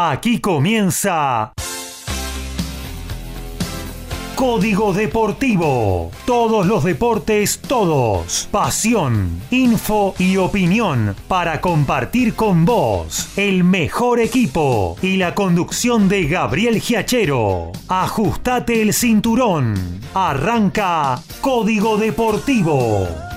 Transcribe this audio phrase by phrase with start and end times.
[0.00, 1.52] Aquí comienza
[4.36, 6.12] Código Deportivo.
[6.24, 8.46] Todos los deportes, todos.
[8.52, 16.28] Pasión, info y opinión para compartir con vos el mejor equipo y la conducción de
[16.28, 17.72] Gabriel Giachero.
[17.88, 19.74] Ajustate el cinturón.
[20.14, 23.27] Arranca Código Deportivo.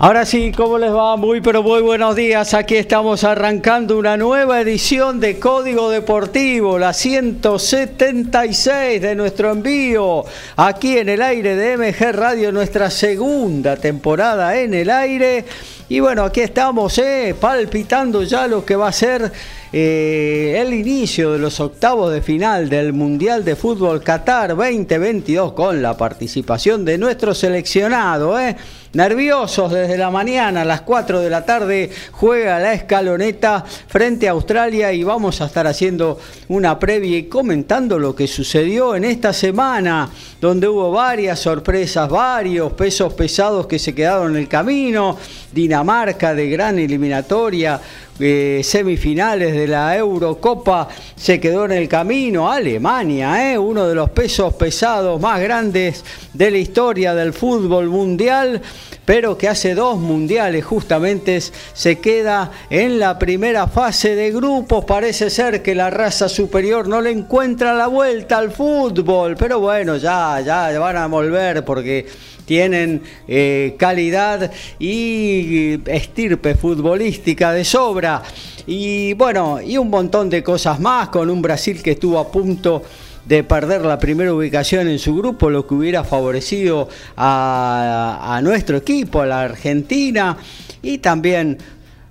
[0.00, 1.16] Ahora sí, ¿cómo les va?
[1.16, 2.54] Muy pero muy buenos días.
[2.54, 10.98] Aquí estamos arrancando una nueva edición de Código Deportivo, la 176 de nuestro envío, aquí
[10.98, 15.44] en el aire de MG Radio, nuestra segunda temporada en el aire.
[15.88, 19.32] Y bueno, aquí estamos, eh, palpitando ya lo que va a ser
[19.72, 25.82] eh, el inicio de los octavos de final del Mundial de Fútbol Qatar 2022 con
[25.82, 28.38] la participación de nuestro seleccionado.
[28.38, 28.54] Eh.
[28.94, 34.30] Nerviosos desde la mañana, a las 4 de la tarde, juega la escaloneta frente a
[34.30, 39.34] Australia y vamos a estar haciendo una previa y comentando lo que sucedió en esta
[39.34, 40.08] semana,
[40.40, 45.18] donde hubo varias sorpresas, varios pesos pesados que se quedaron en el camino,
[45.52, 47.80] Dinamarca de gran eliminatoria,
[48.20, 52.50] eh, semifinales de la Eurocopa se quedó en el camino.
[52.50, 58.60] Alemania, eh, uno de los pesos pesados más grandes de la historia del fútbol mundial,
[59.04, 64.84] pero que hace dos mundiales justamente se queda en la primera fase de grupos.
[64.84, 69.96] Parece ser que la raza superior no le encuentra la vuelta al fútbol, pero bueno,
[69.96, 72.06] ya, ya van a volver porque
[72.48, 78.22] tienen eh, calidad y estirpe futbolística de sobra.
[78.66, 82.82] Y bueno, y un montón de cosas más con un Brasil que estuvo a punto
[83.26, 86.88] de perder la primera ubicación en su grupo, lo que hubiera favorecido
[87.18, 90.38] a, a nuestro equipo, a la Argentina,
[90.80, 91.58] y también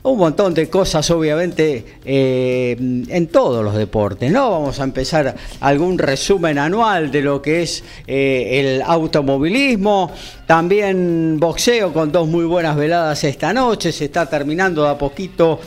[0.09, 2.75] un montón de cosas, obviamente, eh,
[3.09, 4.31] en todos los deportes.
[4.31, 4.51] ¿no?
[4.51, 10.11] Vamos a empezar algún resumen anual de lo que es eh, el automovilismo,
[10.45, 15.59] también boxeo con dos muy buenas veladas esta noche, se está terminando de a poquito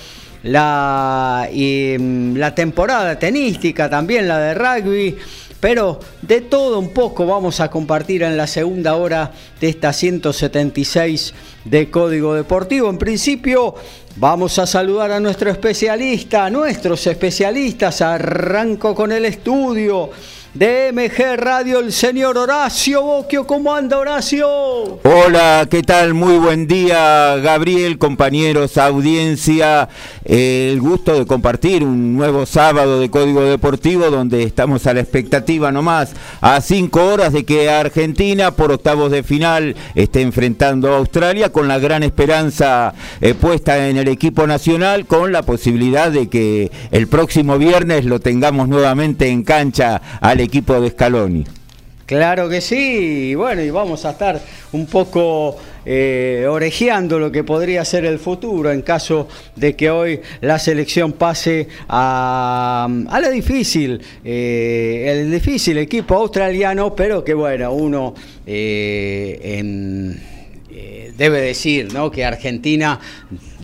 [0.43, 5.17] la, mm, la temporada tenística, también la de rugby.
[5.61, 11.35] Pero de todo un poco vamos a compartir en la segunda hora de esta 176
[11.67, 12.89] de Código Deportivo.
[12.89, 13.75] En principio
[14.17, 18.01] vamos a saludar a nuestro especialista, a nuestros especialistas.
[18.01, 20.11] Arranco con el estudio
[20.55, 23.47] de MG Radio, el señor Horacio Boquio.
[23.47, 24.49] ¿Cómo anda Horacio?
[25.05, 26.13] Hola, ¿qué tal?
[26.15, 29.89] Muy buen día, Gabriel, compañeros, audiencia.
[30.25, 35.71] el gusto de compartir un nuevo sábado de Código Deportivo donde estamos a la expectativa
[35.71, 41.51] nomás a cinco horas de que Argentina por octavos de final esté enfrentando a Australia
[41.51, 46.71] con la gran esperanza eh, puesta en el equipo nacional con la posibilidad de que
[46.91, 51.45] el próximo viernes lo tengamos nuevamente en cancha al equipo de Scaloni.
[52.11, 54.41] Claro que sí, bueno, y vamos a estar
[54.73, 55.57] un poco
[55.87, 61.13] eh, orejeando lo que podría ser el futuro en caso de que hoy la selección
[61.13, 68.13] pase a, a la difícil, eh, el difícil equipo australiano, pero que bueno, uno
[68.45, 69.63] eh,
[71.17, 72.11] debe decir ¿no?
[72.11, 72.99] que Argentina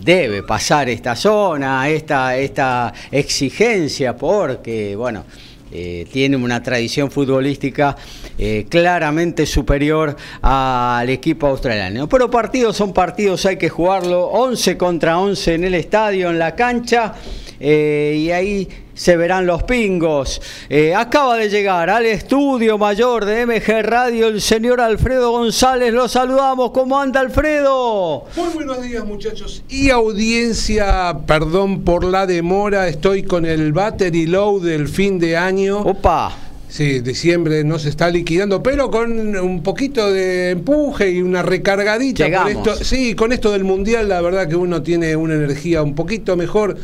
[0.01, 5.25] debe pasar esta zona, esta, esta exigencia, porque bueno
[5.71, 7.97] eh, tiene una tradición futbolística
[8.37, 12.07] eh, claramente superior al equipo australiano.
[12.07, 16.55] Pero partidos son partidos, hay que jugarlo 11 contra 11 en el estadio, en la
[16.55, 17.15] cancha,
[17.59, 18.67] eh, y ahí
[18.97, 20.41] se verán los pingos.
[20.69, 25.93] Eh, acaba de llegar al estudio mayor de MG Radio el señor Alfredo González.
[25.93, 26.71] Lo saludamos.
[26.71, 28.25] ¿Cómo anda Alfredo?
[28.35, 31.15] Muy buenos días muchachos y audiencia.
[31.27, 32.87] Perdón por la demora.
[32.87, 35.79] Estoy con el battery low del fin de año.
[35.81, 36.46] Opa.
[36.77, 42.25] Sí, diciembre no se está liquidando, pero con un poquito de empuje y una recargadita.
[42.25, 42.51] Llegamos.
[42.51, 46.37] esto, sí, con esto del mundial, la verdad que uno tiene una energía un poquito
[46.37, 46.77] mejor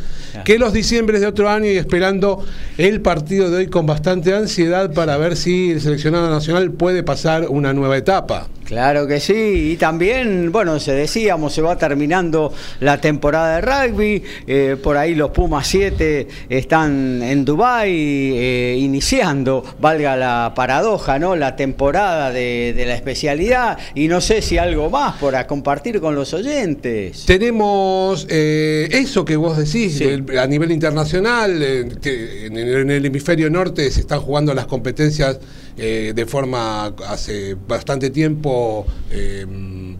[0.46, 2.44] que los diciembres de otro año y esperando
[2.80, 7.48] el partido de hoy con bastante ansiedad para ver si el seleccionado nacional puede pasar
[7.48, 8.48] una nueva etapa.
[8.66, 14.24] Claro que sí, y también, bueno, se decíamos, se va terminando la temporada de rugby,
[14.48, 21.36] eh, por ahí los Pumas 7 están en Dubái eh, iniciando, valga la paradoja, ¿no?
[21.36, 26.16] La temporada de, de la especialidad, y no sé si algo más para compartir con
[26.16, 27.26] los oyentes.
[27.26, 30.06] Tenemos eh, eso que vos decís Sí.
[30.06, 32.58] el- a nivel internacional, eh, que en
[32.90, 35.38] el hemisferio norte se están jugando las competencias
[35.76, 39.44] eh, de forma hace bastante tiempo eh,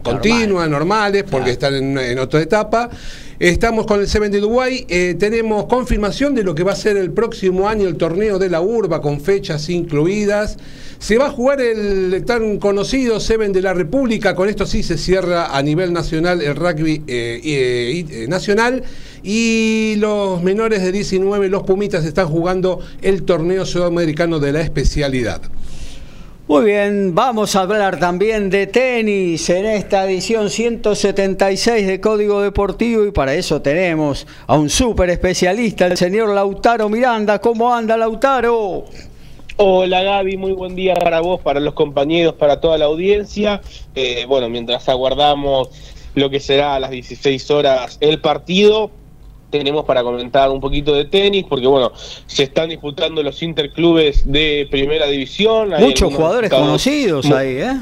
[0.02, 2.90] continua, normales, porque están en, en otra etapa.
[3.40, 6.96] Estamos con el Seven de Dubái, eh, tenemos confirmación de lo que va a ser
[6.96, 10.58] el próximo año el torneo de la urba con fechas incluidas.
[11.00, 14.96] Se va a jugar el tan conocido Seven de la República, con esto sí se
[14.96, 17.02] cierra a nivel nacional el rugby
[18.28, 18.84] nacional
[19.24, 25.42] y los menores de 19, los Pumitas, están jugando el torneo sudamericano de la especialidad.
[26.46, 33.06] Muy bien, vamos a hablar también de tenis en esta edición 176 de Código Deportivo
[33.06, 37.38] y para eso tenemos a un súper especialista, el señor Lautaro Miranda.
[37.38, 38.84] ¿Cómo anda Lautaro?
[39.56, 43.62] Hola Gaby, muy buen día para vos, para los compañeros, para toda la audiencia.
[43.94, 45.70] Eh, bueno, mientras aguardamos
[46.14, 48.90] lo que será a las 16 horas el partido,
[49.58, 51.92] tenemos para comentar un poquito de tenis, porque bueno,
[52.26, 55.72] se están disputando los interclubes de primera división.
[55.72, 57.78] Hay Muchos jugadores conocidos ahí, ¿eh?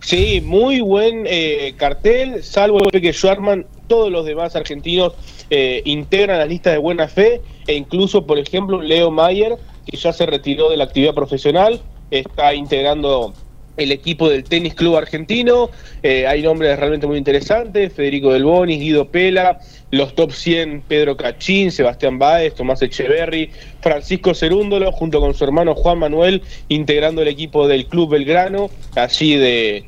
[0.00, 5.12] Sí, muy buen eh, cartel, salvo Peque Schwarman, todos los demás argentinos
[5.50, 9.56] eh, integran las listas de buena fe e incluso, por ejemplo, Leo Mayer,
[9.86, 11.80] que ya se retiró de la actividad profesional,
[12.10, 13.34] está integrando
[13.78, 15.70] el equipo del Tenis Club Argentino.
[16.02, 19.60] Eh, hay nombres realmente muy interesantes, Federico Del Bonis, Guido Pela,
[19.90, 25.74] los top 100, Pedro Cachín, Sebastián Báez, Tomás Echeverry, Francisco Cerúndolo, junto con su hermano
[25.74, 29.86] Juan Manuel, integrando el equipo del Club Belgrano, allí de...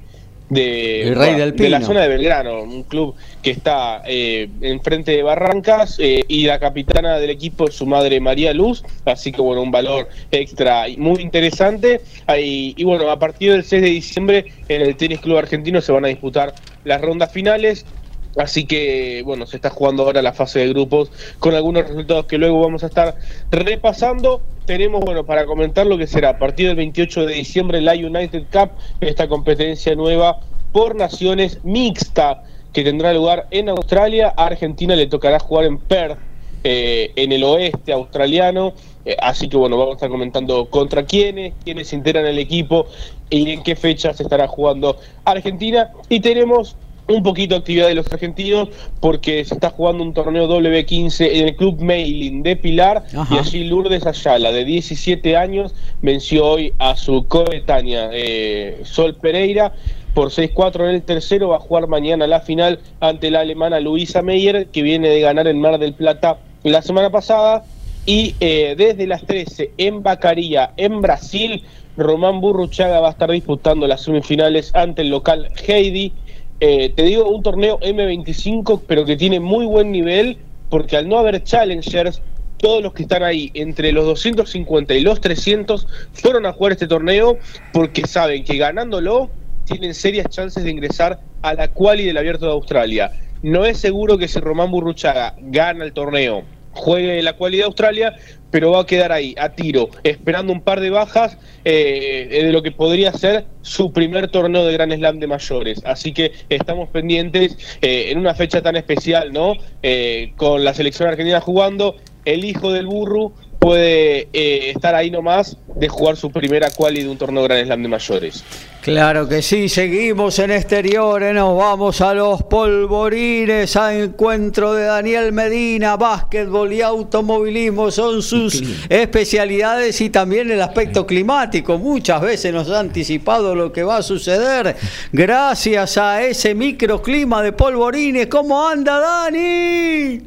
[0.51, 5.23] De, El Rey de la zona de Belgrano, un club que está eh, enfrente de
[5.23, 9.63] Barrancas eh, y la capitana del equipo es su madre María Luz, así que bueno,
[9.63, 12.01] un valor extra y muy interesante.
[12.27, 15.93] Ahí- y bueno, a partir del 6 de diciembre en el Tenis Club Argentino se
[15.93, 16.53] van a disputar
[16.85, 17.87] las rondas finales.
[18.37, 22.39] Así que, bueno, se está jugando ahora la fase de grupos con algunos resultados que
[22.39, 23.17] luego vamos a estar
[23.51, 24.41] repasando.
[24.67, 28.45] Tenemos, bueno, para comentar lo que será a partir del 28 de diciembre la United
[28.53, 30.41] Cup, esta competencia nueva
[30.73, 34.33] por naciones mixta que tendrá lugar en Australia.
[34.37, 36.19] A Argentina le tocará jugar en Perth,
[36.63, 38.75] eh, en el oeste australiano.
[39.05, 42.87] Eh, así que bueno, vamos a estar comentando contra quiénes, quiénes integran el equipo
[43.29, 45.91] y en qué fecha se estará jugando Argentina.
[46.09, 46.77] Y tenemos
[47.11, 48.69] un poquito de actividad de los argentinos
[49.01, 53.35] porque se está jugando un torneo W15 en el club Mailing de Pilar Ajá.
[53.35, 59.73] y allí Lourdes Ayala de 17 años venció hoy a su coetánea eh, Sol Pereira
[60.15, 64.23] por 6-4 en el tercero va a jugar mañana la final ante la alemana Luisa
[64.23, 67.65] Meyer que viene de ganar en Mar del Plata la semana pasada
[68.07, 71.63] y eh, desde las 13 en Bacaría, en Brasil,
[71.97, 76.13] Román Burruchaga va a estar disputando las semifinales ante el local Heidi.
[76.61, 80.39] Eh, te digo, un torneo M25, pero que tiene muy buen nivel,
[80.69, 82.23] porque al no haber challengers,
[82.59, 86.87] todos los que están ahí entre los 250 y los 300 fueron a jugar este
[86.87, 87.39] torneo
[87.73, 89.31] porque saben que ganándolo
[89.65, 93.13] tienen serias chances de ingresar a la quali del Abierto de Australia.
[93.43, 98.15] No es seguro que si Román Burruchaga gana el torneo, juegue la quali de Australia,
[98.51, 102.63] pero va a quedar ahí, a tiro, esperando un par de bajas eh, de lo
[102.63, 105.83] que podría ser su primer torneo de Gran Slam de mayores.
[105.85, 109.55] Así que estamos pendientes eh, en una fecha tan especial, ¿no?
[109.83, 115.59] Eh, con la selección argentina jugando, el hijo del burro puede eh, estar ahí nomás
[115.77, 118.43] de jugar su primera quali de un torneo Gran Slam de mayores.
[118.81, 125.33] Claro que sí, seguimos en exteriores, nos vamos a los polvorines, a encuentro de Daniel
[125.33, 131.79] Medina, básquetbol y automovilismo son sus especialidades y también el aspecto climático.
[131.79, 134.75] Muchas veces nos ha anticipado lo que va a suceder
[135.13, 138.29] gracias a ese microclima de polvorines.
[138.29, 140.23] ¿Cómo anda Dani?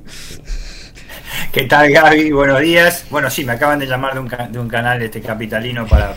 [1.52, 2.32] ¿Qué tal Gaby?
[2.32, 3.06] Buenos días.
[3.10, 6.16] Bueno, sí, me acaban de llamar de un, de un canal este capitalino para,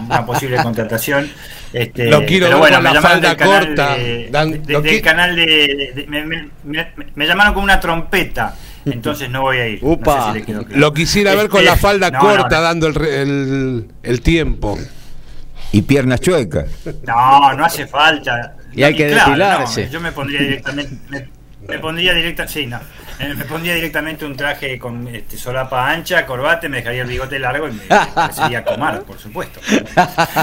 [0.00, 1.30] una posible contratación.
[1.72, 3.96] Este, lo quiero pero bueno, con la falda corta.
[3.96, 6.06] del canal de...
[7.14, 8.54] me, llamaron con una trompeta.
[8.84, 9.80] Entonces no voy a ir.
[10.70, 14.78] Lo quisiera ver con la este, falda corta dando el, el, tiempo.
[15.72, 16.66] Y piernas chuecas.
[17.06, 18.56] No, no hace falta.
[18.72, 19.88] Y hay que depilarse.
[19.90, 21.28] yo me pondría directamente.
[21.66, 22.60] Me, pondría directamente.
[22.60, 22.78] Sí, no.
[23.18, 27.68] Me pondría directamente un traje con este, solapa ancha, corbate, me dejaría el bigote largo
[27.68, 29.60] y me, sería Comar, por supuesto.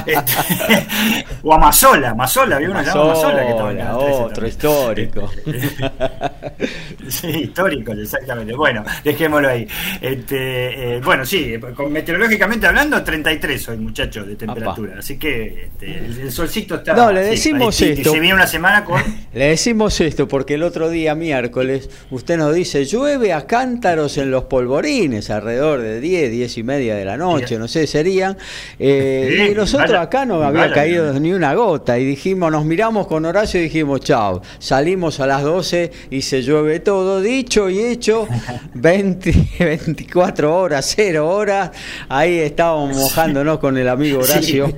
[0.05, 0.87] Este,
[1.43, 5.31] o Amazola, Amazola, había una llamada Amazola que estaba Otro histórico.
[7.07, 8.53] sí, histórico, exactamente.
[8.53, 9.67] Bueno, dejémoslo ahí.
[10.01, 11.55] Este, eh, bueno, sí,
[11.89, 14.95] meteorológicamente hablando, 33 hoy, muchachos, de temperatura.
[14.99, 16.93] Así que este, el, solcito está.
[16.93, 18.11] No, le decimos esto.
[18.11, 19.01] Se viene una semana con.
[19.33, 24.17] Le decimos esto porque el otro día, miércoles, usted nos dice dice, llueve a cántaros
[24.17, 28.37] en los polvorines, alrededor de 10, 10 y media de la noche, no sé, serían.
[28.79, 33.25] Eh, y nosotros acá no había caído ni una gota y dijimos, nos miramos con
[33.25, 38.27] Horacio y dijimos, chao, salimos a las 12 y se llueve todo, dicho y hecho,
[38.73, 41.71] 20, 24 horas, 0 horas,
[42.07, 44.73] ahí estábamos mojándonos con el amigo Horacio.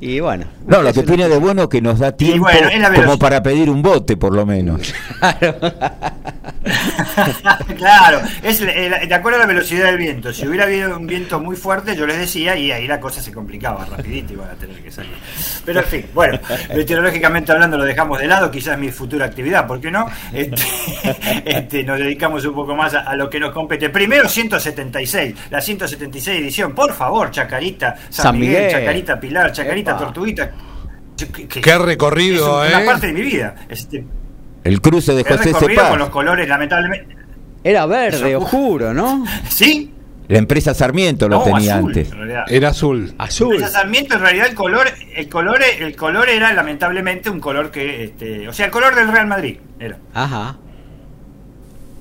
[0.00, 0.46] Y bueno.
[0.66, 2.48] No, lo que tiene de bueno es que nos da tiempo
[2.94, 4.94] como para pedir un bote, por lo menos.
[7.76, 10.32] claro, es de acuerdo a la velocidad del viento.
[10.32, 13.32] Si hubiera habido un viento muy fuerte, yo les decía, y ahí la cosa se
[13.32, 15.12] complicaba rapidito y van a tener que salir.
[15.64, 16.38] Pero en fin, bueno,
[16.74, 20.06] meteorológicamente hablando lo dejamos de lado, quizás mi futura actividad, ¿por qué no?
[20.32, 20.62] Este,
[21.44, 23.88] este, nos dedicamos un poco más a, lo que nos compete.
[23.90, 30.50] Primero 176, la 176 edición, por favor, Chacarita, San, Miguel, Chacarita Pilar, Chacarita Tortuguita.
[31.48, 32.86] Qué recorrido, es Una ¿eh?
[32.86, 33.54] parte de mi vida.
[33.68, 34.04] Este,
[34.64, 35.90] el cruce de José Cepaz.
[35.90, 37.16] con los colores, lamentablemente.
[37.62, 39.24] Era verde, oscuro, ¿no?
[39.48, 39.92] Sí.
[40.28, 42.10] La empresa Sarmiento lo tenía antes.
[42.48, 43.12] Era azul.
[43.18, 43.48] Azul.
[43.48, 47.70] La empresa Sarmiento, en realidad, el color, el color, el color era lamentablemente un color
[47.70, 49.98] que, este, o sea, el color del Real Madrid era.
[50.14, 50.56] Ajá.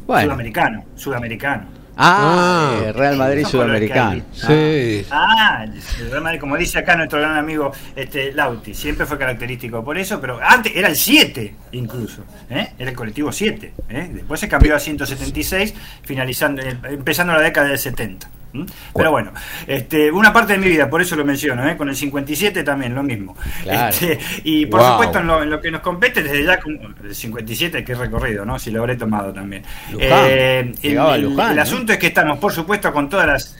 [0.05, 0.25] Bueno.
[0.25, 1.78] Sudamericano, sudamericano.
[2.01, 2.91] Ah, ah.
[2.94, 4.24] Real Madrid Sudamericano.
[4.32, 5.06] Sí.
[5.12, 5.65] Ah,
[6.10, 10.22] Real Madrid, como dice acá nuestro gran amigo este, Lauti, siempre fue característico por eso,
[10.22, 12.70] pero antes era el 7 incluso, ¿eh?
[12.79, 13.74] era el colectivo 7.
[13.89, 14.10] ¿eh?
[14.13, 18.29] Después se cambió a 176, finalizando, empezando la década del 70.
[18.53, 18.63] ¿Mm?
[18.96, 19.32] Pero bueno,
[19.68, 21.77] este, una parte de mi vida, por eso lo menciono, ¿eh?
[21.77, 23.36] con el 57 también lo mismo.
[23.65, 26.60] Este, y por supuesto en lo, que nos compete, desde ya
[27.03, 28.58] el 57 que recorrido, ¿no?
[28.58, 29.63] si lo habré tomado también.
[30.00, 33.58] Eh, el, asunto es que estamos, por supuesto, con todas las...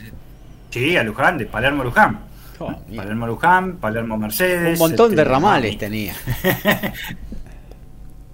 [0.72, 2.19] Sí, a Luján, de Palermo Luján.
[2.60, 4.79] Oh, Palermo Luján, Palermo Mercedes.
[4.79, 6.13] Un montón de este, ramales tenía.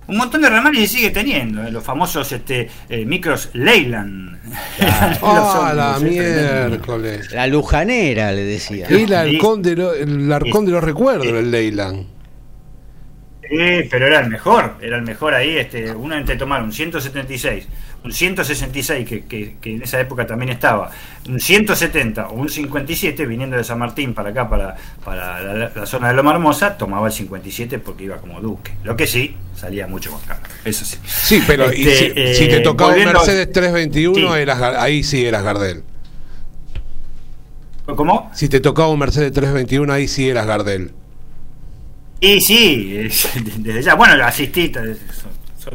[0.07, 1.71] un montón de ramales y sigue teniendo, ¿eh?
[1.71, 4.35] los famosos este, eh, micros Leyland.
[4.79, 7.31] Ah, la miércoles.
[7.31, 8.85] La lujanera, le decía.
[8.87, 12.14] el halcón de, el arcón de los recuerdos, el Leyland.
[13.49, 15.57] Sí, pero era el mejor, era el mejor ahí.
[15.57, 17.67] Este, uno entre tomar un 176,
[18.03, 20.89] un 166 que, que, que, en esa época también estaba,
[21.27, 26.07] un 170 o un 57 viniendo de San Martín para acá, para, para la, zona
[26.07, 28.73] de Loma Hermosa, tomaba el 57 porque iba como duque.
[28.83, 30.97] Lo que sí, salía mucho más caro, eso sí.
[31.05, 34.33] Sí, pero este, si, te tocaba un Mercedes 321,
[34.79, 35.83] ahí sí eras Gardel.
[37.85, 38.31] ¿Cómo?
[38.33, 40.91] Si te tocaba un Mercedes 321, ahí sí eras Gardel.
[42.19, 42.93] Y sí,
[43.57, 43.95] desde ya.
[43.95, 44.71] Bueno, asistí,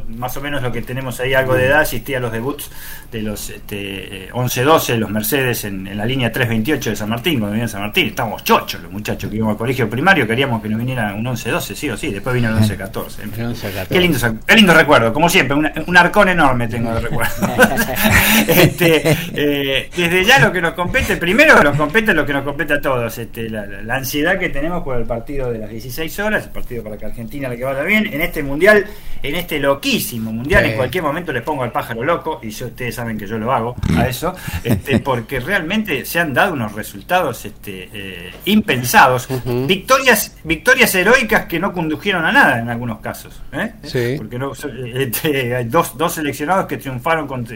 [0.08, 2.70] más o menos lo que tenemos ahí algo de edad, asistí a los debuts
[3.10, 7.68] de los este, 11-12, los Mercedes en, la línea 328 de San Martín, cuando venía
[7.68, 11.14] San Martín, estábamos chochos los muchachos que íbamos al colegio primario, queríamos que nos viniera
[11.14, 13.88] un 11-12, sí o sí, después vino el 11-14.
[13.88, 17.32] Qué lindo, qué lindo recuerdo, como siempre, un, arcón enorme tengo de recuerdo.
[18.48, 22.74] este, eh, desde ya lo que nos compete, primero nos compete lo que nos compete
[22.74, 26.50] a todos, este, la, ansiedad que tenemos por el partido de las 16 horas, el
[26.50, 28.86] partido para que Argentina le vaya bien, en este mundial,
[29.22, 32.94] en este loquísimo mundial, en cualquier momento les pongo al pájaro loco, y yo, ustedes
[32.94, 34.34] saben que yo lo hago a eso,
[34.64, 39.28] este, porque realmente se han dado unos resultados este, eh, impensados,
[39.66, 44.16] victorias, victorias heroicas que no condujeron a nada en algunos casos, ¿eh?
[44.16, 47.46] porque no, este, hay dos, dos seleccionados que triunfaron con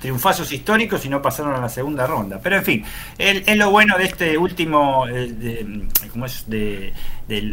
[0.00, 2.84] triunfazos históricos y no pasaron a la segunda ronda, pero en fin,
[3.18, 6.44] es lo bueno de este último, eh, de, ¿cómo es?
[6.48, 6.92] de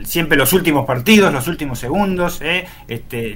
[0.04, 2.42] siempre los últimos partidos, los últimos segundos.
[2.42, 2.66] ¿eh?
[2.88, 3.36] Este,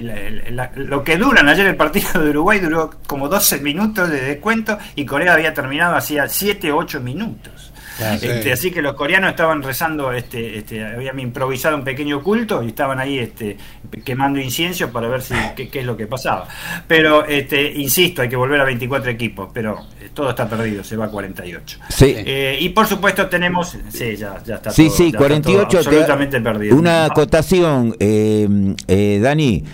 [0.76, 5.06] lo que duran, ayer el partido de Uruguay duró como 12 minutos de descuento y
[5.06, 7.72] Corea había terminado hacía 7 o 8 minutos.
[7.98, 8.50] Este, Sí.
[8.50, 12.98] Así que los coreanos estaban rezando, este, este, habían improvisado un pequeño culto y estaban
[13.00, 13.56] ahí este,
[14.04, 16.46] quemando incienso para ver si, qué, qué es lo que pasaba.
[16.86, 20.96] Pero, este, insisto, hay que volver a 24 equipos, pero eh, todo está perdido, se
[20.96, 21.78] va a 48.
[21.88, 22.14] Sí.
[22.16, 25.62] Eh, y por supuesto tenemos, sí, ya, ya está Sí, todo, sí, ya está 48.
[25.62, 26.76] todo te- absolutamente perdido.
[26.76, 28.48] Una acotación, eh,
[28.88, 29.64] eh, Dani.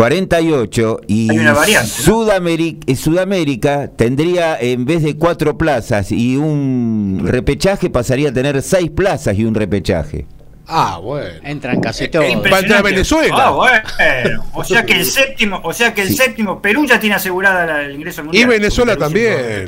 [0.00, 1.86] 48 y variante, ¿no?
[2.04, 8.62] Sudamérica, eh, Sudamérica tendría en vez de cuatro plazas y un repechaje pasaría a tener
[8.62, 10.24] seis plazas y un repechaje.
[10.66, 11.28] Ah, bueno.
[11.44, 12.24] Entran casi Es todos.
[12.30, 12.50] impresionante.
[12.50, 13.34] Va a entrar Venezuela.
[13.36, 14.44] Ah, bueno.
[14.54, 17.82] O sea que el séptimo, o sea que el séptimo, Perú ya tiene asegurada la-
[17.82, 18.44] el ingreso al mundial.
[18.44, 19.66] Y Venezuela también.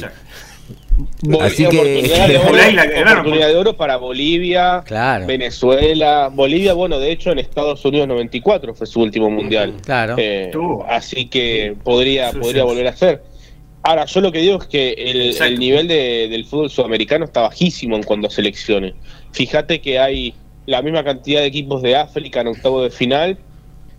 [1.40, 5.26] Así que- oportunidad, de oro, oportunidad de para Bolivia, Claro.
[5.26, 6.28] Venezuela.
[6.32, 9.74] Bolivia, bueno, de hecho en Estados Unidos 94 fue su último mundial.
[9.84, 10.16] Claro.
[10.18, 10.50] Eh,
[10.88, 12.68] así que podría, Sí, podría sí.
[12.68, 13.22] volver a ser.
[13.84, 17.42] Ahora, yo lo que digo es que el, el nivel de- del fútbol sudamericano está
[17.42, 18.94] bajísimo en cuanto a selecciones.
[19.32, 20.34] Fíjate que hay
[20.66, 23.38] la misma cantidad de equipos de África en octavo de final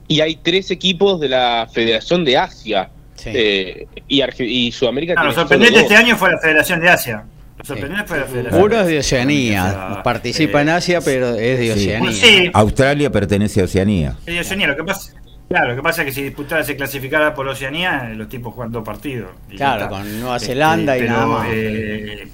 [0.08, 2.90] y hay tres equipos de la Federación de Asia.
[3.24, 3.30] Sí.
[3.34, 7.24] Eh, y, Arge- y Sudamérica Ah, lo sorprendente este año fue la Federación de Asia.
[7.58, 11.60] Lo sorprendente fue la Federación Uno es de Oceanía, participa eh, en Asia, pero es
[11.60, 11.80] de Sí.
[11.80, 12.12] Oceanía.
[12.12, 14.16] Sí, Australia pertenece a Oceanía.
[14.26, 14.68] es de Oceanía.
[14.68, 15.14] Lo que pasa,
[15.48, 18.54] claro, lo que pasa es que si disputara se clasificara por Oceanía, eh, los tipos
[18.54, 19.30] juegan dos partidos.
[19.56, 21.48] Claro, con Nueva Zelanda y nada más.
[21.52, 22.28] eh,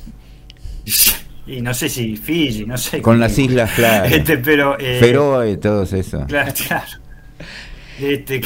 [1.48, 3.02] y no sé si Fiji, no sé.
[3.02, 4.06] Con las islas, claro.
[4.16, 6.26] Este, pero, eh, Feroe y todos eso.
[6.28, 6.88] Claro, claro.
[8.02, 8.42] Este,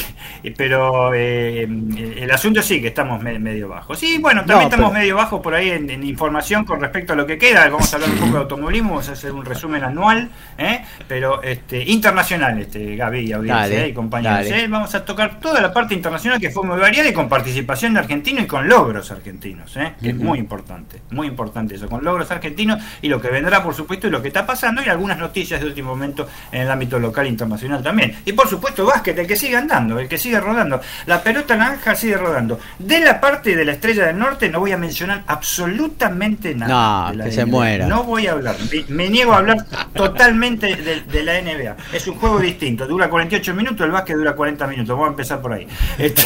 [0.56, 3.98] pero eh, el asunto sí que estamos me- medio bajos.
[3.98, 7.12] Sí, bueno, también No, estamos pero- medio bajos por ahí en, en información con respecto
[7.12, 7.68] a lo que queda.
[7.68, 10.82] Vamos a hablar un poco de automovilismo, vamos a hacer un resumen anual, ¿eh?
[11.08, 13.88] pero este, internacional, este, Gaby y audiencia Dale, ¿eh?
[13.88, 14.46] y compañeros.
[14.46, 14.66] ¿eh?
[14.68, 18.00] Vamos a tocar toda la parte internacional que fue muy variada y con participación de
[18.00, 19.92] argentinos y con logros argentinos, ¿eh?
[20.00, 23.74] que es muy importante, muy importante eso, con logros argentinos y lo que vendrá, por
[23.74, 26.98] supuesto, y lo que está pasando y algunas noticias de último momento en el ámbito
[26.98, 28.16] local e internacional también.
[28.24, 30.80] Y por supuesto, básquet, el que sigue andando, el que sigue rodando.
[31.06, 32.58] La pelota naranja sigue rodando.
[32.78, 37.12] De la parte de la estrella del norte no voy a mencionar absolutamente nada.
[37.12, 37.50] No, que se NBA.
[37.50, 37.86] muera.
[37.86, 38.56] No voy a hablar.
[38.72, 41.76] Me, me niego a hablar totalmente de, de la NBA.
[41.92, 42.86] Es un juego distinto.
[42.86, 44.88] Dura 48 minutos, el básquet dura 40 minutos.
[44.88, 45.68] Vamos a empezar por ahí.
[45.98, 46.22] Este,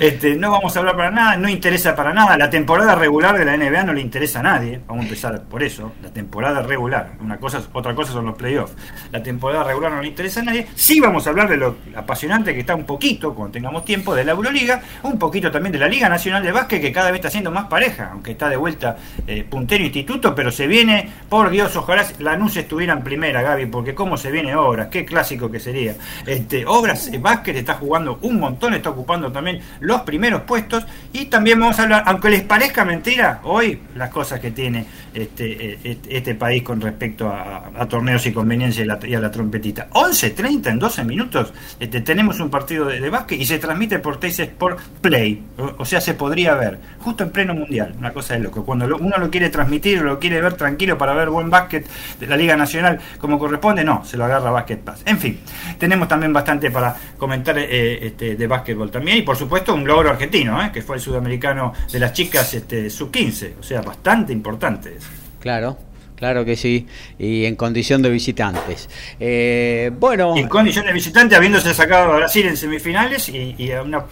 [0.00, 2.36] este, no vamos a hablar para nada, no interesa para nada.
[2.36, 4.80] La temporada regular de la NBA no le interesa a nadie.
[4.86, 5.92] Vamos a empezar por eso.
[6.02, 7.12] La temporada regular.
[7.20, 8.74] Una cosa, otra cosa son los playoffs.
[9.10, 10.66] La temporada regular no le interesa a nadie.
[10.74, 14.24] Sí vamos a hablar de lo apasionante que está un poquito, cuando tengamos tiempo, de
[14.24, 17.30] la Euroliga, un poquito también de la Liga Nacional de Básquet, que cada vez está
[17.30, 21.74] siendo más pareja, aunque está de vuelta eh, puntero instituto, pero se viene, por Dios,
[21.76, 25.94] ojalá Lanús estuviera en primera, Gaby, porque cómo se viene Obras, qué clásico que sería.
[26.26, 31.26] Este, Obras, eh, Básquet está jugando un montón, está ocupando también los primeros puestos, y
[31.26, 34.84] también vamos a hablar, aunque les parezca mentira, hoy las cosas que tiene
[35.14, 39.20] este, eh, este, país con respecto a, a torneos y conveniencia y, la- y a
[39.20, 39.88] la trompetita.
[39.90, 44.18] 11.30 en 12 minutos este, tenemos un partido de, de básquet y se transmite por
[44.18, 45.42] Teis Sport Play.
[45.76, 47.94] O, sea, se podría ver justo en pleno mundial.
[47.98, 48.64] Una cosa de loco.
[48.64, 51.86] Cuando lo- uno lo quiere transmitir, lo quiere ver tranquilo para ver buen básquet
[52.18, 55.02] de la Liga Nacional como corresponde, no, se lo agarra Basket Pass.
[55.04, 55.40] En fin,
[55.78, 60.08] tenemos también bastante para comentar eh, este, de básquetbol también y por supuesto un logro
[60.08, 63.56] argentino, eh, que fue el sudamericano de las chicas este, sub-15.
[63.60, 64.96] O sea, bastante importante.
[65.38, 65.76] Claro,
[66.16, 66.86] claro que sí.
[67.18, 68.88] Y en condición de visitantes.
[69.20, 74.04] Eh, bueno, en condición de visitante, habiéndose sacado a Brasil en semifinales y, a una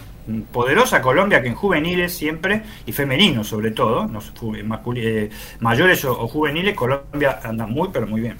[0.51, 4.21] poderosa Colombia que en juveniles siempre, y femeninos sobre todo, no,
[4.95, 8.37] eh, mayores o juveniles, Colombia anda muy, pero muy bien.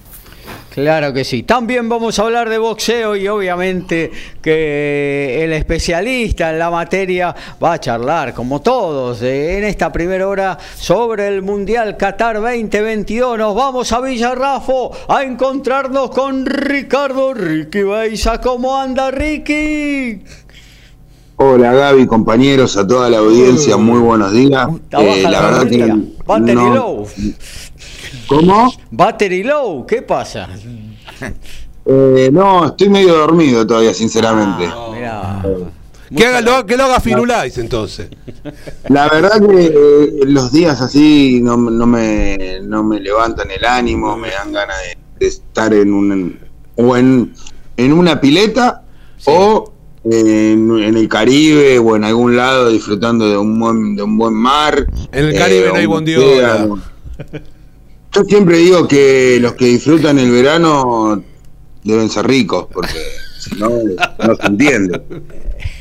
[0.75, 1.43] Claro que sí.
[1.43, 4.11] También vamos a hablar de boxeo y obviamente
[4.41, 7.33] que el especialista en la materia
[7.63, 13.37] va a charlar, como todos, eh, en esta primera hora sobre el Mundial Qatar 2022.
[13.37, 18.41] Nos vamos a Villarrafo a encontrarnos con Ricardo Ricky Beiza.
[18.41, 20.23] ¿Cómo anda Ricky?
[21.37, 24.67] Hola Gaby, compañeros, a toda la audiencia, muy buenos días.
[24.91, 27.03] Eh, la verdad que no-.
[28.27, 28.73] ¿Cómo?
[28.91, 30.49] Battery low, ¿qué pasa?
[31.87, 34.67] Eh, no, estoy medio dormido todavía, sinceramente.
[34.67, 35.43] Ah, mirá.
[36.15, 38.09] Que, haga, lo, que lo haga Firulais entonces.
[38.89, 44.17] La verdad que eh, los días así no, no me, no me levantan el ánimo,
[44.17, 46.39] me dan ganas de, de estar en un
[46.75, 47.33] o en,
[47.77, 48.83] en una pileta
[49.25, 49.71] o
[50.03, 54.33] en, en el Caribe o en algún lado disfrutando de un buen, de un buen
[54.33, 54.85] mar.
[55.11, 56.67] En el Caribe eh, no hay bondiola.
[58.15, 61.21] Yo siempre digo que los que disfrutan el verano
[61.83, 62.93] deben ser ricos, porque
[63.39, 65.01] si no, no se entiende.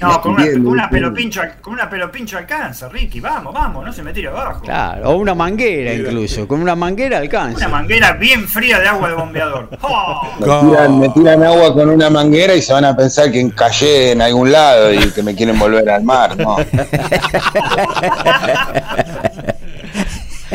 [0.00, 3.84] No, con una, con una pelo pincho, con una pelo pincho alcanza, Ricky, vamos, vamos,
[3.84, 4.62] no se me tire abajo.
[4.62, 6.48] Claro, o una manguera incluso.
[6.48, 7.68] Con una manguera Una alcanza.
[7.68, 9.68] manguera bien fría de agua de bombeador.
[9.82, 10.22] ¡Oh!
[10.40, 14.10] Me tiran, me tiran agua con una manguera y se van a pensar que encallé
[14.12, 16.56] en algún lado y que me quieren volver al mar, ¿no?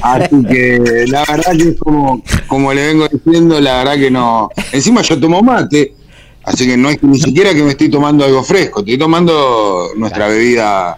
[0.01, 4.49] Así que la verdad que es como, como le vengo diciendo, la verdad que no.
[4.71, 5.93] Encima yo tomo mate,
[6.43, 10.27] así que no es ni siquiera que me estoy tomando algo fresco, estoy tomando nuestra
[10.27, 10.97] bebida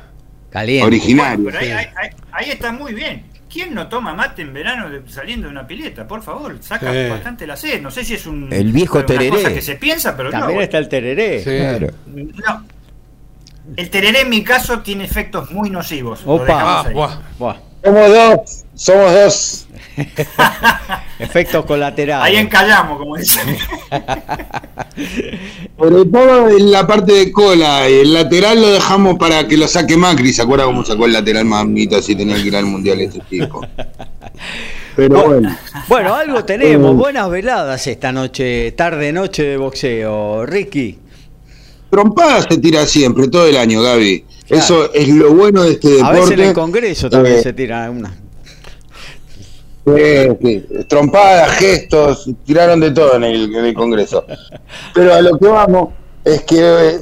[0.49, 0.85] Caliente.
[0.87, 1.45] originaria.
[1.45, 3.25] Pero ahí, ahí- ahí- ahí está muy bien.
[3.51, 6.07] ¿Quién no toma mate en verano de- saliendo de una pileta?
[6.07, 7.09] Por favor, saca Sí.
[7.09, 7.81] bastante la sed.
[7.81, 9.29] No sé si es un, El viejo una tereré.
[9.29, 10.61] cosa que se piensa, pero También no.
[10.63, 11.43] está el tereré.
[11.43, 11.49] Sí.
[11.57, 11.87] Claro.
[12.07, 12.65] no.
[13.75, 16.21] El tereré en mi caso tiene efectos muy nocivos.
[16.25, 16.81] Opa.
[16.81, 17.19] Ah, buah.
[17.37, 19.67] Buah, Somos dos, somos dos.
[21.19, 22.25] efectos colaterales.
[22.25, 23.55] Ahí encallamos, como dicen.
[25.77, 29.97] Sobre todo en la parte de cola, el lateral lo dejamos para que lo saque
[29.97, 30.33] Macri.
[30.33, 33.61] ¿Se acuerda cómo sacó el lateral mamita si tenía que ir al mundial este chico?
[34.95, 35.55] Pero bueno,
[35.87, 36.95] Bueno, algo tenemos.
[36.95, 40.45] Buenas veladas esta noche, tarde noche de boxeo.
[40.47, 40.97] Ricky.
[41.91, 44.25] trompada se tira siempre, todo el año, Gaby.
[44.47, 44.63] Claro.
[44.63, 46.17] Eso es lo bueno de este deporte.
[46.17, 48.11] A veces en el Congreso también Eh, se tira una.
[49.85, 54.25] Sí, sí, trompadas, gestos, tiraron de todo en el, en el Congreso.
[54.93, 55.89] Pero a lo que vamos
[56.23, 56.99] es que eh,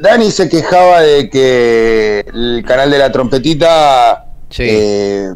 [0.00, 4.64] Dani se quejaba de que el canal de la trompetita Sí.
[4.66, 5.28] eh,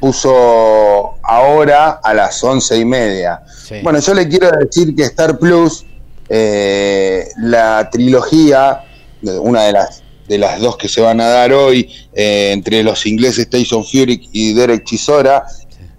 [0.00, 3.42] puso ahora a las once y media.
[3.64, 3.76] Sí.
[3.84, 5.84] Bueno, yo le quiero decir que Star Plus,
[6.28, 8.82] eh, la trilogía,
[9.22, 13.06] una de las de las dos que se van a dar hoy, eh, entre los
[13.06, 15.46] ingleses Tyson Fury y Derek Chisora,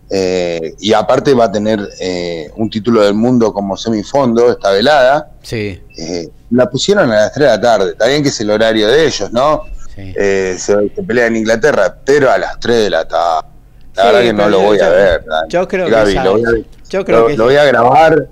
[0.09, 5.31] eh, y aparte va a tener eh, un título del mundo como semifondo esta velada.
[5.43, 7.91] Sí, eh, la pusieron a las 3 de la tarde.
[7.91, 9.63] Está bien que es el horario de ellos, ¿no?
[9.95, 10.13] sí.
[10.15, 13.47] Eh, se, se pelea en Inglaterra, pero a las 3 de la tarde.
[13.95, 15.25] La Sí, verdad que no lo yo- voy a ver.
[15.49, 18.27] Yo creo que Gaby, lo voy a, yo creo lo- que- lo voy a grabar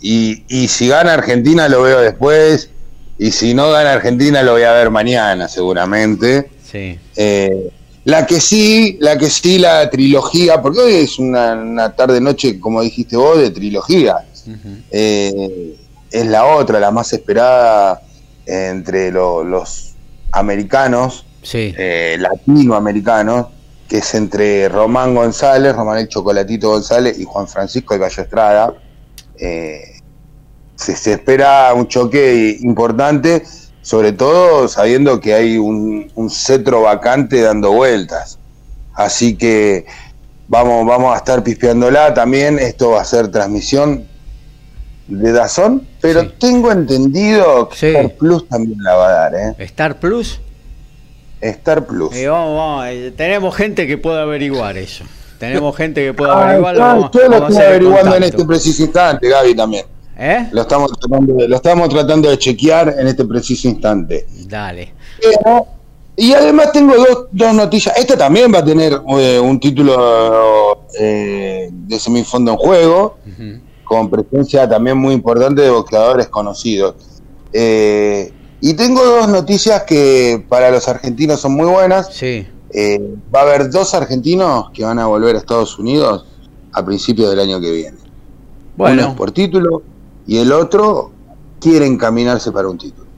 [0.00, 2.70] y, y si gana Argentina lo veo después
[3.18, 6.50] y si no gana Argentina lo voy a ver mañana seguramente.
[6.64, 6.98] sí.
[7.16, 7.70] Eh,
[8.04, 12.80] la que sí, la que sí, la trilogía, porque hoy es una, una tarde-noche, como
[12.82, 14.16] dijiste vos, de trilogía.
[14.46, 14.68] Ujú.
[14.90, 15.76] Eh,
[16.10, 18.00] es la otra, la más esperada
[18.46, 19.92] entre lo- los
[20.32, 21.74] americanos, Sí.
[21.76, 23.46] eh, latinoamericanos,
[23.88, 28.74] que es entre Román González, Román el Chocolatito González y Juan Francisco de Gallo Estrada.
[29.38, 29.82] Eh,
[30.76, 33.42] se, se espera un choque importante,
[33.90, 38.38] sobre todo sabiendo que hay un, un cetro vacante dando vueltas.
[38.94, 39.84] Así que
[40.46, 42.60] vamos, vamos a estar pispeándola también.
[42.60, 44.04] Esto va a ser transmisión
[45.08, 46.30] de Dazón, pero Sí.
[46.38, 47.86] tengo entendido que Sí.
[47.88, 49.54] Star Plus también la va a dar, ¿eh?
[49.64, 50.40] Star Plus.
[51.40, 52.14] Star Plus.
[52.14, 55.02] Eh, vamos, vamos, eh, tenemos gente que puede averiguar eso.
[55.40, 56.78] Tenemos gente que puede Ah, averiguarlo.
[56.80, 59.84] yo- vamos- yo lo vamos estoy averiguando en este preciso instante, Gaby, también.
[60.22, 60.48] ¿Eh?
[60.52, 64.26] Lo estamos tratando de, lo estamos tratando de chequear en este preciso instante.
[64.46, 64.92] Dale.
[65.18, 65.66] Pero-
[66.14, 67.96] y además tengo dos, dos noticias.
[67.96, 73.16] Esta también va a tener eh, un título eh, de semifondo en juego,
[73.84, 76.96] con presencia también muy importante de boxeadores conocidos.
[77.54, 78.30] Eh,
[78.60, 82.12] y tengo dos noticias que para los argentinos son muy buenas.
[82.12, 82.46] Sí.
[83.34, 86.26] Va a haber dos argentinos que van a volver a Estados Unidos
[86.72, 87.96] a principios del año que viene.
[87.96, 88.10] Uno
[88.76, 89.82] Bueno, es por título
[90.30, 91.10] y el otro
[91.60, 93.09] quiere encaminarse para un título.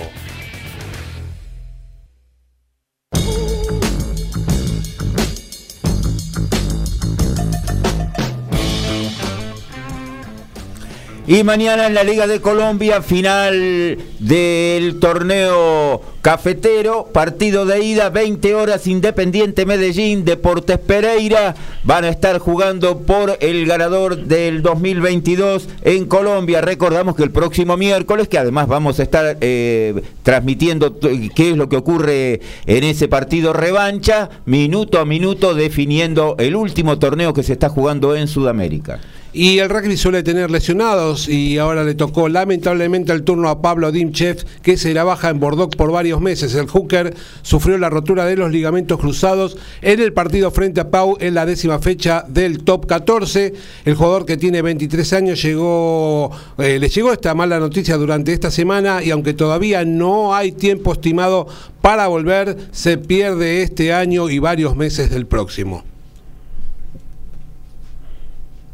[11.28, 18.54] Y mañana en la Liga de Colombia, final del torneo Cafetero, partido de ida, 20
[18.54, 26.06] horas Independiente Medellín, Deportes Pereira, van a estar jugando por el ganador del 2022 en
[26.06, 26.62] Colombia.
[26.62, 31.70] Recordamos que el próximo miércoles, que además vamos a estar eh, transmitiendo qué es lo
[31.70, 37.54] que ocurre en ese partido revancha, minuto a minuto definiendo el último torneo que se
[37.54, 39.00] está jugando en Sudamérica.
[39.38, 43.92] Y el rugby suele tener lesionados y ahora le tocó lamentablemente el turno a Pablo
[43.92, 46.56] Dimchev, que se la baja en Bordeaux por varios meses.
[46.56, 51.18] El hooker sufrió la rotura de los ligamentos cruzados en el partido frente a Pau
[51.20, 53.54] en la décima fecha del top 14.
[53.84, 58.52] El jugador que tiene 23 años llegó, eh, le llegó esta mala noticia durante esta
[58.52, 61.46] semana y aunque todavía no hay tiempo estimado
[61.82, 65.84] para volver, se pierde este año y varios meses del próximo.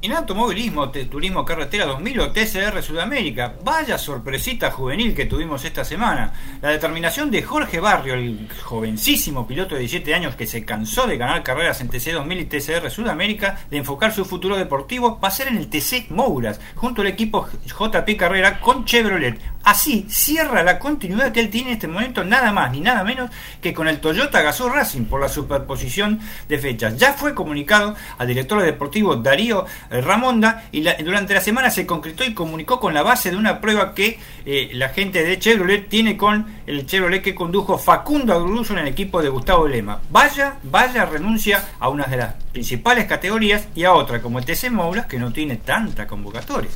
[0.03, 3.53] En automovilismo, turismo carretera 2000 o TCR Sudamérica.
[3.63, 6.33] Vaya sorpresita juvenil que tuvimos esta semana.
[6.59, 11.17] La determinación de Jorge Barrio, el jovencísimo piloto de 17 años que se cansó de
[11.17, 15.31] ganar carreras en TC 2000 y TCR Sudamérica, de enfocar su futuro deportivo, va a
[15.31, 19.39] ser en el TC Mouras, junto al equipo JP Carrera con Chevrolet.
[19.63, 23.29] Así cierra la continuidad que él tiene en este momento, nada más ni nada menos
[23.61, 26.19] que con el Toyota Gazoo Racing por la superposición
[26.49, 26.97] de fechas.
[26.97, 32.23] Ya fue comunicado al director deportivo Darío eh, Ramonda y durante la semana se concretó
[32.23, 36.17] y comunicó con la base de una prueba que eh, la gente de Chevrolet tiene
[36.17, 40.01] con el Chevrolet que condujo Facundo Agruso en el equipo de Gustavo Lema.
[40.09, 44.71] Vaya, vaya renuncia a una de las principales categorías y a otra como el TC
[44.71, 46.71] Moulas que no tiene tanta convocatoria.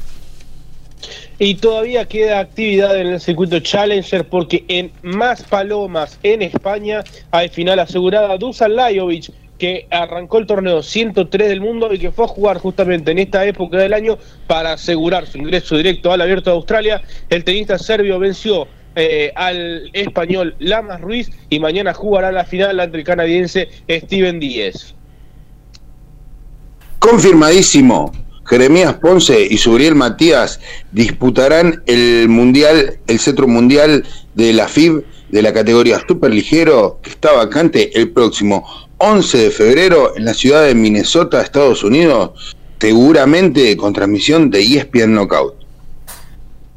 [1.38, 7.50] Y todavía queda actividad en el circuito Challenger porque en Más Palomas, en España, hay
[7.50, 8.38] final asegurada.
[8.38, 13.12] Dusan Lajovic, que arrancó el torneo 103 del mundo y que fue a jugar justamente
[13.12, 17.02] en esta época del año para asegurar su ingreso directo al Abierto de Australia.
[17.30, 22.98] El tenista serbio venció eh, al español Lamas Ruiz y mañana jugará la final ante
[22.98, 24.96] el canadiense Steven Díez.
[27.00, 28.25] Confirmadísimo.
[28.46, 30.60] Jeremías Ponce y Subriel Matías
[30.92, 34.06] disputarán el mundial, el centro mundial
[34.36, 38.64] de la FIB de la categoría superligero que está vacante el próximo
[38.98, 45.16] 11 de febrero en la ciudad de Minnesota, Estados Unidos, seguramente con transmisión de ESPN
[45.16, 45.55] Knockout.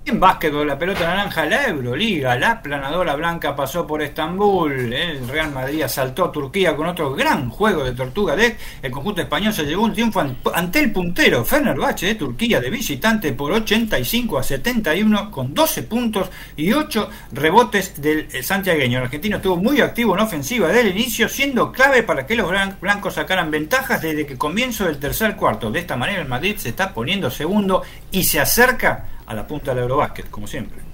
[0.09, 5.53] En básquetbol, la pelota naranja, la Euroliga, la planadora blanca pasó por Estambul, el Real
[5.53, 9.65] Madrid asaltó a Turquía con otro gran juego de Tortuga Deck, el conjunto español se
[9.65, 15.31] llevó un triunfo ante el puntero Fenerbahce de Turquía de visitante por 85 a 71
[15.31, 18.99] con 12 puntos y 8 rebotes del santiagueño.
[18.99, 22.51] El argentino estuvo muy activo en ofensiva desde el inicio, siendo clave para que los
[22.81, 25.71] blancos sacaran ventajas desde que comienzo del tercer cuarto.
[25.71, 29.75] De esta manera el Madrid se está poniendo segundo y se acerca a la punta
[29.75, 30.89] del Eurobásquet, como siempre.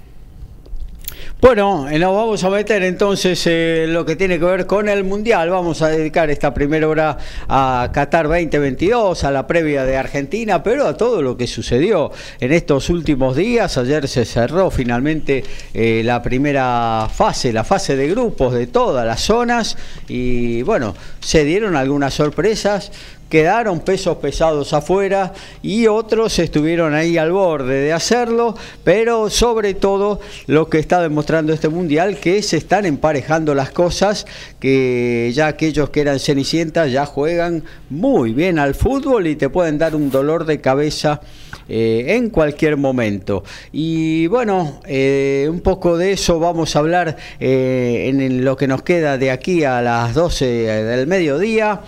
[1.41, 5.03] Bueno, eh, nos vamos a meter entonces eh, lo que tiene que ver con el
[5.03, 5.49] Mundial.
[5.49, 7.17] Vamos a dedicar esta primera hora
[7.47, 12.51] a Qatar 2022, a la previa de Argentina, pero a todo lo que sucedió en
[12.51, 13.77] estos últimos días.
[13.77, 15.43] Ayer se cerró finalmente
[15.73, 21.43] eh, la primera fase, la fase de grupos de todas las zonas y bueno, se
[21.43, 22.91] dieron algunas sorpresas
[23.29, 30.19] quedaron pesos pesados afuera y otros estuvieron ahí al borde de hacerlo, pero sobre todo
[30.47, 34.25] lo que está demostrando este mundial que se están emparejando las cosas,
[34.59, 39.77] que ya aquellos que eran cenicientas ya juegan muy bien al fútbol y te pueden
[39.77, 41.21] dar un dolor de cabeza
[41.67, 43.43] eh, en cualquier momento.
[43.71, 48.83] Y bueno, eh, un poco de eso vamos a hablar eh, en lo que nos
[48.83, 51.81] queda de aquí a las 12 del mediodía,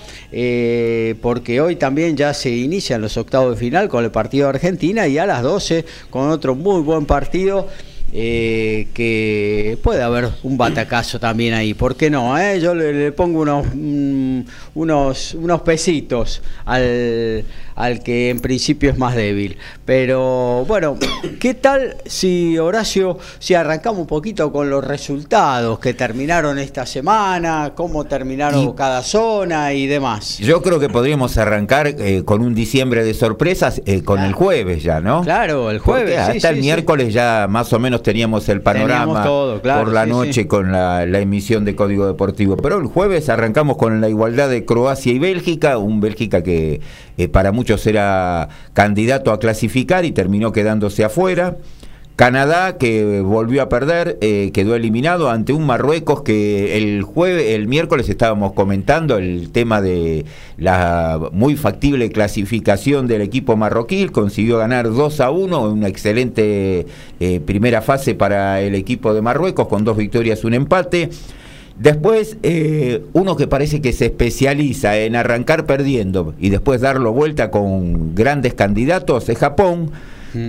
[1.22, 5.08] porque hoy también ya se inician los octavos de final con el partido de Argentina
[5.08, 7.68] y a las 12 con otro muy buen partido.
[8.12, 12.34] que puede haber un batacazo también ahí, ¿por qué no?
[12.56, 14.40] Yo le, pongo unos, mm,
[14.74, 17.44] unos, unos pesitos al,
[17.78, 19.58] al que en principio es más débil.
[19.86, 20.98] Pero bueno,
[21.40, 27.74] ¿qué tal si Horacio, si arrancamos un poquito con los resultados que terminaron esta semana,
[27.76, 30.40] cómo terminaron cada zona y demás?
[30.40, 34.82] Yo creo que podríamos arrancar eh, con un diciembre de sorpresas eh, con el jueves
[34.82, 35.22] ya, ¿no?
[35.22, 36.18] Claro, el jueves.
[36.18, 41.06] hasta el miércoles ya más o menos teníamos el panorama por la noche con la,
[41.06, 42.58] la emisión de Código Deportivo.
[42.58, 46.82] Pero el jueves arrancamos con la igualdad de Croacia y Bélgica, un Bélgica que
[47.18, 51.58] eh, para muchos era candidato a clasificar y terminó quedándose afuera.
[52.18, 57.68] Canadá que volvió a perder, eh, quedó eliminado ante un Marruecos que el jueves, el
[57.68, 60.26] miércoles estábamos comentando el tema de
[60.58, 66.88] la muy factible clasificación del equipo marroquí, consiguió ganar 2 a 1, una excelente
[67.20, 71.12] eh, primera fase para el equipo de Marruecos con dos victorias, un empate.
[71.80, 77.52] Después, eh, uno que parece que se especializa en arrancar perdiendo y después darlo vuelta
[77.52, 79.92] con grandes candidatos es Japón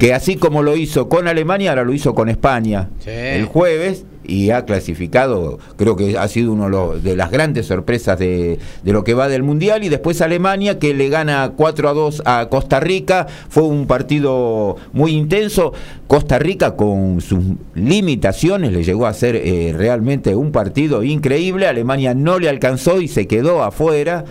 [0.00, 3.10] que así como lo hizo con Alemania, ahora lo hizo con España Sí.
[3.10, 8.58] el jueves y ha clasificado, creo que ha sido uno de las grandes sorpresas de,
[8.84, 12.22] de lo que va del Mundial, y después Alemania que le gana 4 a 2
[12.26, 15.72] a Costa Rica, fue un partido muy intenso,
[16.06, 17.40] Costa Rica con sus
[17.74, 23.08] limitaciones le llegó a ser eh, realmente un partido increíble, Alemania no le alcanzó y
[23.08, 24.24] se quedó afuera.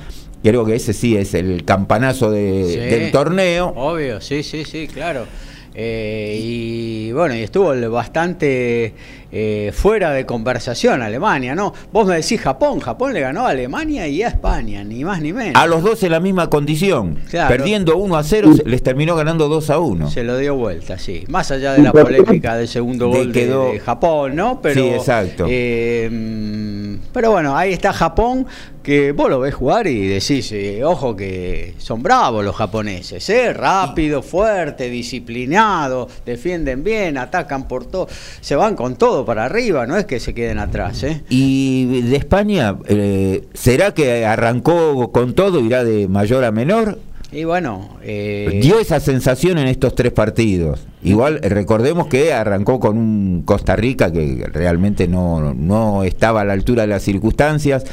[0.44, 2.78] Creo que ese sí es el campanazo de- Sí.
[2.80, 3.74] del torneo.
[3.76, 5.26] Obvio, sí, sí, sí, claro.
[5.74, 8.94] Eh, y bueno, y estuvo bastante
[9.32, 11.74] eh, fuera de conversación Alemania, ¿no?
[11.92, 15.34] Vos me decís Japón, Japón le ganó a Alemania y a España, ni más ni
[15.34, 15.62] menos.
[15.62, 17.20] A los dos en la misma condición.
[17.30, 17.50] Claro.
[17.50, 20.10] Perdiendo 1 a 0, se- les terminó ganando 2 a 1.
[20.10, 21.24] Se lo dio vuelta, sí.
[21.28, 24.62] Más allá de la polémica del segundo gol de, quedó- de Japón, ¿no?
[24.62, 25.46] Pero, Sí, exacto.
[25.50, 28.46] eh, pero bueno, ahí está Japón,
[28.84, 33.52] que vos lo ves jugar y decís, eh, ojo que son bravos los japoneses, ¿eh?
[33.54, 38.08] Rápido, fuerte, disciplinado, defienden bien, atacan por todo,
[38.40, 41.24] se van con todo para arriba, no es que se queden atrás, ¿eh?
[41.30, 47.00] Y de España, eh, ¿será que arrancó con todo, irá de mayor a menor?
[47.30, 50.88] Y bueno, eh, Dio esa sensación en estos tres partidos.
[51.04, 56.46] Igual eh, recordemos que arrancó con un Costa Rica que realmente no, no estaba a
[56.46, 57.84] la altura de las circunstancias,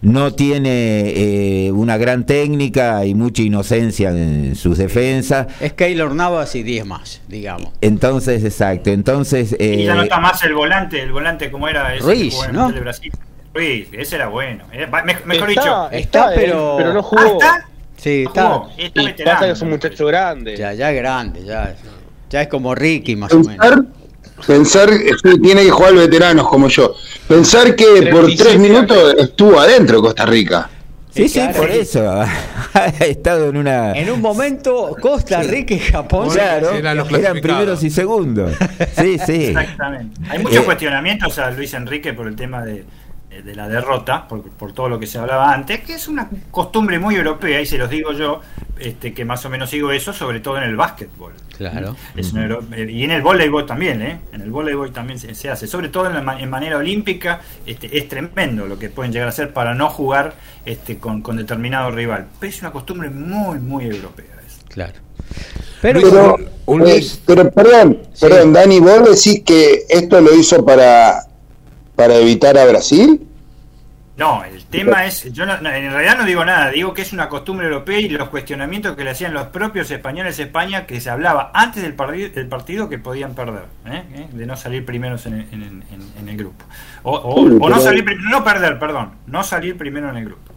[0.00, 1.12] no tiene
[1.66, 5.48] eh, una gran técnica y mucha inocencia en sus defensas.
[5.60, 7.70] es Keylor Navas y 10 más, digamos.
[7.82, 9.54] Entonces, exacto, entonces...
[9.58, 12.30] Y ya no eh, está más el volante, el volante como era ese Ruiz, que
[12.30, 12.72] jugó en el ¿no?
[12.72, 13.12] De Brasil.
[13.52, 14.64] Ruiz, ese era bueno.
[14.72, 17.24] Era- mejor está, dicho, está, pero- pero no ah, jugó.
[17.26, 17.68] está.
[17.98, 18.62] Sí, No está.
[18.78, 19.40] está Y pasa veterano.
[19.46, 20.56] que es un muchacho grande.
[20.56, 21.74] Ya, ya es grande, ya,
[22.30, 23.56] ya es como Ricky más o menos.
[23.58, 23.84] Pensar,
[24.46, 26.94] pensar sí, tiene que jugar veteranos como yo.
[27.26, 30.70] Pensar que por 37 tres minutos estuvo adentro Costa Rica.
[31.10, 31.56] Sí, sí, claro.
[31.58, 32.08] por eso.
[32.74, 33.92] ha estado en una...
[33.98, 36.28] En un momento, Costa Rica y Japón.
[36.30, 38.52] Claro, eran los eran primeros y segundos.
[38.96, 39.46] Sí, sí.
[39.46, 40.20] Exactamente.
[40.30, 42.84] Hay muchos Eh, cuestionamientos a Luis Enrique por el tema de,
[43.30, 46.98] de la derrota, por, por todo lo que se hablaba antes, que es una costumbre
[46.98, 48.40] muy europea, y se los digo yo,
[48.78, 51.32] este, que más o menos sigo eso, sobre todo en el básquetbol.
[51.56, 51.96] Claro.
[52.16, 54.20] Es eh, y en el voleibol también, ¿eh?
[54.32, 57.40] En el voleibol también se, se hace, sobre todo en, la ma- en manera olímpica,
[57.66, 61.36] este, es tremendo lo que pueden llegar a hacer para no jugar este, con, con
[61.36, 62.26] determinado rival.
[62.40, 64.26] Pero es una costumbre muy, muy europea.
[64.68, 64.94] Claro.
[65.82, 66.36] Pero, Pero,
[66.66, 68.26] un eh, pero perdón, Sí.
[68.26, 71.20] perdón, Dani, ¿vos decís que esto lo hizo para,
[71.98, 73.26] para evitar a Brasil?
[74.16, 77.12] No, el tema es, yo no- no, en realidad no digo nada, digo que es
[77.12, 81.00] una costumbre europea y los cuestionamientos que le hacían los propios españoles a España, que
[81.00, 84.02] se hablaba antes del, partido del partido que podían perder, ¿eh?
[84.14, 84.28] ¿Eh?
[84.32, 86.64] de no salir primeros en el, en- en- en el grupo.
[87.02, 90.47] O, o- no salir, no perder, perdón, no salir primero en el grupo.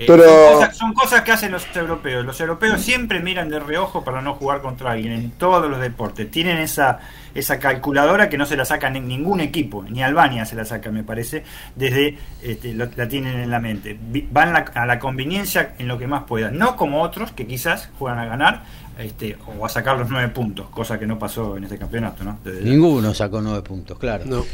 [0.00, 2.24] Eh, Pero- son, cosas, son cosas que hacen los europeos.
[2.24, 6.30] Los europeos siempre miran de reojo para no jugar contra alguien en todos los deportes.
[6.30, 7.00] Tienen esa,
[7.34, 10.90] esa calculadora que no se la saca en ningún equipo, ni Albania se la saca,
[10.92, 11.42] me parece,
[11.74, 13.98] desde este, lo- la tienen en la mente.
[14.30, 17.90] Van la- a la conveniencia en lo que más puedan, no como otros que quizás
[17.98, 18.62] juegan a ganar
[18.98, 22.24] este, o a sacar los nueve puntos, cosa que no pasó en este campeonato.
[22.24, 22.38] ¿no?
[22.44, 24.24] Desde- ninguno sacó nueve puntos, claro.
[24.26, 24.44] No.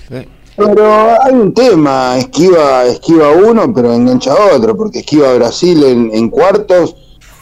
[0.57, 6.11] Pero hay un tema, esquiva, esquiva uno, pero engancha otro, porque esquiva a Brasil en,
[6.15, 6.95] en cuartos,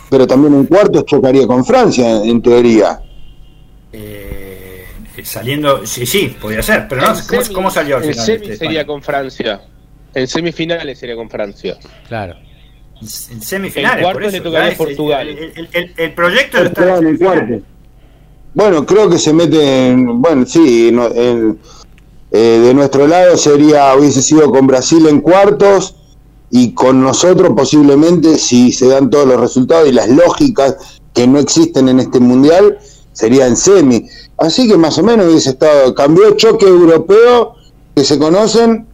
[0.08, 3.00] pero también en cuartos chocaría con Francia, en, en teoría.
[3.92, 4.84] eh,
[5.24, 8.86] saliendo, sí, sí, podría ser, pero no, ¿cómo, semi- cómo salió al En este, sería
[8.86, 9.60] con Francia.
[10.14, 11.76] En semifinales sería con Francia.
[12.08, 12.36] Claro.
[13.30, 14.04] En semifinales.
[14.12, 15.28] Por le tocaría es- Portugal.
[15.28, 17.64] El, el- el- el proyecto está en.
[18.54, 21.58] Bueno, creo que se mete en, bueno, sí, no, en-
[22.30, 25.96] eh, de nuestro lado sería, hubiese sido con Brasil en cuartos
[26.50, 30.76] y con nosotros posiblemente, si se dan todos los resultados y las lógicas
[31.14, 32.78] que no existen en este mundial,
[33.12, 34.06] sería en semi.
[34.38, 37.54] Así que más o menos hubiese estado, cambió choque europeo
[37.94, 38.86] que se conocen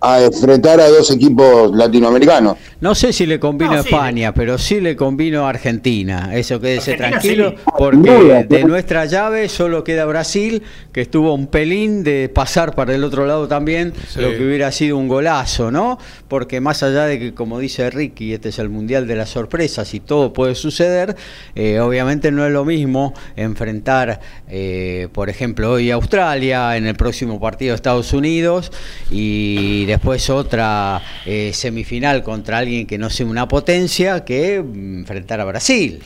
[0.00, 2.56] a enfrentar a dos equipos latinoamericanos.
[2.80, 3.88] No sé si le convino No, a sí.
[3.88, 6.30] España, pero sí le convino a Argentina.
[6.34, 7.56] Eso quédese Argentina tranquilo, sí.
[7.76, 13.02] porque de nuestra llave solo queda Brasil, que estuvo un pelín de pasar para el
[13.02, 14.20] otro lado también, Sí.
[14.20, 15.98] lo que hubiera sido un golazo, ¿no?
[16.28, 19.92] Porque más allá de que, como dice Ricky, este es el Mundial de las Sorpresas
[19.94, 21.16] y todo puede suceder,
[21.56, 26.94] eh, obviamente no es lo mismo enfrentar, eh, por ejemplo, hoy a Australia, en el
[26.94, 28.70] próximo partido Estados Unidos,
[29.10, 35.40] y después otra eh, semifinal contra alguien que no sea una potencia, que mm, enfrentar
[35.40, 36.00] a Brasil.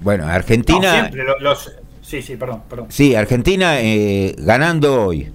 [0.00, 0.92] Bueno, No, Argentina.
[1.00, 1.72] siempre lo- los,
[2.02, 2.86] sí, sí, perdón, perdón.
[2.90, 5.28] Sí, Argentina eh, ganando hoy.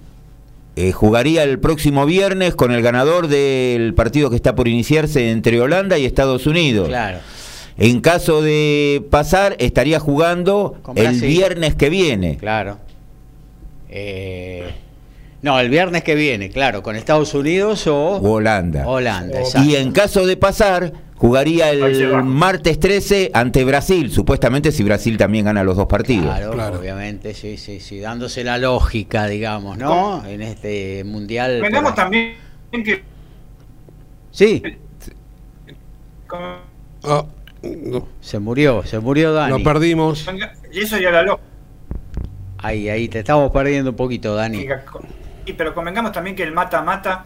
[0.76, 5.60] Eh, jugaría el próximo viernes con el ganador del partido que está por iniciarse entre
[5.60, 6.86] Holanda y Estados Unidos.
[6.88, 7.18] Claro.
[7.78, 12.36] En caso de pasar, estaría jugando el viernes que viene.
[12.36, 12.78] Claro.
[13.88, 14.64] Eh,
[15.42, 18.86] no, el viernes que viene, claro, con Estados Unidos o o Holanda.
[18.86, 19.40] Holanda.
[19.42, 19.62] O-.
[19.62, 25.44] Y en caso de pasar, jugaría el martes 13 ante Brasil, supuestamente si Brasil también
[25.44, 26.26] gana los dos partidos.
[26.26, 26.78] Claro, Claro.
[26.80, 30.24] obviamente, sí, sí, sí, dándose la lógica, digamos, ¿no?
[30.26, 31.60] En este mundial.
[31.60, 32.34] Vengamos por- también
[32.72, 33.02] que
[34.30, 34.62] Sí,
[36.30, 37.24] Ah,
[37.62, 39.58] no, se murió, se murió Dani.
[39.58, 40.26] lo perdimos.
[40.72, 41.44] y eso ya la lógica.
[42.58, 44.66] Ahí, ahí, te estamos perdiendo un poquito, Dani.
[45.48, 47.24] Sí, pero convengamos también que el mata-mata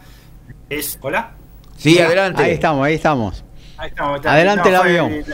[0.69, 0.97] es.
[1.01, 1.31] ¿Hola?
[1.77, 2.41] Sí, adelante.
[2.41, 3.43] Ahí estamos, ahí estamos.
[3.77, 4.15] Ahí estamos.
[4.15, 5.25] está- Adelante el avión.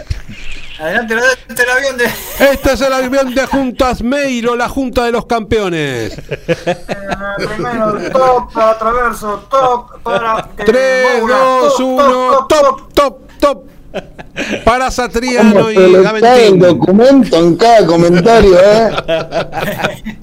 [0.79, 2.05] Adelante, adelante el avión de.
[2.51, 6.19] Este es el avión de Juntas Meiro, la Junta de los Campeones.
[7.37, 10.47] Primero, top, atraverso, top, para.
[10.55, 13.63] 3, 2, 1, top, top, top.
[14.65, 16.57] Para Satriano ¿Cómo y Gaventín.
[16.59, 18.91] documento en cada comentario, eh?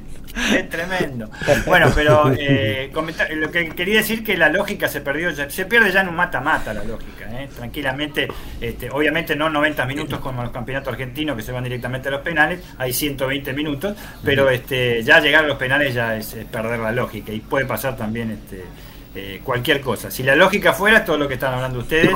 [0.55, 1.31] Es tremendo.
[1.67, 5.65] Bueno, pero eh, comentar- lo que quería decir que la lógica se perdió, ya- se
[5.65, 7.49] pierde ya en un mata-mata la lógica, ¿eh?
[7.57, 8.29] tranquilamente,
[8.61, 12.21] este, obviamente no 90 minutos como los campeonatos argentinos que se van directamente a los
[12.21, 16.81] penales, hay 120 minutos, pero este, ya llegar a los penales ya es, es perder
[16.81, 18.63] la lógica y puede pasar también este,
[19.15, 20.11] eh, cualquier cosa.
[20.11, 22.13] Si la lógica fuera todo lo que están hablando ustedes,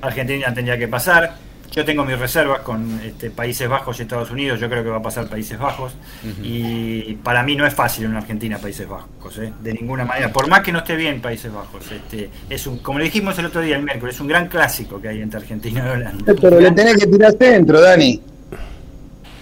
[0.00, 1.51] Argentina tendría que pasar.
[1.72, 4.60] Yo tengo mis reservas con este, Países Bajos y Estados Unidos.
[4.60, 5.94] Yo creo que va a pasar Países Bajos.
[6.42, 9.52] Y para mí no es fácil en Argentina Países Bajos, ¿eh?
[9.62, 10.30] de ninguna manera.
[10.32, 11.90] Por más que no esté bien Países Bajos.
[11.90, 15.00] Este, es un, como le dijimos el otro día, el miércoles, es un gran clásico
[15.00, 16.34] que hay entre Argentina y Holanda.
[16.40, 18.20] Pero le tenés que tirar centro, Dani.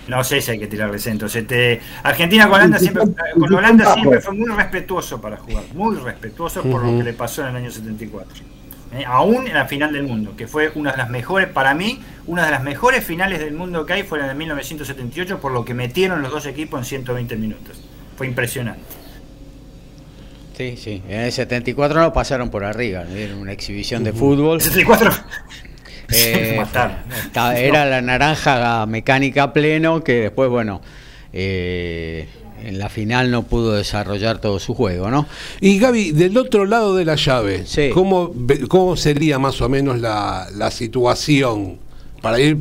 [0.06, 1.34] No sé si hay que tirarle centros.
[1.34, 3.04] Este, Argentina con Holanda siempre,
[3.38, 7.42] con Holanda siempre fue muy respetuoso para jugar, muy respetuoso por lo que le pasó
[7.42, 8.44] en el año 74.
[8.92, 12.00] Eh, aún en la final del mundo, que fue una de las mejores, para mí,
[12.26, 15.64] una de las mejores finales del mundo que hay fue la de 1978, por lo
[15.64, 17.80] que metieron los dos equipos en 120 minutos.
[18.16, 18.82] Fue impresionante.
[20.56, 21.02] Sí, sí.
[21.08, 24.56] En el 74 no pasaron por arriba, era una exhibición de fútbol.
[24.60, 25.10] El 74
[26.12, 26.60] Eh,
[27.56, 30.82] era la naranja mecánica pleno que después, bueno,
[31.32, 32.28] eh,
[32.64, 35.26] en la final no pudo desarrollar todo su juego, ¿no?
[35.60, 37.90] Y Gaby, del otro lado de la llave, Sí.
[37.92, 38.32] ¿cómo,
[38.68, 41.78] ¿cómo sería más o menos la, la situación
[42.22, 42.58] para ir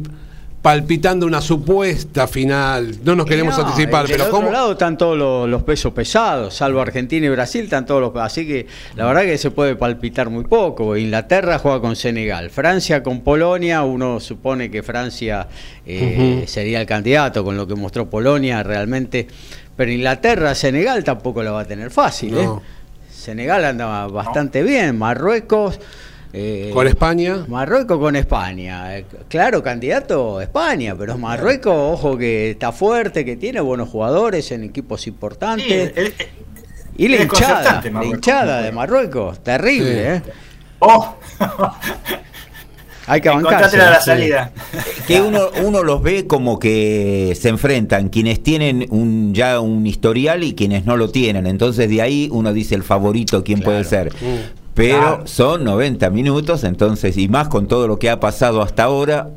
[0.61, 2.97] palpitando una supuesta final?
[3.05, 4.51] No nos queremos No, anticipar, del pero otro ¿cómo?
[4.51, 8.45] lado están todos los, los pesos pesados, salvo Argentina y Brasil, están todos los así
[8.45, 10.97] que la verdad que se puede palpitar muy poco.
[10.97, 15.47] Inglaterra juega con Senegal, Francia con Polonia, uno supone que Francia
[15.85, 19.27] eh, sería el candidato con lo que mostró Polonia realmente,
[19.79, 22.37] pero Inglaterra, Senegal tampoco lo va a tener fácil.
[22.37, 22.49] ¿eh?
[23.09, 25.79] Senegal anda bastante bien, Marruecos.
[26.33, 27.45] eh, Con España.
[27.47, 28.97] Marruecos con España.
[28.97, 34.65] Eh, Claro, candidato España, pero Marruecos, ojo que está fuerte, que tiene buenos jugadores en
[34.65, 35.93] equipos Sí, importantes.
[35.95, 36.13] el- el-
[36.97, 40.27] y la la hinchada de Marruecos, terrible, Sí.
[40.27, 40.33] ¿eh?
[40.79, 41.15] Oh.
[43.09, 43.81] Hay que bancarse.
[43.81, 44.05] A la Sí.
[44.05, 44.51] salida.
[45.07, 50.43] que uno, uno los ve como que se enfrentan quienes tienen un ya un historial
[50.43, 51.47] y quienes no lo tienen.
[51.47, 54.13] Entonces de ahí uno dice el favorito quién puede ser.
[54.13, 54.59] Mm.
[54.75, 55.27] Pero Claro.
[55.27, 59.29] son 90 minutos, entonces, y más con todo lo que ha pasado hasta ahora,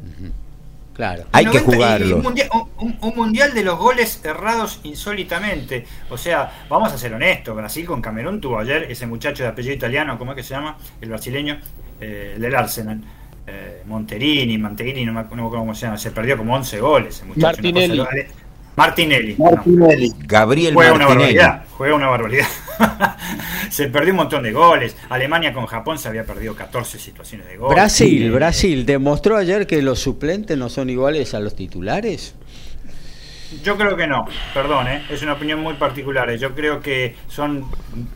[0.94, 1.24] Claro.
[1.32, 2.16] hay que 90 y- y jugarlo.
[2.16, 2.48] Un mundial,
[2.78, 5.86] un- un mundial de los goles errados insólitamente.
[6.10, 7.56] O sea, vamos a ser honestos.
[7.56, 10.76] Brasil con Camerún tuvo ayer ese muchacho de apellido italiano, ¿cómo es que se llama?
[11.00, 11.58] El brasileño,
[12.00, 13.00] eh, el del Arsenal.
[13.46, 15.98] Eh, Monterini, Mantegrini, no me acuerdo cómo se llama.
[15.98, 17.16] Se perdió como 11 goles.
[17.16, 17.98] ese muchacho, una Martinelli.
[17.98, 18.10] cosa.
[18.74, 19.34] Martinelli.
[19.38, 19.86] no.
[20.26, 21.36] Gabriel Juega una Martinelli.
[21.36, 22.46] barbaridad, juega una barbaridad.
[23.70, 24.96] se perdió un montón de goles.
[25.10, 27.74] Alemania con Japón se había perdido 14 situaciones de gol.
[27.74, 32.34] Brasil, Brasil, demostró ayer que los suplentes no son iguales a los titulares.
[33.62, 34.24] Yo creo que no,
[34.54, 35.04] perdón, ¿eh?
[35.10, 36.30] es una opinión muy particular.
[36.30, 36.38] ¿eh?
[36.38, 37.66] Yo creo que son,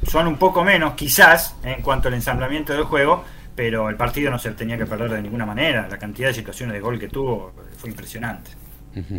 [0.08, 1.74] son un poco menos, quizás, ¿eh?
[1.76, 3.22] en cuanto al ensamblamiento del juego,
[3.56, 5.88] pero el partido no se tenía que perder de ninguna manera.
[5.90, 8.50] La cantidad de situaciones de gol que tuvo fue impresionante.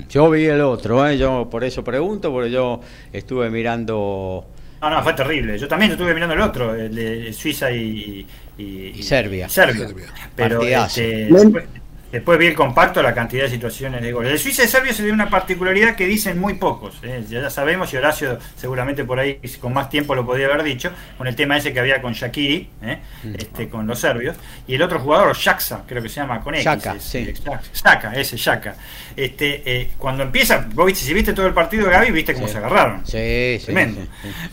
[0.10, 1.18] Yo vi el otro, ¿eh?
[1.18, 2.82] yo por eso pregunto, porque yo
[3.14, 4.46] estuve mirando...
[4.82, 5.58] No, no, fue terrible.
[5.58, 8.26] Yo también estuve mirando el otro, el de Suiza y,
[8.58, 9.50] y, Serbia.
[9.50, 9.88] Serbia.
[10.36, 11.66] Pero este, después,
[12.12, 14.32] después, vi el compacto, la cantidad de situaciones de goles.
[14.32, 17.00] De Suiza y Serbia se dio una particularidad que dicen muy pocos.
[17.04, 17.24] ¿eh?
[17.30, 21.28] Ya sabemos, y Horacio seguramente por ahí con más tiempo lo podía haber dicho, con
[21.28, 23.00] el tema ese que había con Shakiri, ¿eh?
[23.24, 23.36] Mm.
[23.38, 24.36] este, con los serbios.
[24.68, 26.66] Y el otro jugador, Shaxa, creo que se llama con X.
[26.66, 27.34] Shaka, sí.
[27.74, 28.76] Shaka, ese Shaka.
[29.16, 32.48] Este, eh, cuando empieza, vos viste, si viste todo el partido de Gaby, viste cómo
[32.48, 33.06] se agarraron.
[33.06, 34.02] Sí, Tremendo.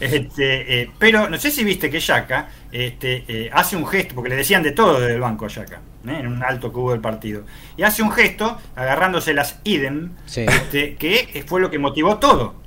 [0.00, 4.34] Este, pero no sé si viste que Shaka este, eh, hace un gesto, porque le
[4.34, 7.44] decían de todo desde el banco a Shaka, en un alto que hubo del partido.
[7.76, 12.64] Y hace un gesto agarrándose las idem, este, que fue lo que motivó todo.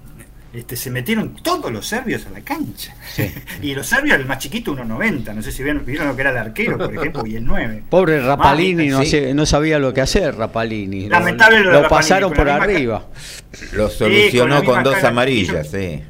[0.53, 2.95] Este, se metieron todos los serbios a la cancha.
[3.61, 5.35] y los serbios, el más chiquito, 1,90.
[5.35, 7.83] No sé si vieron, lo que era el arquero, por ejemplo, y el 9.
[7.89, 9.01] Pobre Rapalini, no,
[9.33, 11.09] no, sabía lo que hacer, Rapalini.
[11.09, 13.07] Lamentable lo, lo, pasaron por arriba.
[13.73, 16.01] Lo solucionó con, dos amarillas, sí.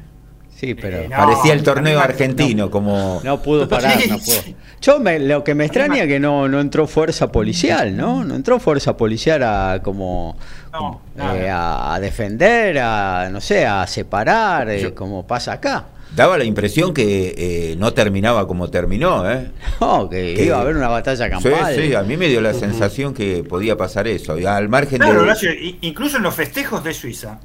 [0.58, 4.56] Sí, pero eh, parecía el torneo argentino como no pudo parar, no pudo.
[4.82, 8.24] Yo me, lo que me extraña es que no, no entró fuerza policial, ¿no?
[8.24, 10.36] No entró fuerza policial a como,
[11.16, 15.86] eh, a, defender, a no sé, a separar, eh, como pasa acá.
[16.16, 19.52] Daba la impresión que no terminaba como terminó, ¿eh?
[19.80, 21.72] No, que, iba a haber una batalla campal.
[21.72, 24.32] Sí, sí, a mí me dio la sensación que podía pasar eso.
[24.32, 25.76] Al margen de...
[25.82, 27.38] incluso en los festejos de Suiza,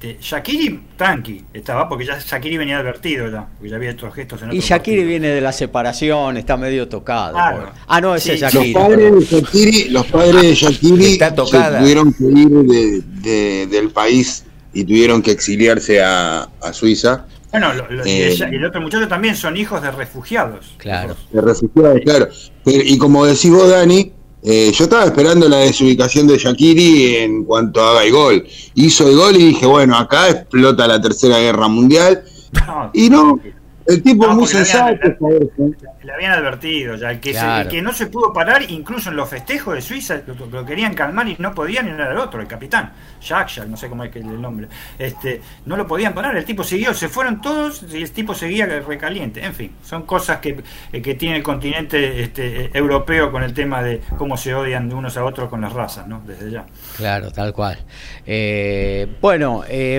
[0.00, 4.42] este, Shakiri, tranqui, estaba, porque ya Shakiri venía advertido ya, porque ya había estos gestos
[4.42, 7.36] en Y Shakiri viene de la separación, está medio tocado.
[7.36, 8.72] Ah, no, ese es Shakiri.
[8.72, 15.20] Los padres de Shakiri, los padres de Shakiri tuvieron que ir del país y tuvieron
[15.20, 17.26] que exiliarse a, Suiza.
[17.50, 17.72] Bueno,
[18.04, 20.74] y, eh, el, otro muchacho también son hijos de refugiados.
[20.76, 21.16] Claro.
[21.32, 22.28] De refugiados, claro.
[22.66, 24.12] y como decís vos, Dani,
[24.42, 28.46] eh, yo estaba esperando la desubicación de Shakiri en cuanto haga el gol.
[28.74, 32.22] Hizo el gol y dije, bueno, acá explota la tercera guerra mundial.
[32.92, 33.40] y no,
[33.88, 35.16] el tipo es muy sensato.
[36.02, 37.34] Le, habían advertido ya, el que,
[37.70, 41.36] que no se pudo parar, incluso en los festejos de Suiza, lo, querían calmar y
[41.38, 44.40] no podían, y era el otro, el capitán, Jacques, no sé cómo es que el
[44.40, 44.68] nombre,
[44.98, 48.66] este, no lo podían parar, el tipo siguió, se fueron todos y el tipo seguía
[48.66, 49.42] recaliente.
[49.42, 50.62] En fin, son cosas que,
[50.92, 54.88] eh, que tiene el continente este, eh, europeo con el tema de cómo se odian
[54.88, 56.22] de unos a otros con las razas, ¿no?
[56.26, 56.66] Desde ya.
[56.96, 57.78] Claro, tal cual.
[58.26, 59.98] Eh, bueno, eh,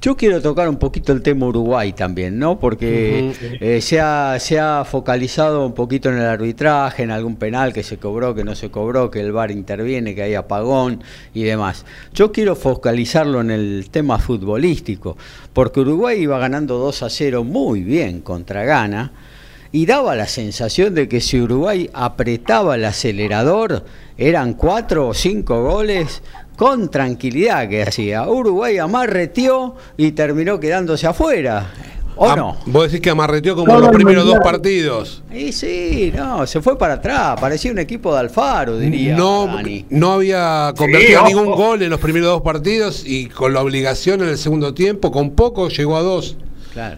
[0.00, 2.58] yo quiero tocar un poquito el tema Uruguay también, ¿no?
[2.58, 7.74] Porque eh, se, ha, se ha focalizado un poquito en el arbitraje, en algún penal
[7.74, 11.02] que se cobró, que no se cobró, que el VAR interviene, que hay apagón
[11.34, 11.84] y demás.
[12.14, 15.18] Yo quiero focalizarlo en el tema futbolístico,
[15.52, 19.12] porque Uruguay iba ganando 2 a 0 muy bien contra Ghana
[19.72, 23.84] y daba la sensación de que si Uruguay apretaba el acelerador,
[24.16, 26.22] eran cuatro o cinco goles
[26.60, 28.28] con tranquilidad que hacía.
[28.28, 31.72] Uruguay amarreteó y terminó quedándose afuera.
[32.16, 32.58] ¿O no?
[32.66, 35.22] Vos decís que amarreteó como los primeros dos partidos.
[35.32, 37.40] Y sí, no, se fue para atrás.
[37.40, 39.16] Parecía un equipo de Alfaro, diría.
[39.16, 39.48] No,
[39.88, 44.28] no había convertido ningún gol en los primeros dos partidos y con la obligación en
[44.28, 46.36] el segundo tiempo, con poco llegó a dos.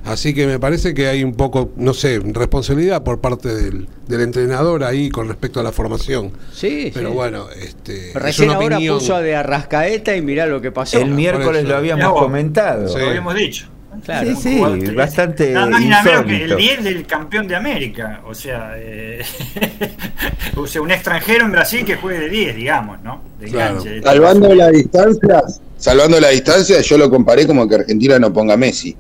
[0.05, 4.85] Así que me parece que hay un poco, no sé, responsabilidad por parte del, entrenador
[4.85, 6.33] ahí con respecto a la formación.
[6.53, 8.13] Sí, Pero bueno, este.
[8.15, 10.99] Recién ahora puso de Arrascaeta y mirá lo que pasó.
[10.99, 12.97] El miércoles lo habíamos comentado.
[12.97, 13.69] Lo habíamos dicho.
[14.05, 15.53] Claro, sí, sí, bastante.
[15.53, 18.23] Nada más y nada menos que el 10 del campeón de América.
[18.27, 19.23] O sea, eh,
[20.57, 23.23] o sea, un extranjero en Brasil que juegue de 10, digamos, ¿no?
[23.39, 23.51] De
[24.03, 25.43] salvando la distancia,
[25.77, 28.97] salvando la distancia, yo lo comparé como que Argentina no ponga Messi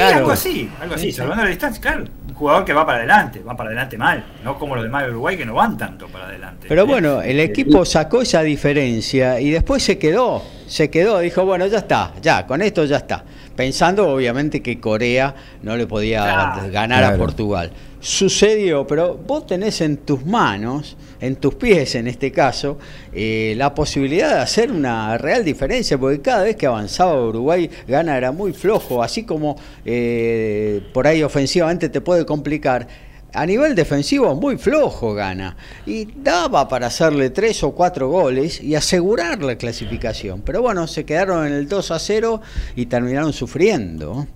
[0.00, 2.04] algo así, algo así, salvando la distancia, claro.
[2.28, 5.10] Un jugador que va para adelante, va para adelante mal, no como los demás de
[5.10, 6.66] Uruguay que no van tanto para adelante.
[6.68, 11.66] Pero bueno, el equipo sacó esa diferencia y después se quedó, se quedó, dijo, bueno,
[11.66, 13.24] ya está, ya, con esto ya está.
[13.56, 17.72] Pensando obviamente que Corea no le podía ganar a Portugal.
[17.98, 22.78] Sucedió, pero vos tenés en tus manos en tus pies en este caso,
[23.12, 28.16] eh, la posibilidad de hacer una real diferencia, porque cada vez que avanzaba Uruguay, Gana
[28.16, 33.08] era muy flojo, así como eh, por ahí ofensivamente te puede complicar.
[33.34, 35.54] A nivel defensivo muy flojo gana
[35.84, 40.40] y daba para hacerle tres o cuatro goles y asegurar la clasificación.
[40.40, 42.40] Pero bueno, se quedaron en el 2 a 0
[42.74, 44.26] y terminaron sufriendo.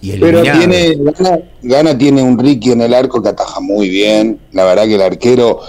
[0.00, 4.40] Pero tiene, Gana, Gana, tiene un Ricky en el arco que ataja muy bien.
[4.52, 5.60] La verdad que el arquero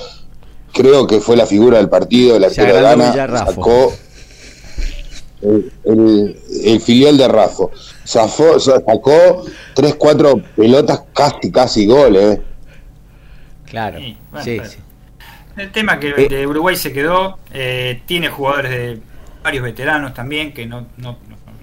[0.75, 3.13] creo que fue la figura del partido, el arquero de Gana
[3.45, 3.93] sacó,
[5.41, 7.63] el, el- el filial de Rafa.
[8.05, 12.37] Zafó- sacó tres, cuatro pelotas casi, casi goles.
[12.37, 12.41] eh.
[13.69, 13.99] Claro.
[13.99, 14.61] Sí, bueno, Sí.
[15.57, 16.27] El tema que Eh.
[16.29, 18.99] de Uruguay se quedó, eh, tiene jugadores de
[19.43, 21.17] varios veteranos también que no, no,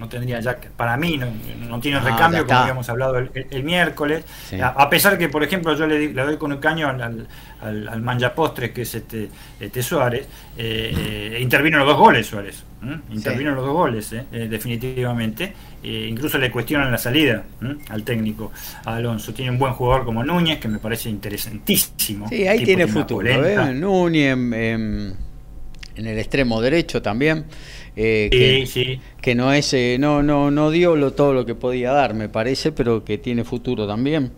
[0.06, 1.26] no- ya, que- para mí, no,
[1.68, 4.24] no tienen Ah, recambio, como habíamos hablado el, el- el miércoles.
[4.48, 4.60] Sí.
[4.60, 7.28] A, a pesar que, por ejemplo, yo le, doy con un caño al, al,
[7.60, 9.28] al, al manjapostres, que es este,
[9.60, 10.26] este Suárez,
[10.56, 12.64] eh, eh, intervino los dos goles Suárez.
[12.82, 13.00] ¿m?
[13.12, 15.52] Intervino los dos goles, eh, eh, definitivamente.
[15.84, 17.42] Eh, incluso le cuestionan la salida
[17.90, 18.52] al técnico
[18.84, 19.32] a Alonso.
[19.34, 22.28] Tiene un buen jugador como Núñez, que me parece interesantísimo.
[22.28, 23.26] Sí, ahí tiene futuro.
[23.28, 23.72] ¿eh?
[23.74, 25.14] Núñez en-
[25.94, 27.44] en el extremo derecho también.
[27.96, 29.00] Eh, Sí, que, sí.
[29.20, 32.28] que no es eh, no no no dio lo, todo lo que podía dar, me
[32.28, 34.32] parece, pero que tiene futuro también.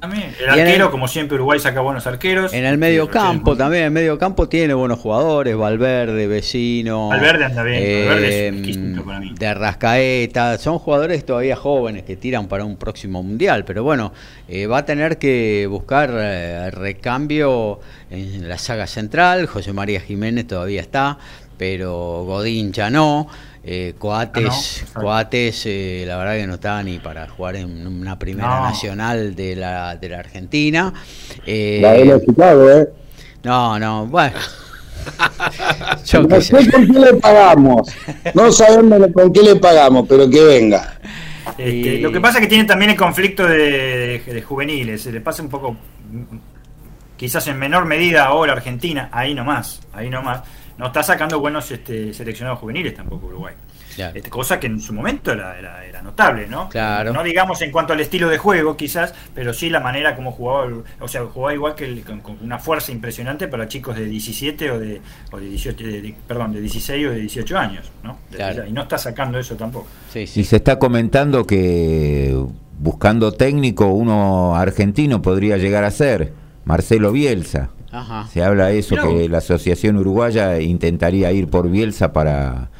[0.00, 2.52] El arquero, el- como siempre, Uruguay saca buenos arqueros.
[2.54, 7.44] En el medio campo también, en el medio campo tiene buenos jugadores, Valverde, Vecino, Valverde
[7.46, 9.34] anda bien, Valverde es eh, para mí.
[9.36, 14.12] de Arrascaeta, son jugadores todavía jóvenes que tiran para un próximo mundial, pero bueno,
[14.46, 20.46] eh, va a tener que buscar eh, recambio en la saga central, José María Jiménez
[20.46, 21.18] todavía está,
[21.58, 23.28] pero Godín ya no.
[23.70, 25.00] Eh, Coates, Ah, no.
[25.02, 28.62] Coates eh, la verdad que no está ni para jugar en una primera No.
[28.70, 30.92] nacional de la, de la Argentina.
[31.44, 32.88] Eh, La de Chicago, ¿eh?
[33.42, 34.36] no, no, bueno.
[36.06, 36.70] Yo No qué sé sé.
[36.70, 37.88] con qué le pagamos.
[38.34, 40.98] No sabemos con qué le pagamos, pero que venga.
[41.56, 43.56] Este, Y- Lo que pasa es que tiene también el conflicto de,
[44.24, 45.02] de- de juveniles.
[45.02, 46.36] Se le pasa un poco, mm,
[47.16, 50.40] quizás en menor medida ahora Argentina, ahí nomás, ahí nomás.
[50.78, 53.54] No está sacando buenos este, seleccionados juveniles tampoco Uruguay.
[53.96, 54.16] Claro.
[54.16, 56.68] Este, cosa que en su momento era, era, era notable, ¿no?
[56.68, 57.12] Claro.
[57.12, 60.68] No digamos en cuanto al estilo de juego, quizás, pero sí la manera como jugaba.
[61.00, 64.70] O sea, jugaba igual que el- con, con una fuerza impresionante para chicos de 17
[64.70, 65.00] o de,
[65.32, 68.18] o de 18, de- de- perdón, de 16 o de 18 años, ¿no?
[68.30, 68.64] Claro.
[68.64, 69.88] Y no está sacando eso tampoco.
[70.12, 70.44] Sí, Y sí.
[70.44, 72.40] se está comentando que
[72.78, 76.32] buscando técnico, uno argentino podría llegar a ser
[76.64, 77.70] Marcelo Bielsa.
[77.90, 78.28] Ajá.
[78.32, 82.70] Se habla de eso, Mirá que la Asociación Uruguaya intentaría ir por Bielsa para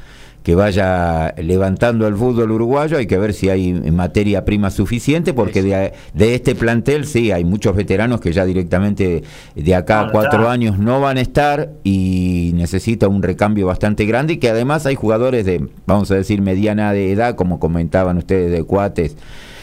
[0.49, 2.97] que vaya levantando el fútbol uruguayo.
[2.97, 7.45] Hay que ver si hay materia prima suficiente, porque de, de este plantel sí, hay
[7.45, 12.53] muchos veteranos que ya directamente de acá a cuatro años no van a estar y
[12.55, 16.95] necesita un recambio bastante grande y que además hay jugadores de, vamos a decir, mediana
[16.95, 19.17] de edad, como comentaban ustedes, de cuates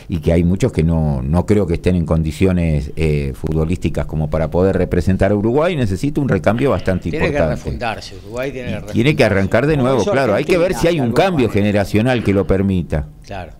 [0.07, 4.29] y que hay muchos que no, no creo que estén en condiciones eh, futbolísticas como
[4.29, 7.55] para poder representar a Uruguay necesita un recambio bastante Tiene que importante.
[7.55, 8.15] refundarse.
[8.17, 10.33] Uruguay tiene que tiene que arrancar de nuevo, claro.
[10.33, 13.07] Hay que ver si hay un cambio generacional que lo permita.
[13.25, 13.53] Claro.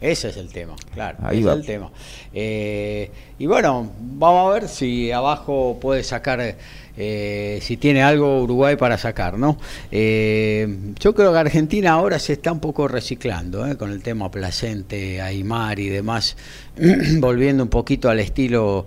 [0.00, 1.18] Ese es el tema, claro.
[1.22, 1.52] Ahí ese va.
[1.54, 1.90] es el tema.
[2.32, 6.54] Eh, y bueno, vamos a ver si abajo puede sacar,
[7.00, 9.56] eh, si tiene algo Uruguay para sacar, ¿no?
[9.92, 13.76] Eh, yo creo que Argentina ahora se está un poco reciclando, ¿eh?
[13.76, 16.36] con el tema Placente, Aymar y demás,
[17.20, 18.84] volviendo un poquito al estilo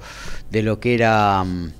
[0.49, 1.41] de lo que era...
[1.45, 1.71] mm,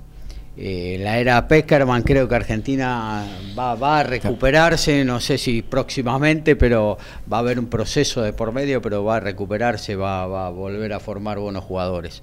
[0.56, 3.26] la era Peckerman, creo que Argentina
[3.58, 6.98] va, a recuperarse, no sé si próximamente, pero
[7.32, 10.94] va a haber un proceso de por medio, pero va a recuperarse, va a volver
[10.94, 12.22] a formar buenos jugadores.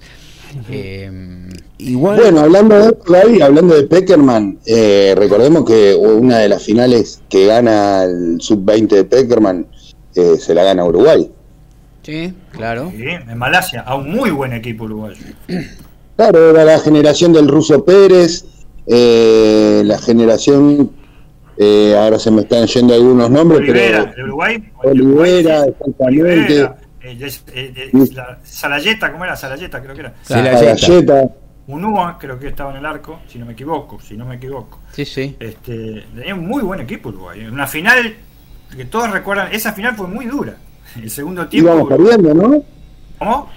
[0.69, 6.49] Eh, Igual, Bueno, hablando de esto, Gaby, hablando de Peckerman, eh, recordemos que una de
[6.49, 9.65] las finales que gana el sub-20 de Peckerman
[10.15, 11.31] eh, se la gana Uruguay.
[12.03, 12.91] sí, claro.
[12.95, 15.21] Sí, en Malasia, a un muy buen equipo uruguayo.
[16.17, 18.43] Claro, era la generación del ruso Pérez,
[18.87, 20.91] eh, la generación,
[21.57, 24.63] eh, ahora se me están yendo algunos nombres, Olivera, pero de Uruguay.
[24.83, 25.69] Olivera, sí.
[25.69, 26.33] exactamente.
[26.33, 26.77] Olivera,
[27.11, 28.07] eh, es- eh, eh,
[28.43, 29.35] Salayeta, ¿cómo era?
[29.35, 30.13] Salayeta, creo que era.
[30.23, 30.87] se la a yeta.
[30.87, 31.29] Galleta,
[31.67, 34.79] Unúa, creo que estaba en el arco, si no me equivoco, si no me equivoco.
[34.91, 35.35] Sí, sí.
[35.39, 37.45] Este, tenía un muy buen equipo Uruguay.
[37.45, 38.15] Una final
[38.75, 40.55] que todos recuerdan, esa final fue muy dura.
[40.95, 41.69] El segundo tiempo.
[41.71, 42.63] íbamos perdiendo, ¿no?
[43.19, 43.49] ¿Cómo?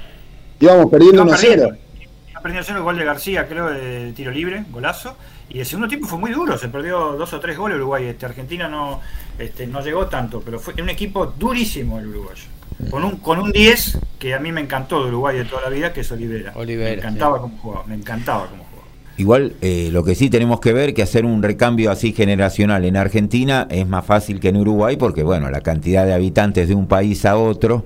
[0.61, 1.53] Íbamos perdiendo Iban 1 a 0.
[1.69, 1.79] perdiendo.
[2.31, 5.17] Iban perdiendo cero, gol de García, creo, de tiro libre, golazo.
[5.51, 8.07] Y el segundo tiempo fue muy duro, se perdió dos o tres goles Uruguay.
[8.07, 9.01] Este, Argentina no,
[9.39, 12.45] este, no llegó tanto, pero fue un equipo durísimo el uruguayo.
[12.91, 15.69] Con un, con un 10 que a mí me encantó de Uruguay de toda la
[15.69, 16.53] vida, que es Olivera.
[16.57, 17.43] Olivera, me encantaba sí.
[17.43, 18.73] cómo jugaba, me encantaba cómo jugaba.
[19.19, 22.97] Igual, eh, lo que sí tenemos que ver que hacer un recambio así generacional en
[22.97, 26.89] Argentina es más fácil que en Uruguay porque, bueno, la cantidad de habitantes de un
[26.89, 27.85] país a otro,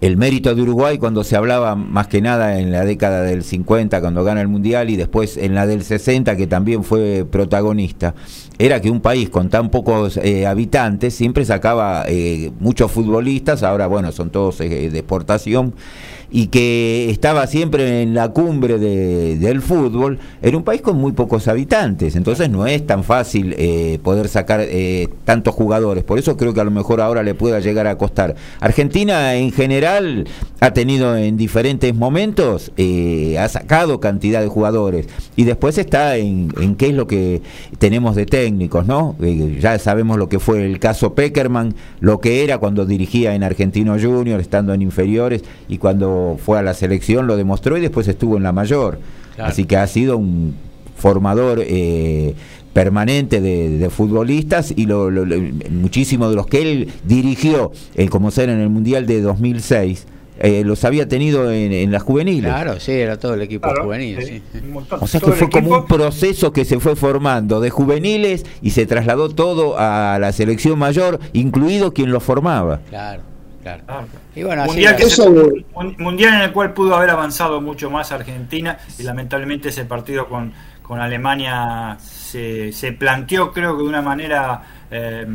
[0.00, 4.00] el mérito de Uruguay cuando se hablaba más que nada en la década del 50
[4.00, 8.14] cuando gana el Mundial y después en la del 60 que también fue protagonista,
[8.58, 13.86] era que un país con tan pocos eh, habitantes siempre sacaba eh, muchos futbolistas, ahora
[13.86, 15.74] bueno, son todos eh, de exportación
[16.30, 21.12] y que estaba siempre en la cumbre de- del fútbol, era un país con muy
[21.12, 26.36] pocos habitantes, entonces no es tan fácil eh, poder sacar eh, tantos jugadores, por eso
[26.36, 28.34] creo que a lo mejor ahora le pueda llegar a costar.
[28.60, 30.26] Argentina en general
[30.60, 35.06] ha tenido en diferentes momentos, eh, ha sacado cantidad de jugadores
[35.36, 37.40] y después está en, en qué es lo que
[37.78, 39.16] tenemos de técnicos, ¿no?
[39.22, 43.44] Eh, ya sabemos lo que fue el caso Peckerman, lo que era cuando dirigía en
[43.44, 48.08] Argentino Junior, estando en inferiores y cuando fue a la selección lo demostró y después
[48.08, 48.98] estuvo en la mayor.
[49.36, 49.50] Claro.
[49.50, 50.54] Así que ha sido un
[50.96, 52.34] formador eh,
[52.72, 55.36] permanente de, de futbolistas y lo, lo- lo-
[55.70, 60.06] muchísimos de los que él dirigió, eh, como ser en el Mundial de 2006,
[60.40, 62.44] eh, los había tenido en, en las juveniles.
[62.52, 64.18] Claro, sí, era todo el equipo Claro, juvenil.
[64.22, 64.60] sí, sí.
[64.72, 65.00] montón.
[65.02, 68.86] O sea que fue como un proceso que se fue formando de juveniles y se
[68.86, 72.80] trasladó todo a la selección mayor, incluido quien lo formaba.
[72.88, 73.22] Claro,
[73.76, 73.84] claro.
[73.86, 74.06] Claro.
[74.34, 75.30] Y bueno, así mundial, que se- Eso-
[75.74, 80.28] un mundial en el cual pudo haber avanzado mucho más Argentina y lamentablemente ese partido
[80.28, 80.52] con,
[80.82, 85.26] con Alemania se, se planteó creo que de una manera eh,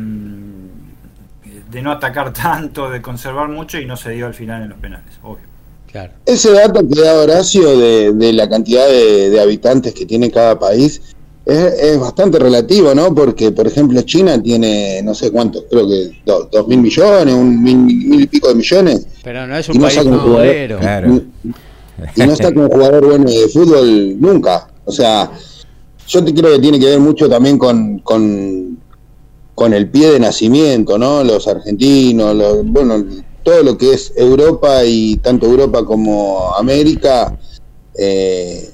[1.70, 4.78] de no atacar tanto, de conservar mucho y no se dio al final en los
[4.78, 5.44] penales, obvio.
[5.90, 6.12] Claro.
[6.26, 10.58] Ese dato que da Horacio de, de la cantidad de, de habitantes que tiene cada
[10.58, 11.13] país
[11.46, 13.14] es, es bastante relativo, ¿no?
[13.14, 17.62] Porque, por ejemplo, China tiene, no sé cuántos, creo que do- dos mil millones, un
[17.62, 20.78] mil, mil y pico de millones, Pero no es Y un no país un jugador.
[20.80, 21.20] Claro.
[22.16, 24.68] y no está con un jugador bueno de fútbol nunca.
[24.84, 25.30] O sea,
[26.08, 28.78] yo te creo que tiene que ver mucho también con, con,
[29.54, 31.22] con el pie de nacimiento, ¿no?
[31.24, 33.04] Los argentinos, los, bueno,
[33.42, 37.38] todo lo que es Europa y tanto Europa como América
[37.96, 38.70] eh,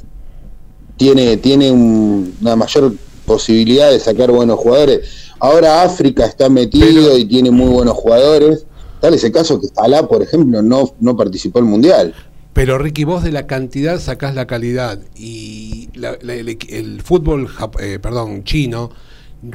[1.01, 2.93] tiene, tiene un- una mayor
[3.25, 5.01] posibilidad de sacar buenos jugadores.
[5.39, 8.67] Ahora África está metido Pero- y tiene muy buenos jugadores.
[9.01, 12.15] Tal es el caso que Alá, por ejemplo, no, no participó en el Mundial.
[12.53, 17.49] Pero Ricky, vos de la cantidad sacás la calidad y la- la- el, el fútbol,
[17.81, 18.91] eh, perdón, chino,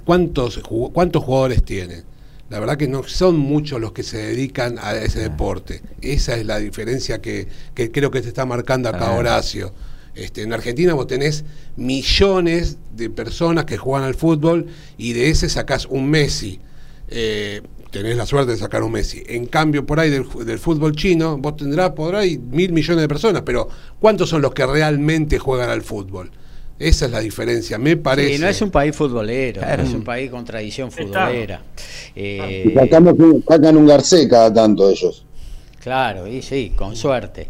[0.04, 0.60] ¿cuántos,
[0.93, 2.02] ¿cuántos jugadores tiene?
[2.50, 5.84] La verdad que no son muchos los que se dedican a ese deporte.
[6.02, 9.18] Esa es la diferencia que, que creo que te está marcando acá Ah.
[9.20, 9.72] Horacio.
[10.16, 11.43] Este, en Argentina vos tenés
[11.76, 16.59] millones de personas que juegan al fútbol y de ese sacás un Messi.
[17.09, 17.61] Eh,
[17.91, 19.24] tenés la suerte de sacar un Messi.
[19.28, 20.26] En cambio, por ahí del,
[20.59, 23.68] fútbol chino, vos tendrás por ahí mil millones de personas, pero
[23.99, 26.32] ¿cuántos son los que realmente juegan al fútbol?
[26.78, 28.36] Esa es la diferencia, me parece.
[28.36, 29.84] Sí, no es un país futbolero, Claro.
[29.84, 31.61] no es un país con tradición futbolera.
[32.16, 35.24] Y Eh, sacamos un- sacan un Garcés cada tanto ellos.
[35.82, 37.47] Claro, y sí, con suerte.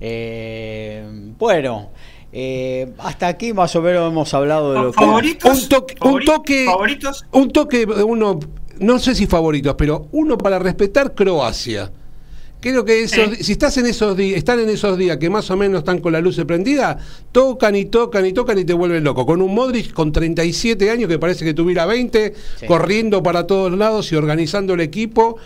[0.00, 1.04] Eh,
[1.38, 1.90] bueno,
[2.32, 4.98] eh, hasta aquí más o menos hemos hablado de lo que...
[5.00, 5.62] ¿Favoritos?
[5.62, 7.24] Un toque- un toque- ¿Favoritos?
[7.32, 8.38] Un toque, de uno,
[8.80, 11.90] no sé si favoritos, pero uno para respetar Croacia.
[12.60, 13.44] Creo que esos, Sí.
[13.44, 16.12] si estás en esos días, están en esos días que más o menos están con
[16.12, 16.98] la luz prendida,
[17.30, 19.24] tocan y tocan y tocan y te vuelven loco.
[19.24, 22.66] Con un Modric con 37 años que parece que tuviera 20, Sí.
[22.66, 25.36] corriendo para todos lados y organizando el equipo.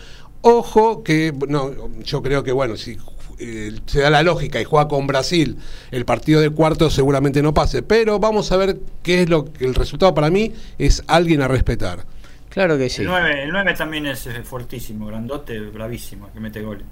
[0.41, 1.71] Ojo que, no,
[2.03, 2.97] yo creo que bueno, si
[3.43, 5.57] eh, se da la lógica y juega con Brasil,
[5.91, 7.83] el partido de cuarto seguramente no pase.
[7.83, 11.47] Pero vamos a ver qué es lo que el resultado para mí es alguien a
[11.47, 12.05] respetar.
[12.49, 13.01] Claro que sí.
[13.01, 16.85] El 9, el 9 también es fuertísimo, grandote, bravísimo, que mete goles.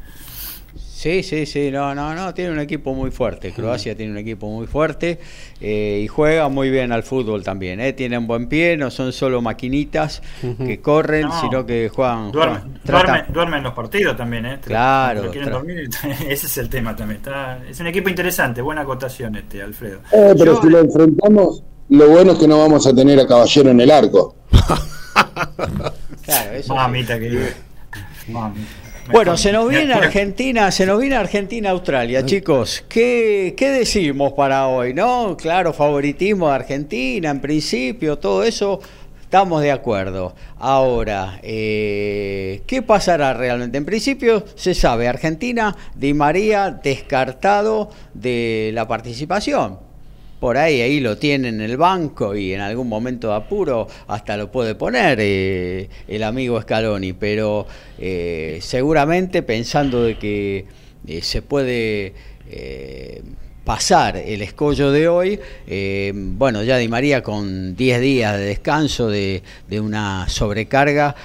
[1.02, 3.52] Sí, sí, sí, no, no, no, tiene un equipo muy fuerte.
[3.54, 5.20] Croacia tiene un equipo muy fuerte
[5.60, 7.80] eh, y juega muy bien al fútbol también.
[7.80, 7.94] Eh.
[7.94, 10.22] Tienen buen pie, no son solo maquinitas
[10.64, 11.42] que corren, No.
[11.42, 12.32] sino que juegan.
[12.32, 14.60] Duermen, juegan- duermen, tratan- duermen los partidos también, ¿eh?
[14.64, 15.90] Claro, dormir,
[16.30, 17.18] ese es el tema también.
[17.18, 20.02] Está- es un equipo interesante, buena acotación este, Alfredo.
[20.12, 23.26] Eh, pero Yo- si lo enfrentamos, lo bueno es que no vamos a tener a
[23.26, 24.36] Caballero en el arco.
[26.24, 26.74] Claro, eso sí.
[26.74, 27.48] Mamita querida.
[28.28, 28.62] Mamita.
[29.10, 32.84] Bueno, se nos viene Argentina, se nos viene Argentina-Australia, chicos.
[32.88, 34.94] ¿Qué, ¿Qué decimos para hoy?
[34.94, 35.36] ¿No?
[35.38, 38.80] Claro, favoritismo de Argentina, en principio, todo eso,
[39.22, 40.36] estamos de acuerdo.
[40.58, 43.78] Ahora, eh, ¿qué pasará realmente?
[43.78, 49.91] En principio, se sabe, Argentina, Di María descartado de la participación.
[50.42, 54.36] Por ahí, ahí lo tiene en el banco y en algún momento de apuro hasta
[54.38, 57.68] lo puede poner eh, el amigo Scaloni, pero
[58.00, 60.66] eh, seguramente pensando de que
[61.06, 62.16] eh, se puede
[63.64, 65.40] pasar el escollo de hoy,
[66.12, 71.16] bueno, ya Di María con 10 días de descanso de, de una sobrecarga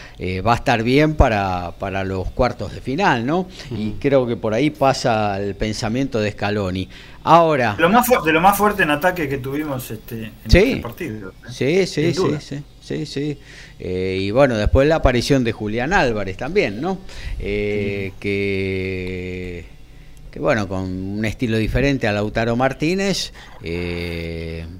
[0.47, 3.49] va a estar bien para, para los cuartos de final, ¿no?
[3.77, 6.89] Y creo que por ahí pasa el pensamiento de Scaloni.
[7.29, 7.74] Ahora...
[7.74, 10.59] De lo, más fu- de lo más fuerte en ataque que tuvimos este, en Sí.
[10.59, 11.31] este partido.
[11.31, 11.33] ¿eh?
[11.51, 13.39] Sí, sí, sí, sí, sí, sí.
[13.81, 16.99] Eh, y bueno, después la aparición de Julián Álvarez también, ¿no?
[17.41, 19.64] Eh, que,
[20.31, 23.33] que bueno, con un estilo diferente a Lautaro Martínez.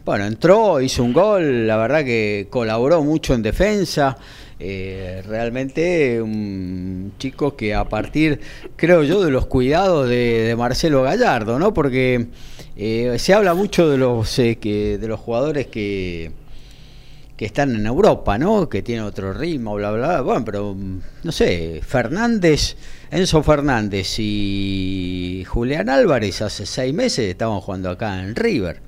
[0.05, 4.17] bueno, entró, hizo un gol, la verdad que colaboró mucho en defensa.
[4.59, 8.41] Eh, realmente un chico que a partir,
[8.77, 11.75] creo yo, de los cuidados de, Marcelo Gallardo, ¿no?
[11.75, 12.29] Porque
[12.77, 16.33] eh, se habla mucho de los, eh, que, de los jugadores que
[17.37, 18.69] que están en Europa, ¿no?
[18.69, 20.21] Que tienen otro ritmo, bla, bla, bla.
[20.23, 22.77] Bueno, pero mm, no sé, Fernández,
[23.11, 28.81] Enzo Fernández y Julián Álvarez hace seis meses estaban jugando acá en River.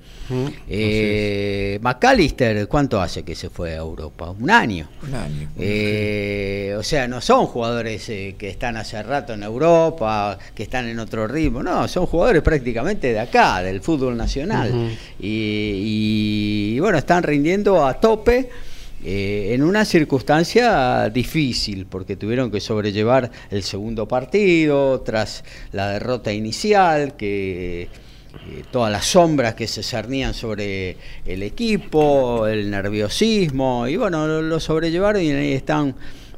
[0.68, 4.31] Eh, McAllister, ¿cuánto hace que se fue a Europa?
[4.31, 4.89] Un año.
[5.07, 5.49] Un año.
[5.59, 10.87] Eh, o sea, no son jugadores eh, que están hace rato en Europa, que están
[10.89, 14.97] en otro ritmo, no, son jugadores prácticamente de acá, del fútbol nacional.
[15.18, 18.49] y, y, bueno, están rindiendo a tope.
[19.05, 26.33] eh, en una circunstancia difícil, porque tuvieron que sobrellevar el segundo partido tras la derrota
[26.33, 27.89] inicial, que
[28.51, 34.43] eh, todas las sombras que se cernían sobre el equipo, el nerviosismo, y bueno, lo,
[34.43, 35.95] lo sobrellevaron y ahí están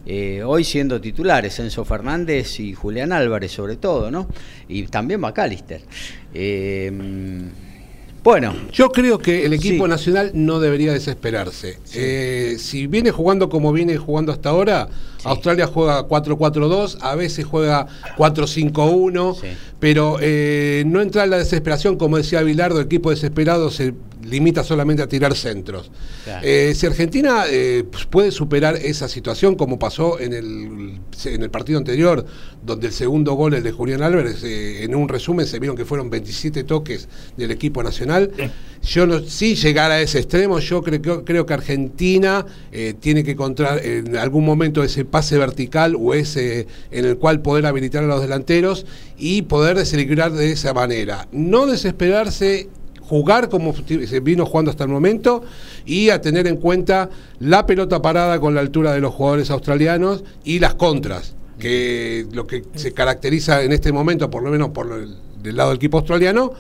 [0.06, 4.28] eh, hoy siendo titulares, Enzo Fernández y Julián Álvarez sobre todo, ¿no?
[4.68, 5.82] Y también McAllister.
[6.32, 6.90] Eh,
[8.22, 9.90] bueno, Yo creo que el equipo Sí.
[9.90, 11.78] nacional no debería desesperarse.
[12.58, 14.88] Si viene jugando como viene jugando hasta ahora,
[15.24, 19.46] Australia juega 4-4-2, a veces juega 4-5-1, Sí.
[19.78, 24.62] pero eh, no entra en la desesperación, como decía Bilardo, el equipo desesperado se limita
[24.62, 25.90] solamente a tirar centros.
[26.24, 26.46] Claro.
[26.46, 31.50] Eh, si Argentina eh, pues, puede superar esa situación, como pasó en el, en el
[31.50, 32.24] partido anterior,
[32.62, 35.86] donde el segundo gol, el de Julián Álvarez, eh, en un resumen se vieron que
[35.86, 37.08] fueron 27 toques
[37.38, 38.30] del equipo nacional.
[38.36, 38.50] Sí.
[38.82, 43.32] Yo no, sin llegar a ese extremo, yo creo, creo que Argentina eh, tiene que
[43.32, 48.06] encontrar en algún momento ese pase vertical o ese en el cual poder habilitar a
[48.06, 48.86] los delanteros
[49.18, 51.28] y poder desequilibrar de esa manera.
[51.32, 52.68] No desesperarse
[53.10, 55.42] jugar como se vino jugando hasta el momento
[55.84, 60.22] y a tener en cuenta la pelota parada con la altura de los jugadores australianos
[60.44, 64.92] y las contras, que lo que se caracteriza en este momento, por lo menos por
[64.92, 66.52] el, del lado del equipo australiano,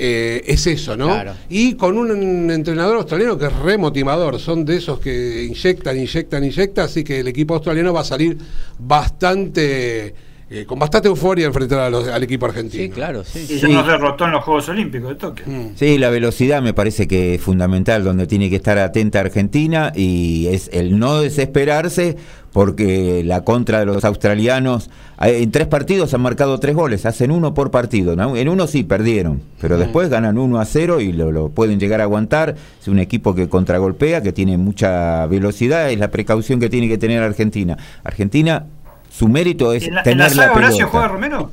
[0.00, 1.06] eh, es eso, ¿no?
[1.06, 1.34] Claro.
[1.48, 6.84] Y con un entrenador australiano que es remotivador, son de esos que inyectan, inyectan, inyectan,
[6.84, 8.38] así que el equipo australiano va a salir
[8.78, 10.14] bastante,
[10.50, 12.82] eh, con bastante euforia enfrentar a los- al equipo argentino.
[12.84, 13.46] sí, claro, sí.
[13.48, 15.44] Y ya nos derrotó en los Juegos Olímpicos de Tokio.
[15.46, 15.66] Mm.
[15.76, 20.46] Sí, la velocidad me parece que es fundamental, donde tiene que estar atenta Argentina y
[20.48, 22.16] es el no desesperarse
[22.52, 24.88] porque la contra de los australianos,
[25.20, 28.36] eh, en tres partidos han marcado tres goles, hacen uno por partido, ¿no?
[28.36, 32.00] en uno sí perdieron, pero después ganan 1 a 0 y lo, lo pueden llegar
[32.00, 36.70] a aguantar, es un equipo que contragolpea, que tiene mucha velocidad, es la precaución que
[36.70, 37.76] tiene que tener Argentina.
[38.02, 38.64] Argentina,
[39.10, 40.58] su mérito es ¿En la, en tener la la, saga pelota.
[40.68, 41.52] Horacio juega Romero?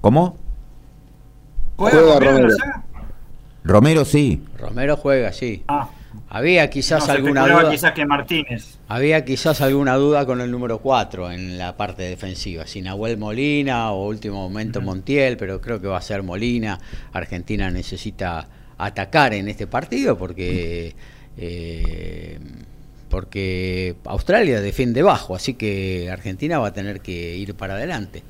[0.00, 0.36] ¿Cómo?
[1.76, 2.56] ¿Juega, Juega Romero, en la Romero.
[2.58, 2.84] saga?
[3.64, 4.42] Romero sí.
[4.58, 5.64] Romero juega, sí.
[5.68, 5.88] Ah,
[6.28, 7.70] Había quizás no, alguna duda.
[7.70, 8.78] quizás que Martínez.
[8.88, 13.92] Había quizás alguna duda con el número 4 en la parte defensiva, si Nahuel Molina
[13.92, 16.78] o último momento Montiel, pero creo que va a ser Molina.
[17.12, 20.94] Argentina necesita atacar en este partido porque
[21.36, 22.38] eh,
[23.12, 28.22] porque Australia defiende bajo, así que Argentina va a tener que ir para adelante.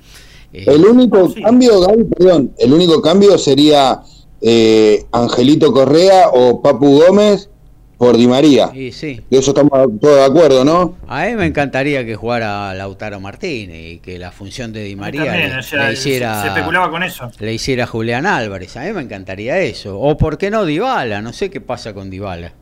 [0.53, 1.41] Eh, El único sí.
[1.41, 4.01] cambio, Gaby, perdón, el único cambio sería
[4.43, 7.49] eh, Angelito Correa o Papu Gómez
[7.97, 8.73] por Di María.
[8.75, 9.71] y sí, De eso estamos
[10.01, 10.97] todos de acuerdo, ¿no?
[11.07, 15.25] a mí me encantaría que jugara Lautaro Martínez y que la función de Di María
[15.27, 17.31] También, le- o sea, le hiciera se especulaba con eso.
[17.39, 18.77] le hiciera Julián Álvarez.
[18.77, 20.01] A mí me encantaría eso.
[20.01, 22.55] O por qué no Dybala, no sé qué pasa con Dybala.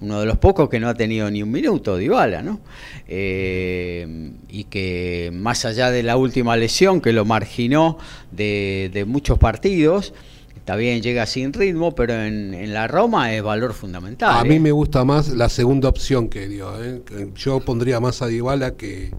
[0.00, 2.60] Uno de los pocos que no ha tenido ni un minuto, Dybala, ¿no?
[3.08, 7.98] Eh, y que más allá de la última lesión que lo marginó
[8.30, 10.12] de, de muchos partidos,
[10.54, 14.34] está bien, llega sin ritmo, pero en, en la Roma es valor fundamental.
[14.36, 14.50] A ¿eh?
[14.50, 16.84] mí me gusta más la segunda opción que dio.
[16.84, 17.02] ¿eh?
[17.34, 19.12] Yo pondría más a Dybala que,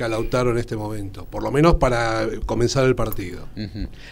[0.00, 3.48] que a Lautaro en este momento, por lo menos para comenzar el partido.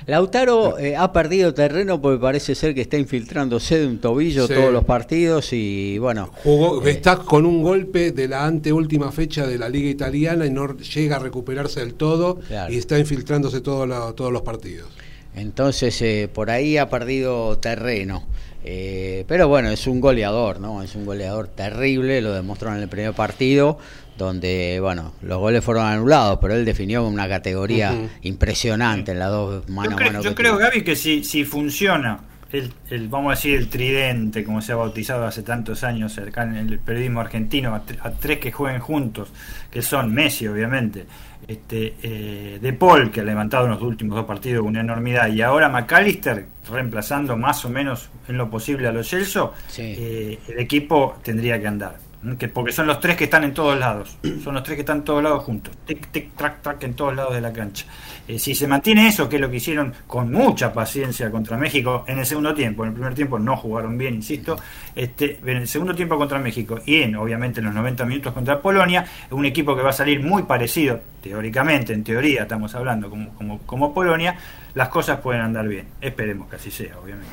[0.07, 4.53] Lautaro eh, ha perdido terreno porque parece ser que está infiltrándose de un tobillo Sí.
[4.53, 6.91] todos los partidos y bueno, Jugó, Eh.
[6.91, 11.17] está con un golpe de la anteúltima fecha de la Liga Italiana y no llega
[11.17, 12.71] a recuperarse del todo Claro.
[12.71, 14.91] y está infiltrándose todo la- todos los partidos.
[15.35, 18.25] Entonces, eh, por ahí ha perdido terreno.
[18.65, 20.83] Eh, pero bueno, es un goleador, ¿no?
[20.83, 23.79] Es un goleador terrible, lo demostró en el primer partido,
[24.27, 29.69] donde, bueno, los goles fueron anulados, pero él definió una categoría impresionante en las dos
[29.69, 30.23] mano Yo, a creo, mano.
[30.23, 30.57] yo que creo.
[30.59, 32.21] Gaby, que si, si funciona
[32.53, 36.45] el, el, vamos a decir, el tridente, como se ha bautizado hace tantos años acá
[36.45, 39.29] en el periodismo argentino, a, a tres que jueguen juntos,
[39.71, 41.05] que son Messi, obviamente,
[41.47, 45.41] este, eh, De Paul, que ha levantado en los últimos dos partidos una enormidad, y
[45.43, 49.83] ahora McAllister, reemplazando más o menos en lo posible a los Celso, Sí.
[49.97, 51.97] eh, el equipo tendría que andar.
[52.37, 54.99] Que, porque son los tres que están en todos lados, son los tres que están
[54.99, 57.87] en todos lados juntos, tic, tic, track, track en todos lados de la cancha.
[58.27, 62.05] Eh, si se mantiene eso, que es lo que hicieron con mucha paciencia contra México
[62.09, 64.59] en el segundo tiempo, en el primer tiempo no jugaron bien, insisto,
[64.97, 68.61] este, en el segundo tiempo contra México y en, obviamente, en los 90 minutos contra
[68.61, 73.33] Polonia, un equipo que va a salir muy parecido, teóricamente, en teoría estamos hablando como,
[73.35, 74.37] como, como Polonia,
[74.75, 75.87] las cosas pueden andar bien.
[76.01, 77.31] Esperemos que así sea, obviamente.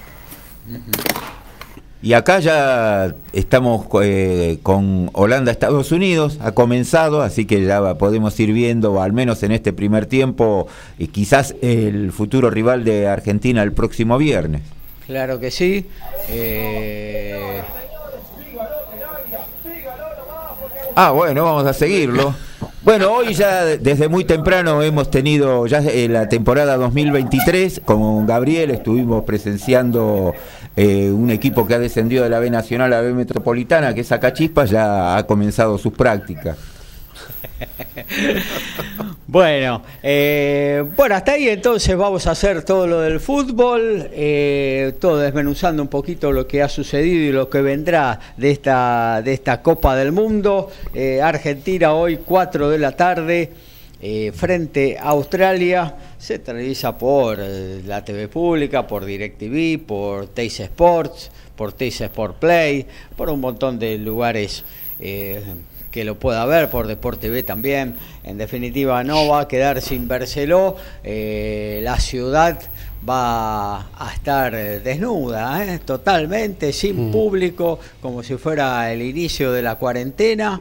[2.06, 8.40] Y acá ya estamos eh, con Holanda, Estados Unidos, ha comenzado, así que ya podemos
[8.40, 10.68] ir viendo, al menos en este primer tiempo,
[11.00, 14.62] y quizás el futuro rival de Argentina el próximo viernes.
[15.08, 15.88] Claro que sí.
[16.30, 17.64] Eh,
[20.98, 22.34] Ah, bueno, vamos a seguirlo.
[22.82, 28.72] Bueno, hoy ya desde muy temprano hemos tenido ya eh, la temporada 2023 con Gabriel,
[28.72, 30.34] estuvimos presenciando
[30.78, 34.02] eh, un equipo que ha descendido de la B Nacional a la B Metropolitana, que
[34.02, 36.58] es Acachispa, ya ha comenzado sus prácticas.
[39.28, 45.18] Bueno, eh, bueno, hasta ahí entonces vamos a hacer todo lo del fútbol, eh, todo
[45.18, 49.62] desmenuzando un poquito lo que ha sucedido y lo que vendrá de esta, de esta
[49.62, 50.70] Copa del Mundo.
[51.22, 53.52] Argentina hoy 4 de la tarde
[54.34, 55.96] frente a Australia.
[56.26, 62.38] Se televisa por eh, la TV pública, por DirecTV, por Teis Sports, por Teis Sport
[62.38, 64.64] Play, por un montón de lugares.
[65.00, 65.44] eh,
[65.92, 67.96] que lo pueda ver por Deporte TV también.
[68.24, 70.76] En definitiva, no va a quedar sin Barceló.
[71.04, 72.60] Eh, la ciudad
[73.08, 74.52] va a estar
[74.82, 75.80] desnuda, ¿eh?
[75.86, 80.60] totalmente, sin público, como si fuera el inicio de la cuarentena.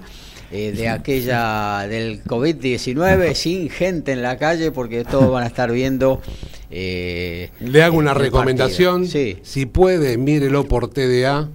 [0.57, 5.73] Eh, de aquella del COVID-19 sin gente en la calle porque todos van a estar
[5.73, 6.23] viendo
[6.71, 9.09] eh, Le hago una recomendación.
[9.09, 11.49] Sí, Si puede, mírelo por TDA.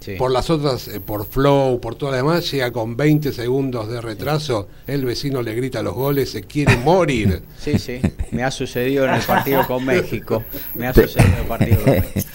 [0.00, 0.14] Sí.
[0.16, 4.00] Por las otras, eh, por Flow, por todo lo demás, llega con 20 segundos de
[4.00, 4.68] retraso.
[4.86, 7.42] El vecino le grita los goles, se quiere morir.
[7.58, 10.44] Sí, sí, me ha sucedido en el partido con México.
[10.74, 12.20] Me ha sucedido en el partido con México.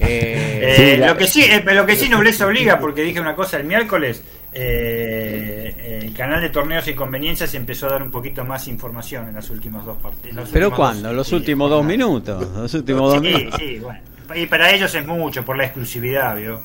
[0.00, 3.20] Eh, Eh, Sí, la- Lo que sí, eh, lo que sí nobleza obliga, porque dije
[3.20, 8.10] una cosa el miércoles, eh, el canal de torneos y conveniencias empezó a dar un
[8.10, 10.48] poquito más información en los últimos dos partidos.
[10.52, 11.12] ¿Pero cuándo?
[11.12, 12.46] Los últimos dos minutos.
[12.54, 13.60] Los últimos dos Sí, minutos.
[13.60, 14.00] sí, bueno.
[14.34, 16.60] Y para ellos es mucho, por la exclusividad, ¿vio?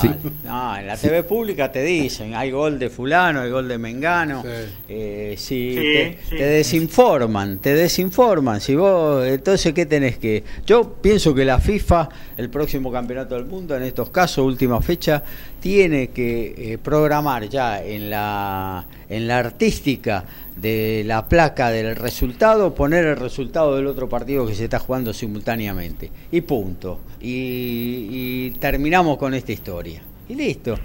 [0.00, 0.10] Sí.
[0.44, 4.42] no, en la TV pública te dicen, hay gol de fulano, hay gol de Mengano.
[4.42, 4.48] Sí.
[4.88, 6.36] Eh, si Sí, te, sí.
[6.36, 8.60] te desinforman, te desinforman.
[8.60, 10.44] Si vos, entonces, ¿qué tenés que...?
[10.66, 15.22] Yo pienso que la FIFA, el próximo campeonato del mundo, en estos casos, última fecha,
[15.60, 20.24] tiene que eh, programar ya en la, en la artística
[20.56, 25.12] de la placa del resultado, poner el resultado del otro partido que se está jugando
[25.12, 26.10] simultáneamente.
[26.30, 27.00] Y punto.
[27.20, 30.02] Y, y terminamos con esta historia.
[30.28, 30.78] Y listo.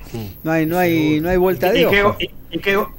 [0.43, 2.17] No hay, no hay, no hay vuelta de ¿Y qué, hoja.
[2.19, 2.91] y, y qué, go-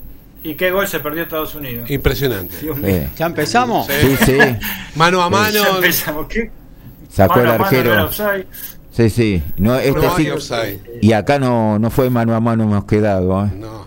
[0.43, 1.91] y qué gol se perdió Estados Unidos?
[1.91, 2.55] Impresionante.
[2.85, 3.87] Eh, ¿Ya empezamos?
[3.87, 4.39] sí, sí,
[4.95, 5.62] Mano a mano.
[5.62, 6.27] Ya empezamos.
[6.29, 6.51] ¿Qué?
[7.11, 7.95] sacó Mano el mano, arquero.
[7.97, 8.11] no.
[8.93, 9.43] Sí, sí.
[9.57, 10.29] No, este No sí.
[11.03, 13.45] Y acá no, no fue mano a mano, hemos quedado.
[13.47, 13.51] ¿eh?
[13.57, 13.80] No.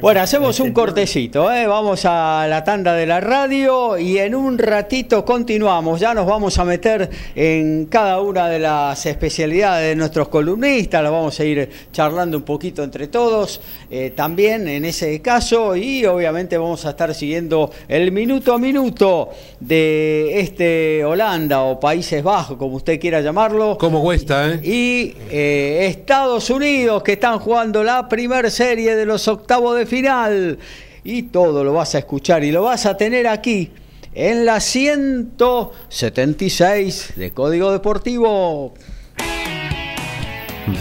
[0.00, 0.10] No, no.
[0.10, 1.66] Bueno, hacemos un cortecito, ¿eh?
[1.66, 6.00] vamos a la tanda de la radio y en un ratito continuamos.
[6.00, 11.12] Ya nos vamos a meter en cada una de las especialidades de nuestros columnistas, las
[11.12, 16.56] vamos a ir charlando un poquito entre todos eh, también en ese caso y obviamente
[16.56, 19.30] vamos a estar siguiendo el minuto a minuto
[19.60, 23.76] de este Holanda o Países Bajos, como usted quiera llamarlo.
[23.78, 24.60] ¿Cómo cuesta, eh?
[24.62, 30.58] Y eh, Estados Unidos que están jugando la primer serie de los octavos de final.
[31.04, 33.70] Y todo lo vas a escuchar y lo vas a tener aquí
[34.14, 38.72] en la 176 de Código Deportivo.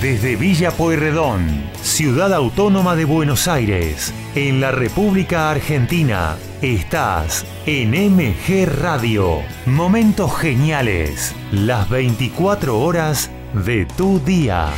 [0.01, 8.67] Desde Villa Pueyrredón, ciudad autónoma de Buenos Aires, en la República Argentina, estás en MG
[8.81, 9.39] Radio.
[9.65, 13.31] Momentos geniales, las 24 horas
[13.65, 14.69] de tu día.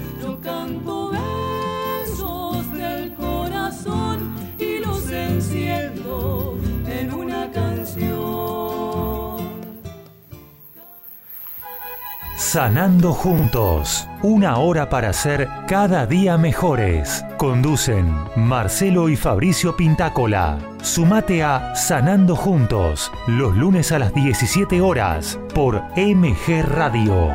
[12.53, 14.07] Sanando Juntos.
[14.23, 17.25] Una hora para ser cada día mejores.
[17.39, 20.59] Conducen Marcelo y Fabricio Pintácola.
[20.83, 27.31] Sumate a Sanando Juntos los lunes a las 17 horas por MG Radio.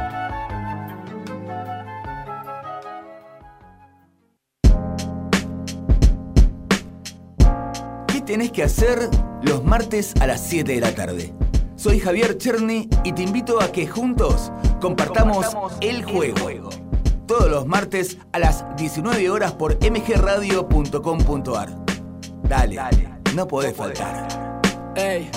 [8.07, 9.09] ¿Qué tenés que hacer
[9.41, 11.46] los martes a las 7 de la tarde?
[11.87, 15.45] Soy Javier Cherny y te invito a que juntos compartamos,
[15.79, 16.69] el, juego.
[17.25, 21.69] Todos los martes a las 19 horas por mgradio.com.ar.
[22.43, 24.59] Dale, Dale, no podés faltar.
[24.97, 25.31] Ey,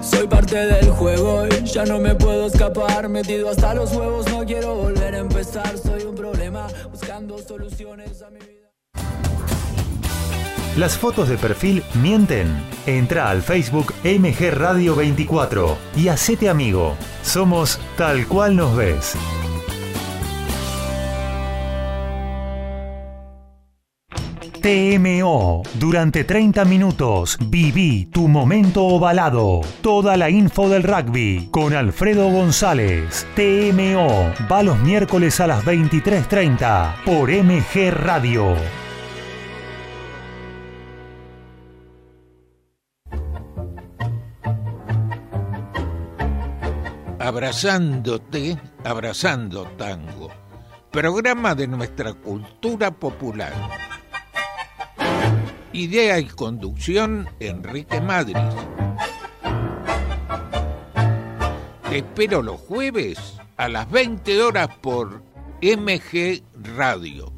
[0.00, 3.08] soy parte del juego y ya no me puedo escapar.
[3.08, 5.76] Metido hasta los huevos, no quiero volver a empezar.
[5.76, 8.57] Soy un problema buscando soluciones a mi vida.
[10.78, 12.46] Las fotos de perfil mienten.
[12.86, 16.96] Entra al Facebook MG Radio 24 y hacete amigo.
[17.24, 19.16] Somos tal cual nos ves.
[24.62, 25.64] TMO.
[25.74, 29.62] Durante 30 minutos viví tu momento ovalado.
[29.82, 33.26] Toda la info del rugby con Alfredo González.
[33.34, 34.32] TMO.
[34.48, 38.54] Va los miércoles a las 23.30 por MG Radio.
[47.28, 50.30] Abrazándote, abrazando tango.
[50.90, 53.52] Programa de nuestra cultura popular.
[55.74, 58.38] Idea y conducción, Enrique Madrid.
[61.90, 63.18] Te espero los jueves
[63.58, 65.22] a las 20 horas por
[65.60, 66.42] MG
[66.76, 67.37] Radio.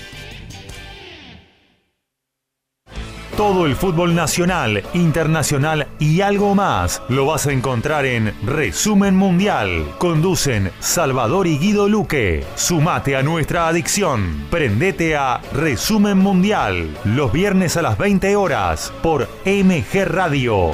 [3.37, 9.85] Todo el fútbol nacional, internacional y algo más lo vas a encontrar en Resumen Mundial.
[9.97, 12.45] Conducen Salvador y Guido Luque.
[12.55, 14.45] Sumate a nuestra adicción.
[14.51, 20.71] Prendete a Resumen Mundial los viernes a las 20 horas por MG Radio.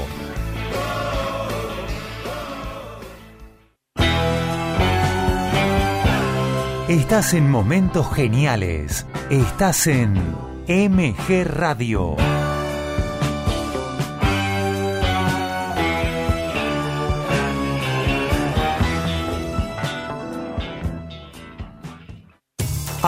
[6.88, 9.06] Estás en momentos geniales.
[9.30, 10.14] Estás en
[10.68, 12.16] MG Radio.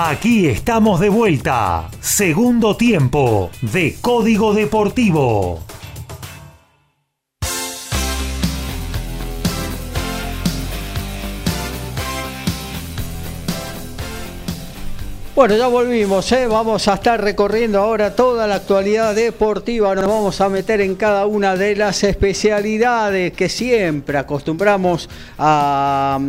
[0.01, 1.89] Aquí estamos de vuelta.
[1.99, 5.59] Segundo tiempo de Código Deportivo.
[15.39, 16.47] Bueno, ya volvimos, ¿eh?
[16.47, 21.25] vamos a estar recorriendo ahora toda la actualidad deportiva, nos vamos a meter en cada
[21.27, 26.19] una de las especialidades que siempre acostumbramos a,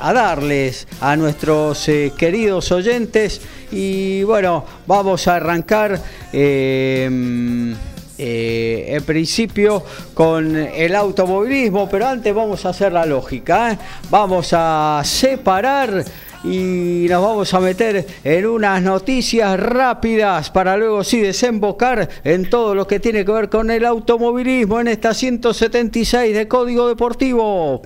[0.00, 3.40] a darles a nuestros eh, queridos oyentes
[3.70, 6.00] y bueno, vamos a arrancar.
[6.32, 7.76] Eh,
[8.18, 13.78] eh, en principio con el automovilismo, pero antes vamos a hacer la lógica.
[14.08, 16.02] Vamos a separar
[16.46, 22.74] y nos vamos a meter en unas noticias rápidas para luego sí desembocar en todo
[22.74, 27.82] lo que tiene que ver con el automovilismo en esta 176 de Código Deportivo.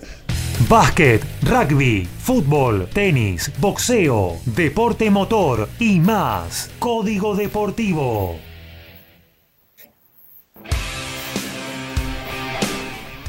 [0.68, 6.70] Básquet, rugby, fútbol, tenis, boxeo, deporte motor y más.
[6.78, 8.49] Código Deportivo.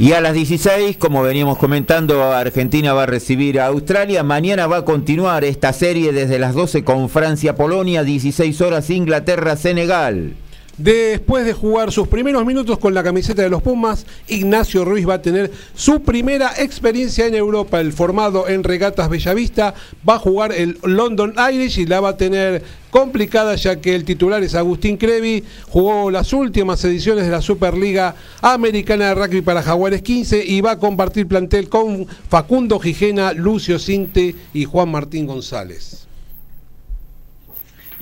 [0.02, 4.24] Y a las 16, como veníamos comentando, Argentina va a recibir a Australia.
[4.24, 10.34] Mañana va a continuar esta serie desde las 12 con Francia-Polonia, 16 horas Inglaterra-Senegal.
[10.78, 15.15] Después de jugar sus primeros minutos con la camiseta de los Pumas, Ignacio Ruiz va
[15.15, 17.82] a tener su primera experiencia en Europa.
[17.82, 19.74] El formado en Regatas Bellavista
[20.07, 24.05] va a jugar el London Irish y la va a tener complicada ya que el
[24.05, 29.63] titular es Agustín Crevi, jugó las últimas ediciones de la Superliga Americana de Rugby para
[29.63, 35.26] Jaguares 15 y va a compartir plantel con Facundo Gijena, Lucio Cinte y Juan Martín
[35.26, 36.07] González.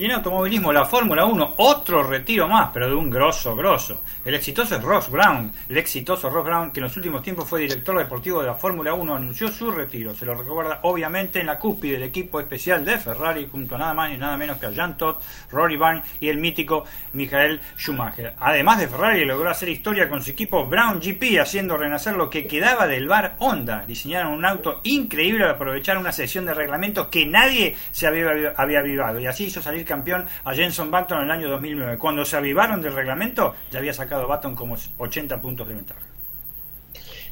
[0.00, 4.02] Y en automovilismo, la Fórmula 1, otro retiro más, pero de un grosso, grosso.
[4.24, 7.98] El exitoso Ross Brown, el exitoso Ross Brown, que en los últimos tiempos fue director
[7.98, 10.14] deportivo de la Fórmula 1, anunció su retiro.
[10.14, 13.92] Se lo recuerda obviamente en la cúspide del equipo especial de Ferrari, junto a nada
[13.92, 15.20] más y nada menos que a Jean Todt,
[15.50, 18.32] Rory Byrne y el mítico Michael Schumacher.
[18.38, 22.46] Además de Ferrari, logró hacer historia con su equipo Brown GP, haciendo renacer lo que
[22.46, 23.84] quedaba del bar Honda.
[23.86, 28.78] Diseñaron un auto increíble para aprovechar una sesión de reglamentos que nadie se había, había
[28.78, 29.20] avivado.
[29.20, 31.98] Y así hizo salir campeón a Jenson Button en el año 2009.
[31.98, 36.00] Cuando se avivaron del reglamento, ya había sacado Button como 80 puntos de ventaja.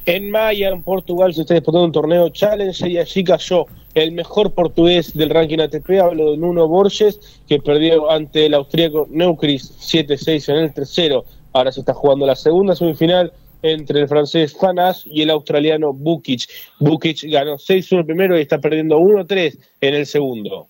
[0.05, 4.53] En Maya, en Portugal, se está disputando un torneo Challenge y allí cayó el mejor
[4.53, 10.49] portugués del ranking ATP, hablo de Nuno Borges, que perdió ante el austríaco Neukris 7-6
[10.49, 11.25] en el tercero.
[11.53, 13.31] Ahora se está jugando la segunda semifinal
[13.61, 16.47] entre el francés Fanas y el australiano Bukic.
[16.79, 20.69] Bukic ganó 6-1 el primero y está perdiendo 1-3 en el segundo.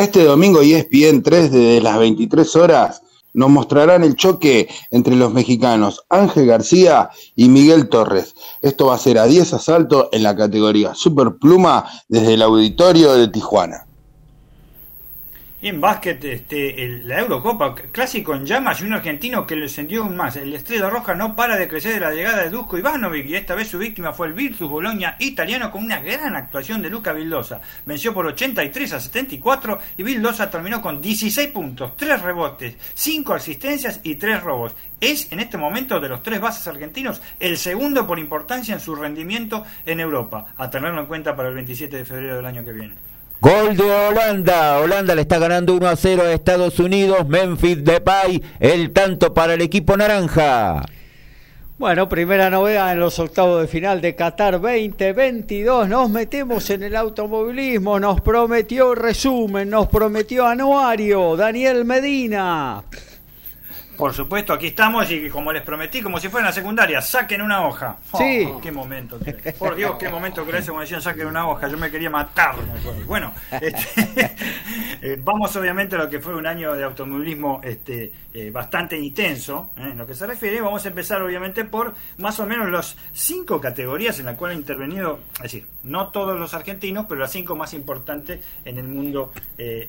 [0.00, 3.02] Este domingo ESPN 3 desde las 23 horas
[3.34, 8.34] nos mostrarán el choque entre los mexicanos Ángel García y Miguel Torres.
[8.62, 13.12] Esto va a ser a 10 asaltos en la categoría Super Pluma desde el auditorio
[13.12, 13.89] de Tijuana.
[15.62, 19.64] Y en básquet, este, el- la Eurocopa, clásico en llamas y un argentino que lo
[19.64, 20.36] encendió aún más.
[20.36, 23.54] El Estrella Roja no para de crecer de la llegada de Dusko Ivanovic y esta
[23.54, 27.60] vez su víctima fue el Virtus Bologna italiano con una gran actuación de Luca Vildosa.
[27.84, 34.00] Venció por 83 a 74 y Vildosa terminó con 16 puntos, 3 rebotes, 5 asistencias
[34.02, 34.74] y 3 robos.
[34.98, 38.94] Es en este momento de los tres bases argentinos el segundo por importancia en su
[38.94, 42.72] rendimiento en Europa, a tenerlo en cuenta para el 27 de febrero del año que
[42.72, 43.09] viene.
[43.40, 44.80] Gol de Holanda.
[44.80, 47.26] Holanda le está ganando 1 a 0 a Estados Unidos.
[47.26, 50.82] Memphis Depay, el tanto para el equipo naranja.
[51.78, 55.88] Bueno, primera novedad en los octavos de final de Qatar 2022.
[55.88, 57.98] Nos metemos en el automovilismo.
[57.98, 61.34] Nos prometió resumen, nos prometió anuario.
[61.34, 62.84] Daniel Medina.
[64.00, 67.42] Por supuesto, aquí estamos y como les prometí, como si fuera en la secundaria, saquen
[67.42, 67.96] una hoja.
[68.12, 68.48] Oh, Sí.
[68.62, 69.18] Qué momento.
[69.58, 71.68] Por Dios, qué momento que era ese cuando decían saquen una hoja.
[71.68, 72.54] Yo me quería matar.
[72.56, 73.04] me.
[73.04, 74.34] Bueno, este,
[75.02, 79.72] eh, vamos obviamente a lo que fue un año de automovilismo este, eh, bastante intenso
[79.76, 79.90] ¿eh?
[79.92, 80.60] en lo que se refiere.
[80.60, 84.62] Vamos a empezar obviamente por más o menos las cinco categorías en las cuales han
[84.62, 89.32] intervenido, es decir, no todos los argentinos, pero las cinco más importantes en el mundo
[89.58, 89.86] de,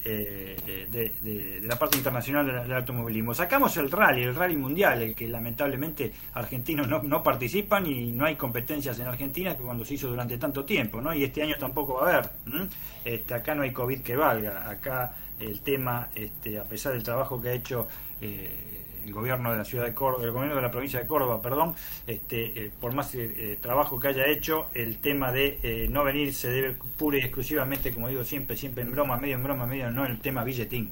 [0.92, 3.34] de- de la parte internacional del, del automovilismo.
[3.34, 8.36] Sacamos el rally, el rally mundial, el que lamentablemente argentinos no, participan y no hay
[8.36, 11.14] competencias en Argentina que cuando se hizo durante tanto tiempo, ¿no?
[11.14, 12.30] Y este año tampoco va a haber.
[13.06, 17.40] Este, acá no hay COVID que valga, acá el tema, este, a pesar del trabajo
[17.40, 17.88] que ha hecho
[18.22, 21.42] eh, el gobierno de la ciudad de Córdoba, el gobierno de la provincia de Córdoba,
[21.42, 21.74] perdón,
[22.06, 26.50] este, eh, por más eh, trabajo que haya hecho, el tema de no venir se
[26.50, 30.06] debe pura y exclusivamente, como digo siempre, siempre en broma, medio en broma, medio no,
[30.06, 30.92] el tema billetín,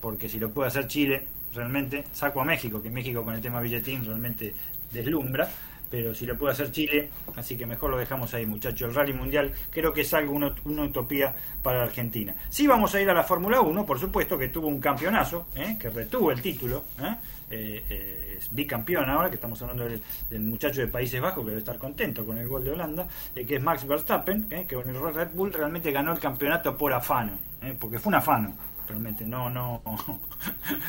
[0.00, 1.26] porque si lo puede hacer Chile,
[1.56, 4.54] realmente, saco a México, que México con el tema billetín realmente
[4.92, 5.48] deslumbra,
[5.90, 8.88] pero si lo puede hacer Chile, así que mejor lo dejamos ahí, muchachos.
[8.88, 12.34] El Rally Mundial creo que es algo, una, utopía para Argentina.
[12.48, 15.76] Sí vamos a ir a la Fórmula 1, por supuesto, que tuvo un campeonazo, ¿eh?
[15.80, 17.14] que retuvo el título, ¿eh?
[17.48, 21.50] Eh, eh, es bicampeón ahora, que estamos hablando del, del muchacho de Países Bajos, que
[21.50, 25.14] debe estar contento con el gol de Holanda, que es Max Verstappen, que con el
[25.14, 27.38] Red Bull realmente ganó el campeonato por afano,
[27.78, 28.52] porque fue un afano
[28.86, 29.82] realmente no no.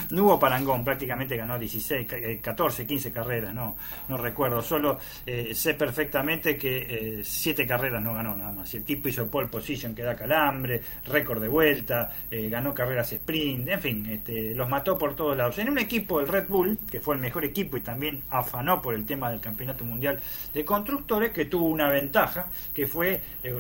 [0.10, 3.76] No hubo parangón prácticamente ganó 16 eh, 14 15 carreras no
[4.08, 4.62] no recuerdo.
[4.62, 8.74] Solo eh, sé perfectamente que eh, siete carreras no ganó nada más.
[8.74, 13.68] El tipo hizo pole position que da calambre récord de vuelta eh, ganó carreras sprint
[13.68, 15.58] en fin este, los mató por todos lados.
[15.60, 18.94] En un equipo el Red Bull que fue el mejor equipo y también afanó por
[18.94, 20.20] el tema del campeonato mundial
[20.54, 23.56] de constructores que tuvo una ventaja que fue eh,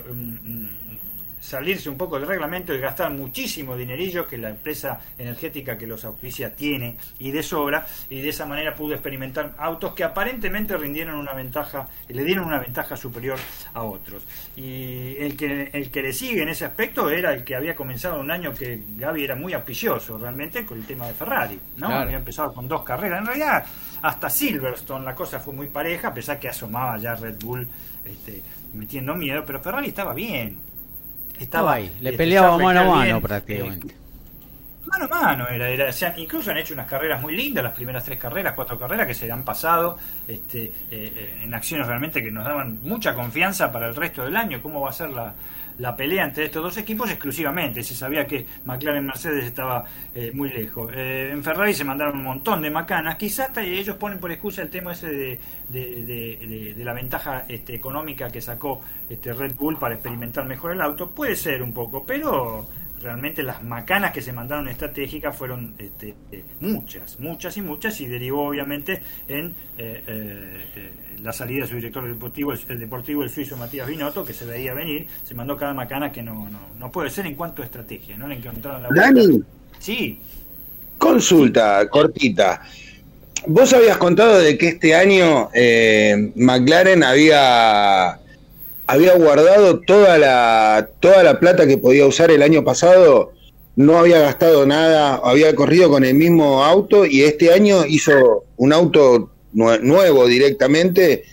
[1.39, 6.03] salirse un poco del reglamento y gastar muchísimo dinerillo que la empresa energética que los
[6.05, 11.15] auspicia tiene y de sobra y de esa manera pudo experimentar autos que aparentemente rindieron
[11.15, 13.38] una ventaja le dieron una ventaja superior
[13.73, 14.23] a otros.
[14.55, 18.19] Y el que el que le sigue en ese aspecto era el que había comenzado
[18.19, 22.03] un año que Gaby era muy auspicioso realmente con el tema de Ferrari no Claro.
[22.03, 23.19] había empezado con dos carreras.
[23.19, 23.65] En realidad
[24.01, 27.68] hasta Silverstone la cosa fue muy pareja a pesar que asomaba ya Red Bull
[28.05, 28.41] este,
[28.73, 30.59] metiendo miedo pero Ferrari estaba bien
[31.39, 33.88] Estaba ahí, le peleaba mano a mano prácticamente.
[33.88, 34.06] eh,
[34.88, 37.73] mano a mano era, era, o sea, incluso han hecho unas carreras muy lindas, las
[37.73, 39.97] primeras tres carreras, cuatro carreras que se han pasado
[40.27, 44.35] este, eh, eh, en acciones realmente que nos daban mucha confianza para el resto del
[44.35, 45.34] año, cómo va a ser la,
[45.77, 49.85] la pelea entre estos dos equipos exclusivamente, se sabía que McLaren Mercedes estaba
[50.15, 50.91] eh, muy lejos.
[50.95, 54.93] En Ferrari se mandaron un montón de macanas, quizás ellos ponen por excusa el tema
[54.93, 55.39] ese de-
[55.69, 60.81] de- de la ventaja este, económica que sacó este Red Bull para experimentar mejor el
[60.81, 62.68] auto, puede ser un poco, pero
[63.01, 68.07] realmente las macanas que se mandaron estratégicas fueron este, eh, muchas, muchas y muchas, y
[68.07, 70.91] derivó obviamente en eh, eh,
[71.21, 74.73] la salida de su director deportivo, el, deportivo, el suizo Matías Binotto, que se veía
[74.73, 78.17] venir, se mandó cada macana que no, no, no puede ser en cuanto a estrategia,
[78.17, 79.05] no le encontraron la vuelta.
[79.05, 79.43] Dani,
[79.79, 80.19] Sí,
[80.97, 82.61] consulta cortita.
[83.45, 88.19] Vos habías contado de que este año eh, McLaren había,
[88.88, 93.34] había guardado toda la, toda la plata que podía usar el año pasado,
[93.76, 98.73] no había gastado nada, había corrido con el mismo auto y este año hizo un
[98.73, 101.26] auto nue- nuevo directamente.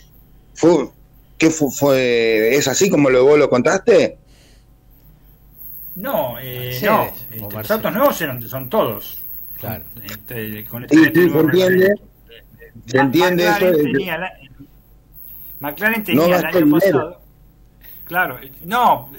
[0.53, 0.89] Fue,
[1.37, 2.55] ¿Qué fu- fue?
[2.55, 4.17] ¿Es así como lo, vos lo contaste?
[5.95, 9.21] no, eh, no, este, los autos nuevos eran- son todos.
[9.59, 9.85] Claro.
[10.03, 11.93] Este, con Sí, este- sí, este se nuevo entiende.
[12.85, 13.51] Se entiende eso.
[13.53, 14.33] McLaren de- tenía la-
[15.61, 16.71] McLaren No el año dinero.
[16.71, 17.21] pasado.
[18.05, 19.09] Claro, no,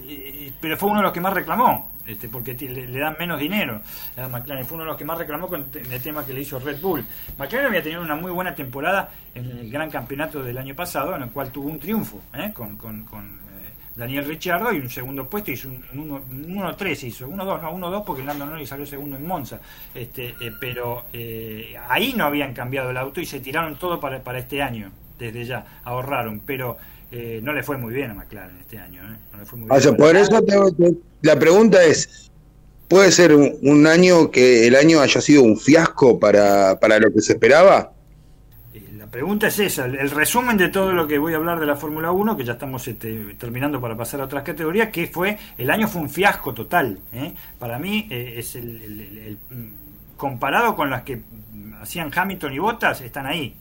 [0.61, 3.81] pero fue uno de los que más reclamó, este, porque le, dan menos dinero
[4.17, 4.65] a McLaren.
[4.65, 7.05] Fue uno de los que más reclamó con el tema que le hizo Red Bull.
[7.37, 11.25] McLaren había tenido una muy buena temporada en el gran campeonato del año pasado, en
[11.25, 12.53] el cual tuvo un triunfo ¿eh?
[12.55, 18.05] con, eh, Daniel Ricciardo y un segundo puesto hizo un 1-3 hizo, 1-2, no, 1-2
[18.05, 19.61] porque Lando Norris salió segundo en Monza,
[19.95, 24.23] este, eh, pero eh, ahí no habían cambiado el auto y se tiraron todo para,
[24.23, 26.77] para este año, desde ya, ahorraron, pero
[27.11, 29.19] eh, no le fue muy bien a McLaren este año, ¿eh?
[29.33, 29.97] no le fue muy O sea, bien.
[29.97, 32.31] por eso te- la pregunta es,
[32.89, 37.13] ¿puede ser un, un año que el año haya sido un fiasco para, para lo
[37.13, 37.93] que se esperaba?
[38.73, 41.61] Eh, La pregunta es esa, el, el resumen de todo lo que voy a hablar
[41.61, 45.07] de la Fórmula 1, que ya estamos este, terminando para pasar a otras categorías, que
[45.07, 46.99] fue, el año fue un fiasco total.
[47.13, 47.35] ¿eh?
[47.59, 49.73] Para mí eh, es el, el- el- el- mm,
[50.17, 51.23] comparado con las que
[51.81, 53.55] hacían Hamilton y Bottas, están ahí.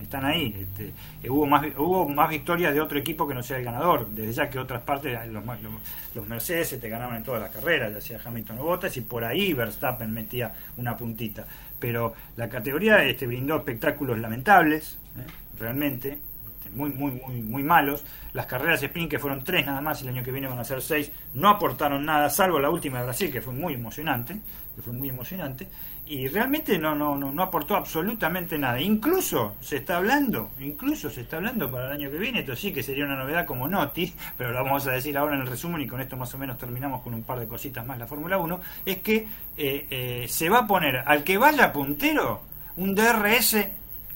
[0.00, 0.56] Están ahí.
[0.58, 4.08] Este, eh, hubo, más, hubo más victorias de otro equipo que no sea el ganador.
[4.08, 5.72] Desde ya que otras partes, los, ma- los,
[6.14, 9.02] los Mercedes se te ganaban en todas las carreras, ya sea Hamilton o Bottas, y
[9.02, 11.46] por ahí Verstappen metía una puntita.
[11.78, 15.26] Pero la categoría este, brindó espectáculos lamentables, ¿eh?
[15.58, 16.18] realmente,
[16.58, 18.04] este, muy, muy, muy, muy malos.
[18.32, 20.82] Las carreras sprint, que fueron tres nada más, el año que viene van a ser
[20.82, 24.36] seis, no aportaron nada, salvo la última de Brasil, que fue muy emocionante,
[24.74, 25.68] que fue muy emocionante,
[26.12, 28.78] y realmente no, no, no, aportó absolutamente nada.
[28.78, 32.70] Incluso se está hablando, incluso se está hablando para el año que viene, esto sí
[32.70, 35.80] que sería una novedad como Noti, pero lo vamos a decir ahora en el resumen
[35.80, 38.36] y con esto más o menos terminamos con un par de cositas más la Fórmula
[38.36, 39.26] 1, es que
[39.56, 42.42] eh, eh, se va a poner al que vaya puntero
[42.76, 43.56] un DRS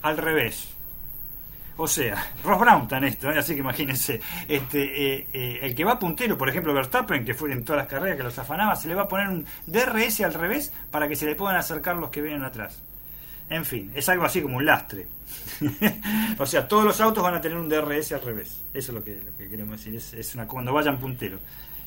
[0.02, 0.75] al revés.
[1.78, 3.38] O sea, Ross Brown en esto, ¿eh?
[3.38, 7.52] así que imagínense, este, eh, eh, el que va puntero, por ejemplo Verstappen, que fue
[7.52, 10.32] en todas las carreras que los afanaba, se le va a poner un DRS al
[10.32, 12.82] revés para que se le puedan acercar los que vienen atrás.
[13.48, 15.06] En fin, es algo así como un lastre.
[16.38, 18.62] o sea, todos los autos van a tener un DRS al revés.
[18.72, 20.18] Eso es lo que, lo que queremos decir.
[20.18, 21.40] Es, una cuando vayan punteros.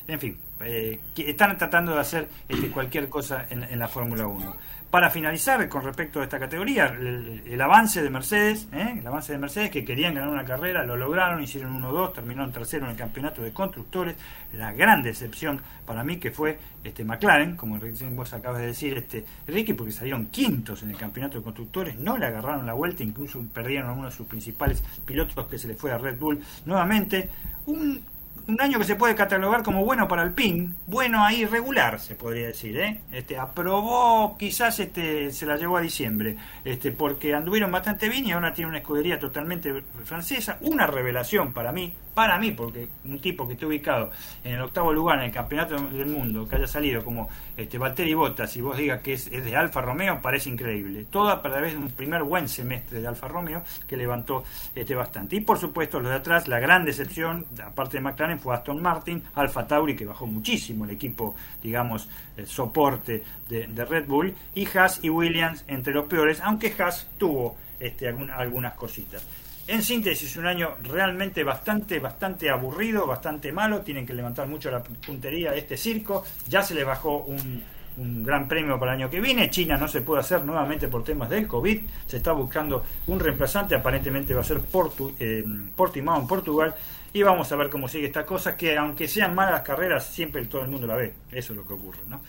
[0.06, 4.56] En fin, eh, están tratando de hacer este, cualquier cosa en, en la Fórmula 1.
[4.90, 8.96] Para finalizar, con respecto a esta categoría, el, avance de Mercedes, ¿eh?
[8.98, 12.86] el avance de Mercedes, que querían ganar una carrera, lo lograron, hicieron 1-2, terminaron tercero
[12.86, 14.16] en el campeonato de constructores.
[14.52, 17.78] La gran decepción para mí que fue este McLaren, como
[18.10, 22.18] vos acabas de decir, este Ricky, porque salieron quintos en el campeonato de constructores, no
[22.18, 25.74] le agarraron la vuelta, incluso perdieron a uno de sus principales pilotos que se le
[25.74, 27.28] fue a Red Bull nuevamente.
[27.66, 28.02] Un,
[28.48, 32.14] un año que se puede catalogar como bueno para el PIN, bueno ahí regular se
[32.14, 33.00] podría decir, ¿eh?
[33.12, 38.32] Este aprobó, quizás este se la llevó a diciembre, este porque anduvieron bastante bien y
[38.32, 43.46] ahora tiene una escudería totalmente francesa, una revelación para mí, para mí, porque un tipo
[43.46, 44.10] que esté ubicado
[44.44, 48.14] en el octavo lugar en el campeonato del mundo, que haya salido como este Valtteri
[48.14, 51.06] Bottas y vos digas que es, de Alfa Romeo, parece increíble.
[51.10, 55.36] Todo a través de un primer buen semestre de Alfa Romeo que levantó este bastante.
[55.36, 59.22] Y por supuesto, los de atrás, la gran decepción, aparte de McLaren, fue Aston Martin,
[59.34, 64.66] Alfa Tauri, que bajó muchísimo el equipo, digamos, el soporte de, de Red Bull, y
[64.76, 69.24] Haas y Williams entre los peores, aunque Haas tuvo este, algún- algunas cositas.
[69.70, 73.82] En síntesis, un año realmente bastante, bastante aburrido, bastante malo.
[73.82, 76.24] Tienen que levantar mucho la puntería de este circo.
[76.48, 77.62] Ya se les bajó un,
[77.96, 79.48] un gran premio para el año que viene.
[79.48, 81.82] China no se puede hacer nuevamente por temas del COVID.
[82.04, 83.76] Se está buscando un reemplazante.
[83.76, 86.74] Aparentemente va a ser Portu, eh, en Portugal.
[87.12, 88.56] Y vamos a ver cómo sigue esta cosa.
[88.56, 91.14] Que aunque sean malas las carreras, siempre todo el mundo la ve.
[91.32, 92.20] Eso es lo que ocurre, ¿no?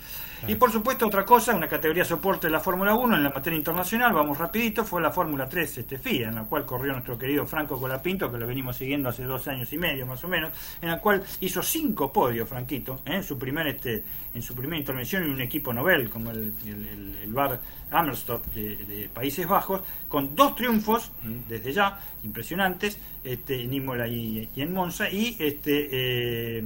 [0.48, 3.56] Y por supuesto otra cosa, una categoría soporte de la Fórmula 1 en la materia
[3.58, 7.46] internacional, vamos rapidito, fue la Fórmula 3 este FIA, en la cual corrió nuestro querido
[7.46, 10.52] Franco Colapinto, que lo venimos siguiendo hace dos años y medio más o menos,
[10.82, 13.18] en la cual hizo cinco podios Franquito, ¿eh?
[13.18, 14.04] en su primer este,
[14.34, 17.60] en su primera intervención en un equipo Nobel como el, el, el- el Bar
[17.92, 24.50] Amersfoort de, Países Bajos, con dos triunfos mm, desde ya impresionantes, este, en Imola y,
[24.56, 25.90] en Monza, y este
[26.58, 26.64] eh,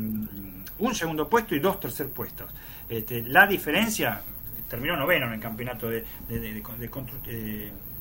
[0.77, 2.51] un segundo puesto y dos tercer puestos.
[2.87, 4.21] Este, la diferencia,
[4.69, 6.89] terminó noveno en el campeonato de, de, de,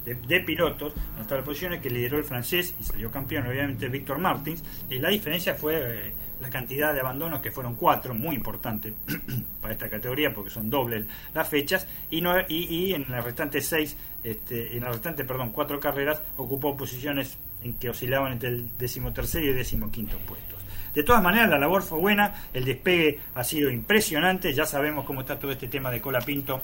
[0.05, 4.19] de- de pilotos, en las posiciones que lideró el francés y salió campeón, obviamente, Víctor
[4.19, 4.63] Martins.
[4.91, 5.75] Y la diferencia fue
[6.09, 8.93] eh, la cantidad de abandonos, que fueron cuatro, muy importante
[9.61, 13.97] para esta categoría, porque son dobles las fechas, y, no, y, en las restantes seis,
[14.23, 19.47] este, en las restantes, perdón, cuatro carreras, ocupó posiciones en que oscilaban entre el decimotercero
[19.47, 20.61] y el decimoquinto puestos.
[20.95, 25.23] De todas maneras, la labor fue buena, el despegue ha sido impresionante, ya sabemos cómo
[25.23, 26.61] está todo este tema de Cola Pinto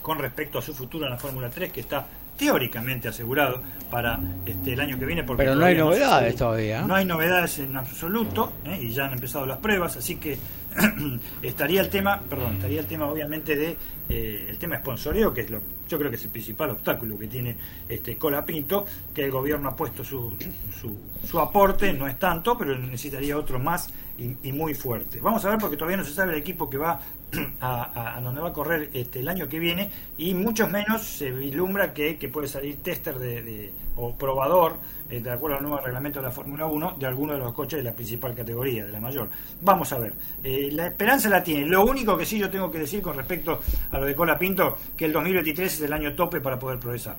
[0.00, 2.06] con respecto a su futuro en la Fórmula 3, que está
[2.36, 5.22] teóricamente asegurado para este, el año que viene.
[5.24, 6.82] Porque Pero no hay novedades todavía.
[6.82, 8.78] No hay novedades en absoluto ¿eh?
[8.80, 10.38] y ya han empezado las pruebas, así que
[11.42, 13.76] estaría el tema, perdón, estaría el tema obviamente de
[14.08, 17.28] eh, el tema sponsoreo, que es lo, yo creo que es el principal obstáculo que
[17.28, 17.56] tiene
[17.88, 18.84] este Cola Pinto,
[19.14, 20.34] que el gobierno ha puesto su,
[20.80, 20.96] su,
[21.26, 25.18] su aporte, no es tanto, pero necesitaría otro más y, muy fuerte.
[25.20, 27.00] Vamos a ver porque todavía no se sabe el equipo que va
[27.60, 31.30] a, a- donde va a correr este, el año que viene y muchos menos se
[31.30, 34.76] vislumbra que, que puede salir tester de- o probador,
[35.12, 37.76] eh, de acuerdo al nuevo reglamento de la Fórmula 1, de alguno de los coches
[37.76, 39.28] de la principal categoría, de la mayor.
[39.60, 41.66] Vamos a ver, Eh, la esperanza la tiene.
[41.66, 43.60] Lo único que sí yo tengo que decir con respecto
[43.90, 47.16] a lo de Cola Pinto, que el 2023 es el año tope para poder progresar.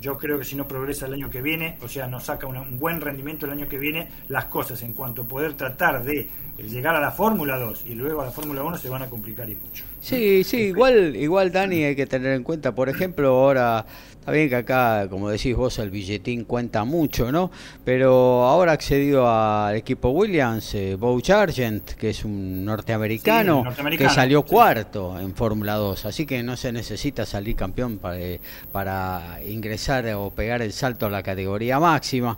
[0.00, 2.78] Yo creo que si no progresa el año que viene, o sea, no saca un
[2.78, 6.26] buen rendimiento el año que viene, las cosas en cuanto a poder tratar de
[6.58, 9.50] llegar a la Fórmula 2 y luego a la Fórmula 1 se van a complicar
[9.50, 9.84] y mucho.
[10.00, 13.84] Sí, sí, igual, igual Dani hay que tener en cuenta, por ejemplo, ahora
[14.20, 17.50] está bien que acá, como decís vos, el billetín cuenta mucho, ¿no?
[17.84, 23.64] Pero ahora ha accedido al equipo Williams, eh, Bo Sargent, que es un norteamericano, Sí,
[23.64, 24.48] norteamericano, que salió sí.
[24.48, 28.40] cuarto en Fórmula 2, así que no se necesita salir campeón para, eh,
[28.70, 32.36] para ingresar o pegar el salto a la categoría máxima.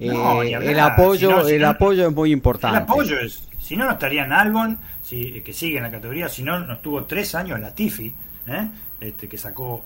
[0.00, 2.76] No, Eh, el apoyo, si no, si el no- apoyo es muy importante.
[2.78, 6.28] El apoyo es, si no, no estaría en Albon, si, que sigue en la categoría,
[6.28, 8.12] si no, no estuvo tres años en la Tifi,
[8.48, 8.68] ¿eh?
[9.00, 9.84] este, que sacó,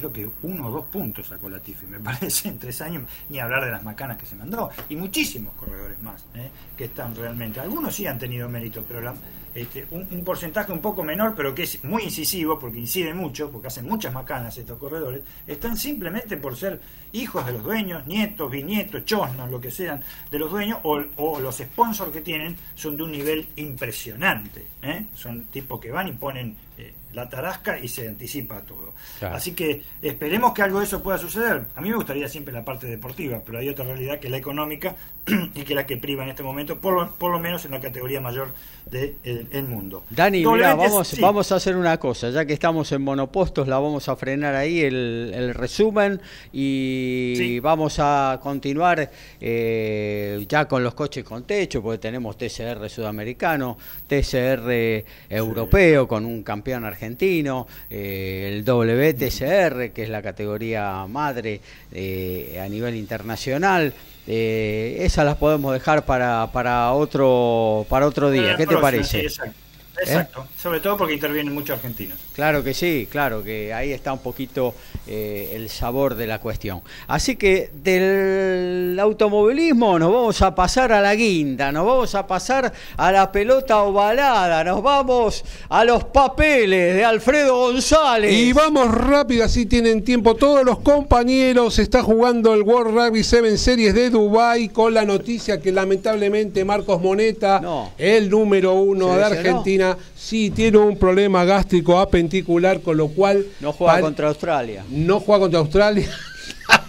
[0.00, 3.38] creo que uno o dos puntos sacó la Tifi, me parece, en tres años, ni
[3.38, 6.50] hablar de las macanas que se mandó, y muchísimos corredores más, ¿eh?
[6.76, 9.14] que están realmente, algunos sí han tenido mérito, pero la-
[9.54, 13.50] este, un, un porcentaje un poco menor, pero que es muy incisivo, porque incide mucho,
[13.50, 16.80] porque hacen muchas macanas estos corredores, están simplemente por ser
[17.12, 21.40] hijos de los dueños, nietos, bisnietos, chosnos, lo que sean de los dueños, o, o
[21.40, 24.66] los sponsors que tienen son de un nivel impresionante.
[24.82, 25.06] ¿eh?
[25.14, 28.94] Son tipos que van y ponen eh, la tarasca y se anticipa a todo.
[29.18, 29.36] Claro.
[29.36, 31.66] Así que esperemos que algo de eso pueda suceder.
[31.74, 34.36] A mí me gustaría siempre la parte deportiva, pero hay otra realidad que es la
[34.38, 34.94] económica
[35.26, 37.72] y que es la que priva en este momento, por lo, por lo menos en
[37.72, 38.54] la categoría mayor
[38.90, 40.04] del el mundo.
[40.10, 41.20] Dani, mirá, vamos, sí.
[41.20, 44.80] vamos a hacer una cosa, ya que estamos en monopostos, la vamos a frenar ahí
[44.80, 46.20] el, el resumen
[46.52, 47.60] y Sí.
[47.60, 49.10] vamos a continuar
[49.40, 53.76] eh, ya con los coches con techo, porque tenemos TCR sudamericano,
[54.06, 61.60] TCR europeo con un campeón argentino, eh, el WTCR, que es la categoría madre
[61.92, 63.92] eh, a nivel internacional.
[64.26, 68.56] Eh, esas las podemos dejar para, para otro para otro día.
[68.56, 69.20] ¿Qué te parece?
[69.20, 69.59] sí, exacto.
[70.02, 70.46] Exacto.
[70.60, 72.18] Sobre todo porque intervienen muchos argentinos.
[72.34, 74.74] Claro que sí, claro que ahí está un poquito
[75.06, 76.80] eh, el sabor de la cuestión.
[77.06, 82.72] Así que del automovilismo nos vamos a pasar a la guinda, nos vamos a pasar
[82.96, 88.32] a la pelota ovalada, nos vamos a los papeles de Alfredo González.
[88.32, 91.78] Y vamos rápido, así tienen tiempo todos los compañeros.
[91.78, 97.00] Está jugando el World Rugby 7 Series de Dubai con la noticia que lamentablemente Marcos
[97.00, 97.92] Moneta, No.
[97.98, 99.58] el número uno ¿Se de lesionó?
[99.90, 104.84] Argentina, sí tiene un problema gástrico apenticular, con lo cual no juega contra Australia.
[104.90, 106.08] no juega contra Australia.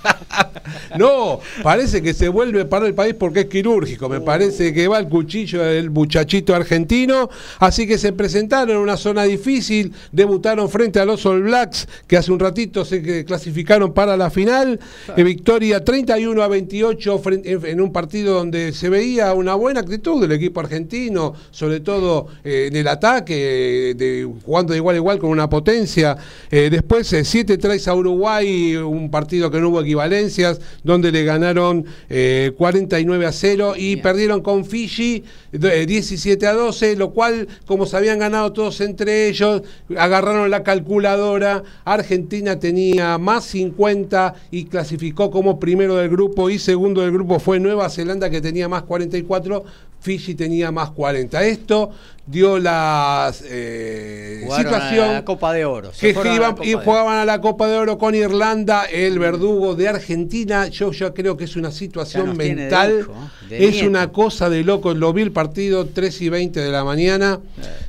[0.97, 4.09] no, parece que se vuelve para el país porque es quirúrgico.
[4.09, 7.29] Me parece que va el cuchillo del muchachito argentino.
[7.59, 9.93] Así que se presentaron en una zona difícil.
[10.11, 14.79] Debutaron frente a los All Blacks, que hace un ratito se clasificaron para la final.
[15.15, 20.21] Eh, victoria 31 a 28 frente- en, un partido donde se veía una buena actitud
[20.21, 25.19] del equipo argentino, sobre todo eh, en el ataque, de, jugando de igual a igual
[25.19, 26.17] con una potencia.
[26.49, 32.53] Eh, después 7-3 a Uruguay, un partido que no hubo equivalencias, donde le ganaron eh,
[32.57, 37.97] 49 a 0 y perdieron con Fiji eh, 17 a 12, lo cual, como se
[37.97, 39.63] habían ganado todos entre ellos,
[39.97, 41.63] agarraron la calculadora.
[41.83, 47.59] Argentina tenía más 50 y clasificó como primero del grupo y segundo del grupo fue
[47.59, 49.63] Nueva Zelanda que tenía más 44
[50.01, 51.43] Fiji tenía más 40.
[51.45, 51.91] Esto
[52.25, 55.91] dio la eh, situación a la Copa de Oro.
[55.93, 59.19] Se que la iban- y de jugaban a la Copa de Oro con Irlanda, el
[59.19, 60.67] verdugo de Argentina.
[60.67, 63.47] Yo ya creo que es una situación de mental, ¿eh?
[63.49, 63.87] de es nieto.
[63.89, 64.93] una cosa de loco.
[64.93, 67.39] Lo vi el partido 3 y 20 de la mañana.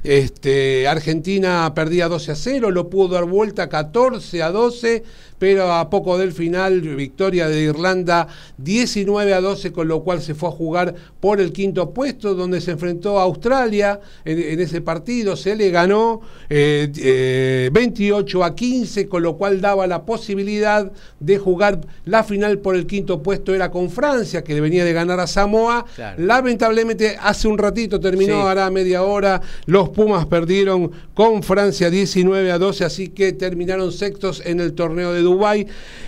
[0.04, 5.04] Este, Argentina perdía 12 a 0, lo pudo dar vuelta 14 a 12,
[5.42, 8.28] pero a poco del final, victoria de Irlanda
[8.58, 12.60] 19 a 12, con lo cual se fue a jugar por el quinto puesto, donde
[12.60, 15.34] se enfrentó a Australia en, en ese partido.
[15.34, 21.38] Se le ganó eh, eh, 28 a 15, con lo cual daba la posibilidad de
[21.38, 23.52] jugar la final por el quinto puesto.
[23.52, 25.86] Era con Francia, que venía de ganar a Samoa.
[25.96, 26.22] Claro.
[26.24, 28.46] Lamentablemente, hace un ratito terminó, Sí.
[28.46, 29.40] hará media hora.
[29.66, 35.12] Los Pumas perdieron con Francia 19 a 12, así que terminaron sextos en el torneo
[35.12, 35.31] de Dubái.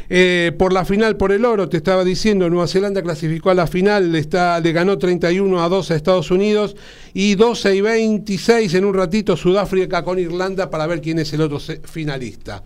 [0.08, 3.66] Eh, por la final, por el oro, te estaba diciendo, Nueva Zelanda clasificó a la
[3.66, 6.76] final, le, está, le ganó 31 a 12 a Estados Unidos
[7.12, 11.40] y 12 y 26 en un ratito Sudáfrica con Irlanda para ver quién es el
[11.40, 12.62] otro finalista.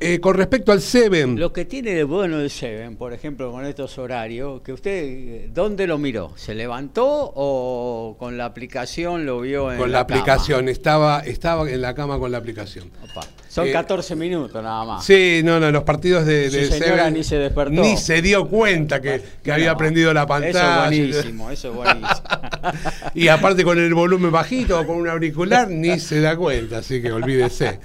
[0.00, 3.64] Eh, con respecto al Seven, Lo que tiene de bueno el Seven, por ejemplo, con
[3.64, 6.32] estos horarios, que usted, eh, ¿dónde lo miró?
[6.36, 11.80] ¿Se levantó o con la aplicación lo vio en con la, aplicación, estaba, estaba en
[11.80, 12.90] la cama con la aplicación.
[13.10, 13.26] Opa.
[13.54, 15.04] Son Eh, 14 minutos nada más.
[15.04, 17.70] Sí, no, no, los partidos de, Su de señora Seven ni se despertó.
[17.82, 20.88] Ni se dio cuenta que, que había prendido la pantalla.
[20.88, 22.10] Eso es buenísimo, eso es buenísimo.
[23.14, 27.00] Y aparte con el volumen bajito o con un auricular, ni se da cuenta, así
[27.00, 27.78] que olvídese.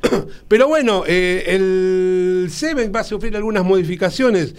[0.48, 4.54] Pero bueno, eh, el Seven va a sufrir algunas modificaciones.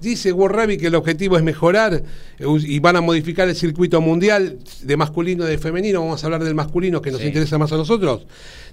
[0.00, 1.94] Dice Rugby que el objetivo es mejorar
[2.38, 6.00] eh, y van a modificar el circuito mundial de masculino y de femenino.
[6.00, 7.26] Vamos a hablar del masculino que nos Sí.
[7.26, 8.26] interesa más a nosotros.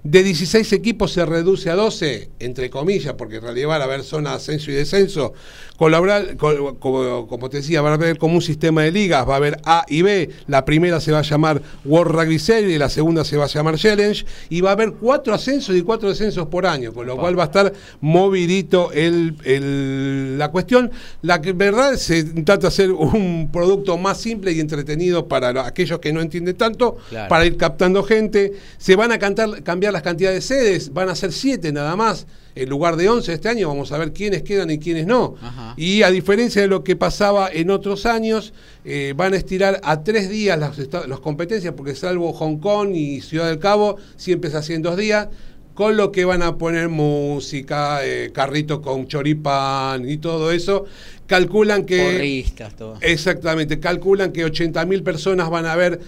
[0.04, 4.04] De 16 equipos se reduce a 12, entre comillas, porque en realidad va a haber
[4.04, 5.32] zona de ascenso y descenso.
[5.78, 9.36] Colaborar, co- como, como te decía, va a haber como un sistema de ligas, va
[9.36, 10.30] a haber A y B.
[10.48, 13.78] La primera se va a llamar World Rugby Series, la segunda se va a llamar
[13.78, 17.40] Challenge, y va a haber cuatro ascensos y cuatro descensos por año, con lo cual
[17.40, 17.72] va a estar
[18.02, 20.92] movidito el, el- la cuestión.
[21.22, 25.62] La que verdad se trata de hacer un producto más simple y entretenido para lo-
[25.62, 27.30] aquellos que no entienden tanto, Claro.
[27.30, 28.52] para ir captando gente.
[28.78, 32.28] Se van a cantar, cambiar las cantidades de sedes, van a ser siete nada más.
[32.56, 35.36] En lugar de 11 este año, vamos a ver quiénes quedan y quiénes no.
[35.42, 35.74] Ajá.
[35.76, 38.54] Y a diferencia de lo que pasaba en otros años,
[38.86, 43.48] eh, van a estirar a tres días las, competencias, porque salvo Hong Kong y Ciudad
[43.48, 45.30] del Cabo, siempre se hacen dos días,
[45.74, 50.86] con lo que van a poner música, eh, carrito con choripán y todo eso.
[51.26, 52.04] Calculan que...
[52.04, 52.98] Porristas, todo.
[53.02, 56.00] Exactamente, calculan que 80.000 personas van a ver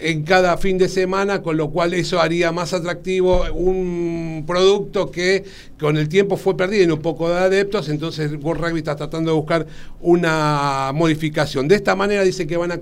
[0.00, 5.44] en cada fin de semana, con lo cual eso haría más atractivo un producto que
[5.78, 9.36] con el tiempo fue perdiendo un poco de adeptos, entonces World Rugby está tratando de
[9.36, 9.66] buscar
[10.00, 11.68] una modificación.
[11.68, 12.80] De esta manera dice que van a,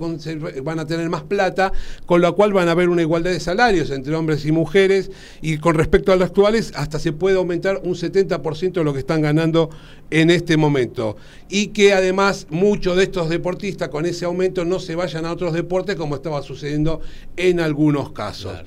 [0.63, 1.73] van a tener más plata,
[2.05, 5.11] con lo cual van a haber una igualdad de salarios entre hombres y mujeres,
[5.41, 9.01] y con respecto a los actuales, hasta se puede aumentar un 70% de lo que
[9.01, 9.71] están ganando
[10.11, 11.17] en este momento.
[11.49, 15.53] Y que además muchos de estos deportistas con ese aumento no se vayan a otros
[15.53, 17.01] deportes como estaba sucediendo
[17.37, 18.59] en algunos casos.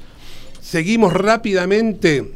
[0.62, 2.32] Seguimos rápidamente.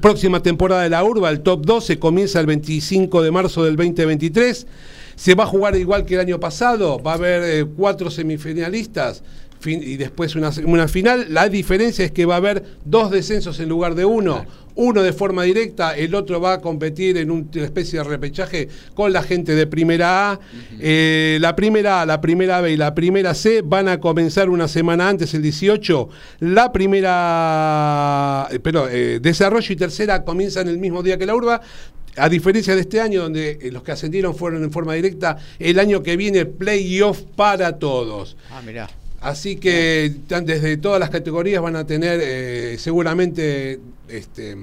[0.00, 4.66] Próxima temporada de la Urba, el top 12 comienza el 25 de marzo del 2023.
[5.14, 9.22] Se va a jugar igual que el año pasado, va a haber eh, cuatro semifinalistas
[9.60, 11.26] fin- y después una, una final.
[11.30, 14.46] La diferencia es que va a haber dos descensos en lugar de uno.
[14.80, 18.68] Uno de forma directa, el otro va a competir en un- una especie de repechaje
[18.94, 20.40] con la gente de primera A.
[20.78, 24.68] Eh, la primera A, la primera B y la primera C van a comenzar una
[24.68, 26.08] semana antes, el 18.
[26.40, 31.60] La primera, eh, pero eh, desarrollo y tercera comienzan el mismo día que la urba.
[32.16, 36.02] A diferencia de este año, donde los que ascendieron fueron en forma directa, el año
[36.02, 38.36] que viene playoff para todos.
[38.50, 38.88] Ah, mirá.
[39.20, 44.56] Así que desde todas las categorías van a tener eh, seguramente este,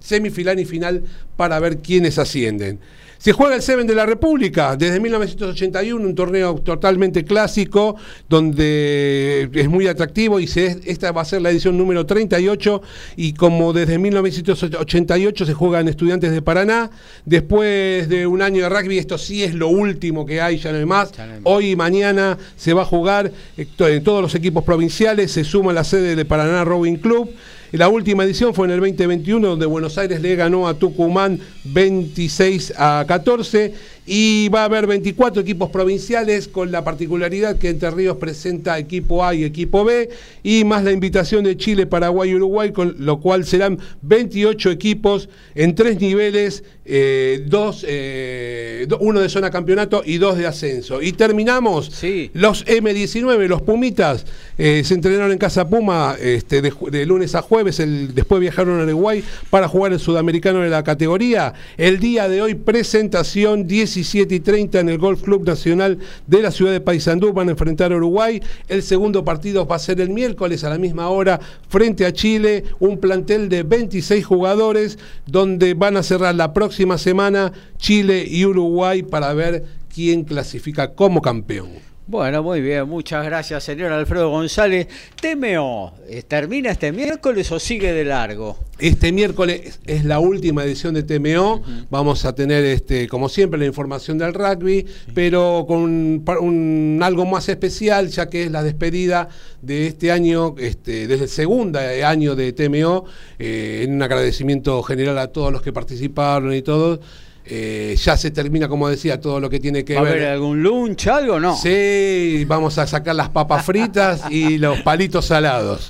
[0.00, 1.02] semifinal y final
[1.36, 2.78] para ver quiénes ascienden.
[3.18, 7.96] Se juega el Seven de la República desde 1981, un torneo totalmente clásico,
[8.28, 12.80] donde es muy atractivo y se, esta va a ser la edición número 38
[13.16, 16.90] y como desde 1988 se juega en Estudiantes de Paraná,
[17.24, 20.78] después de un año de rugby, esto sí es lo último que hay, ya no
[20.78, 21.10] hay más.
[21.42, 25.72] Hoy y mañana se va a jugar eh, en todos los equipos provinciales, se suma
[25.72, 27.30] la sede de Paraná Rowing Club.
[27.72, 32.72] La última edición fue en el 2021, donde Buenos Aires le ganó a Tucumán 26
[32.78, 33.74] a 14.
[34.10, 39.22] Y va a haber 24 equipos provinciales con la particularidad que Entre Ríos presenta equipo
[39.22, 40.08] A y equipo B
[40.42, 45.28] y más la invitación de Chile, Paraguay y Uruguay, con lo cual serán 28 equipos
[45.54, 51.02] en tres niveles, eh, dos, eh, uno de zona campeonato y dos de ascenso.
[51.02, 51.92] Y terminamos
[52.32, 54.24] los M19, los Pumitas,
[54.56, 58.80] eh, se entrenaron en Casa Puma este, de, de lunes a jueves, el, después viajaron
[58.80, 61.52] a Uruguay para jugar el sudamericano de la categoría.
[61.76, 66.50] El día de hoy presentación 17 y 30 en el Golf Club Nacional de la
[66.50, 68.40] ciudad de Paysandú, van a enfrentar a Uruguay.
[68.68, 72.64] El segundo partido va a ser el miércoles a la misma hora frente a Chile,
[72.78, 79.02] un plantel de 26 jugadores donde van a cerrar la próxima semana Chile y Uruguay
[79.02, 81.87] para ver quién clasifica como campeón.
[82.08, 84.88] Bueno, muy bien, muchas gracias, señor Alfredo González.
[85.20, 88.56] TMO, eh, ¿termina este miércoles o sigue de largo?
[88.78, 91.60] Este miércoles es la última edición de TMO.
[91.90, 97.46] Vamos a tener, este, como siempre, la información del rugby, pero con un, algo más
[97.50, 99.28] especial, ya que es la despedida
[99.60, 103.04] de este año, este, desde el segundo año de TMO,
[103.38, 107.00] eh, en un agradecimiento general a todos los que participaron y todos.
[107.50, 110.12] Eh, ya se termina, como decía, todo lo que tiene que ¿Va a ver.
[110.12, 111.56] haber algún lunch, algo no?
[111.56, 115.88] Sí, vamos a sacar las papas fritas y los palitos salados.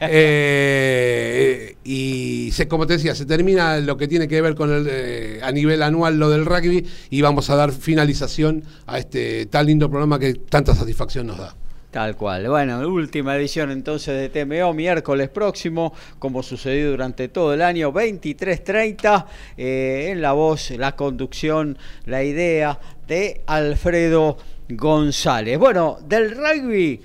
[0.00, 4.86] Eh, y se, como te decía, se termina lo que tiene que ver con el,
[4.90, 9.66] eh, a nivel anual lo del rugby y vamos a dar finalización a este tan
[9.66, 11.54] lindo programa que tanta satisfacción nos da.
[11.90, 12.46] Tal cual.
[12.48, 19.24] Bueno, última edición entonces de TMO, miércoles próximo, como sucedió durante todo el año, 23.30,
[19.56, 24.36] eh, en la voz, la conducción, la idea de Alfredo
[24.68, 25.58] González.
[25.58, 27.00] Bueno, del rugby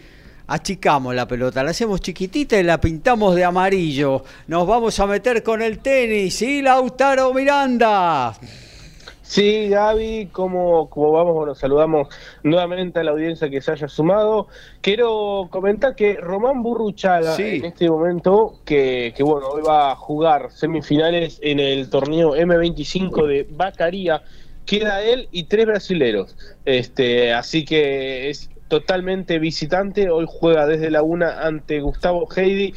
[0.47, 4.25] achicamos la pelota, la hacemos chiquitita y la pintamos de amarillo.
[4.47, 8.35] Nos vamos a meter con el tenis y Lautaro Miranda.
[9.23, 12.09] Sí, Gaby, como, como vamos, bueno, saludamos
[12.43, 14.47] nuevamente a la audiencia que se haya sumado.
[14.81, 17.55] Quiero comentar que Román Burruchaga, Sí.
[17.55, 23.25] en este momento, que, que, bueno, hoy va a jugar semifinales en el torneo M25
[23.25, 24.21] de Bacaría,
[24.65, 26.35] queda él y tres brasileros.
[26.65, 32.73] Este, así que es totalmente visitante, hoy juega desde la una ante Gustavo Heidi,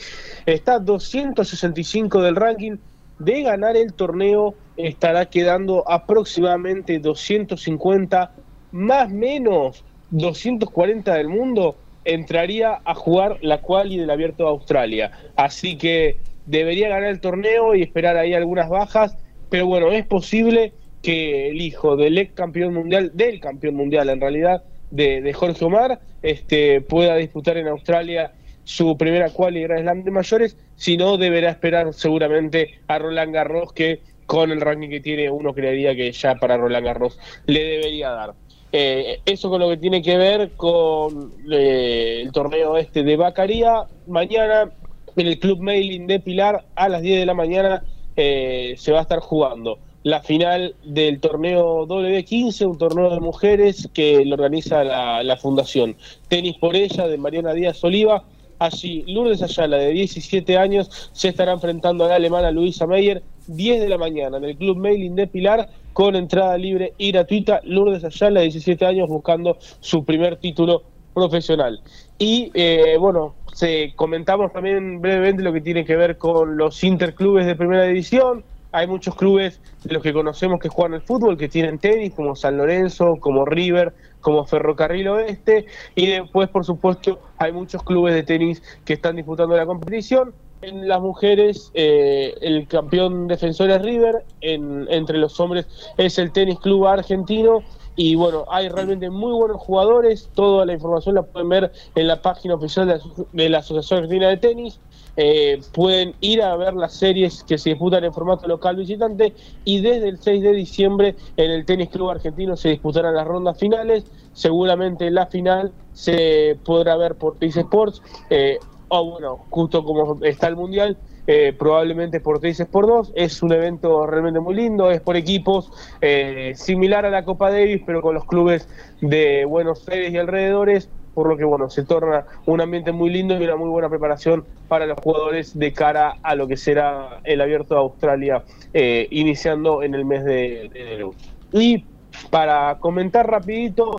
[0.47, 2.77] está 265 del ranking,
[3.19, 8.33] de ganar el torneo estará quedando aproximadamente 250
[8.73, 15.11] más menos 240 del mundo entraría a jugar la quali del Abierto de Australia.
[15.35, 19.17] Así que debería ganar el torneo y esperar ahí algunas bajas,
[19.51, 20.73] pero bueno, es posible
[21.03, 25.65] que el hijo del ex campeón mundial, del campeón mundial en realidad, de, de Jorge
[25.65, 28.33] Omar, este, pueda disputar en Australia
[28.65, 33.73] su primera quali Grand Slam de mayores, si no deberá esperar seguramente a Roland Garros
[33.73, 38.11] que con el ranking que tiene uno creería que ya para Roland Garros le debería
[38.11, 38.35] dar.
[38.73, 43.85] Eh, eso con lo que tiene que ver con eh, el torneo este de Bacaría.
[44.07, 44.71] Mañana
[45.17, 47.85] en el Club Mailing de Pilar a las 10 de la mañana
[48.17, 53.89] eh, se va a estar jugando la final del torneo W15, un torneo de mujeres
[53.93, 55.97] que lo organiza la, la Fundación
[56.29, 58.25] Tenis por ella de Mariana Díaz Oliva.
[58.59, 63.81] Allí Lourdes Ayala, de 17 años, se estará enfrentando a la alemana Luisa Meyer, 10
[63.81, 67.61] de la mañana, en el Club Mailing de Pilar, con entrada libre y gratuita.
[67.65, 70.83] Lourdes Ayala, de 17 años, buscando su primer título
[71.15, 71.81] profesional.
[72.19, 77.47] Y eh, bueno, se, comentamos también brevemente lo que tiene que ver con los interclubes
[77.47, 78.45] de primera división.
[78.73, 82.37] Hay muchos clubes de los que conocemos que juegan al fútbol, que tienen tenis, como
[82.37, 83.95] San Lorenzo, como River,
[84.27, 89.57] como Ferrocarril Oeste, y después, por supuesto, hay muchos clubes de tenis que están disputando
[89.57, 90.35] la competición.
[90.63, 96.33] En las mujeres, eh, el campeón defensor es River, en, entre los hombres es el
[96.33, 97.63] Tenis Club Argentino,
[97.95, 102.21] y bueno, hay realmente muy buenos jugadores, toda la información la pueden ver en la
[102.21, 102.99] página oficial de
[103.33, 104.81] de la Asociación Argentina de Tenis,
[105.17, 109.35] eh, pueden ir a ver las series que se disputan en formato local visitante
[109.65, 113.59] y desde el 6 de diciembre en el Tenis Club Argentino se disputarán las rondas
[113.59, 114.05] finales.
[114.33, 120.47] Seguramente la final se podrá ver por Teis Sports eh, o bueno, justo como está
[120.49, 123.13] el Mundial, eh, probablemente por Teis Sport 2.
[123.17, 125.71] Es un evento realmente muy lindo, es por equipos,
[126.01, 128.69] eh, similar a la Copa Davis, pero con los clubes
[129.01, 133.41] de Buenos Aires y alrededores por lo que bueno, se torna un ambiente muy lindo
[133.41, 137.41] y una muy buena preparación para los jugadores de cara a lo que será el
[137.41, 138.45] abierto de Australia
[138.75, 141.15] eh, iniciando en el mes de, enero.
[141.55, 141.87] Y
[142.29, 143.97] para comentar rapidito,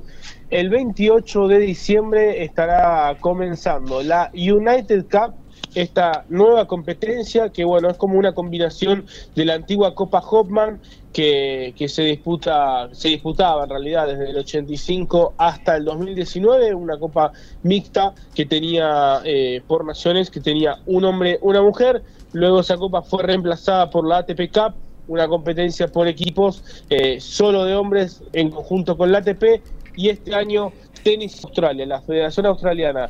[0.51, 5.33] el 28 de diciembre estará comenzando la United Cup
[5.81, 9.05] esta nueva competencia que bueno es como una combinación
[9.35, 10.79] de la antigua Copa Hopman
[11.13, 16.97] que, que se disputa se disputaba en realidad desde el 85 hasta el 2019 una
[16.97, 17.31] copa
[17.61, 22.03] mixta que tenía eh, por naciones que tenía un hombre una mujer.
[22.33, 24.73] Luego esa copa fue reemplazada por la ATP Cup
[25.07, 29.61] una competencia por equipos eh, solo de hombres en conjunto con la ATP
[29.95, 30.71] y este año
[31.03, 33.09] Tenis Australia, la Federación Australiana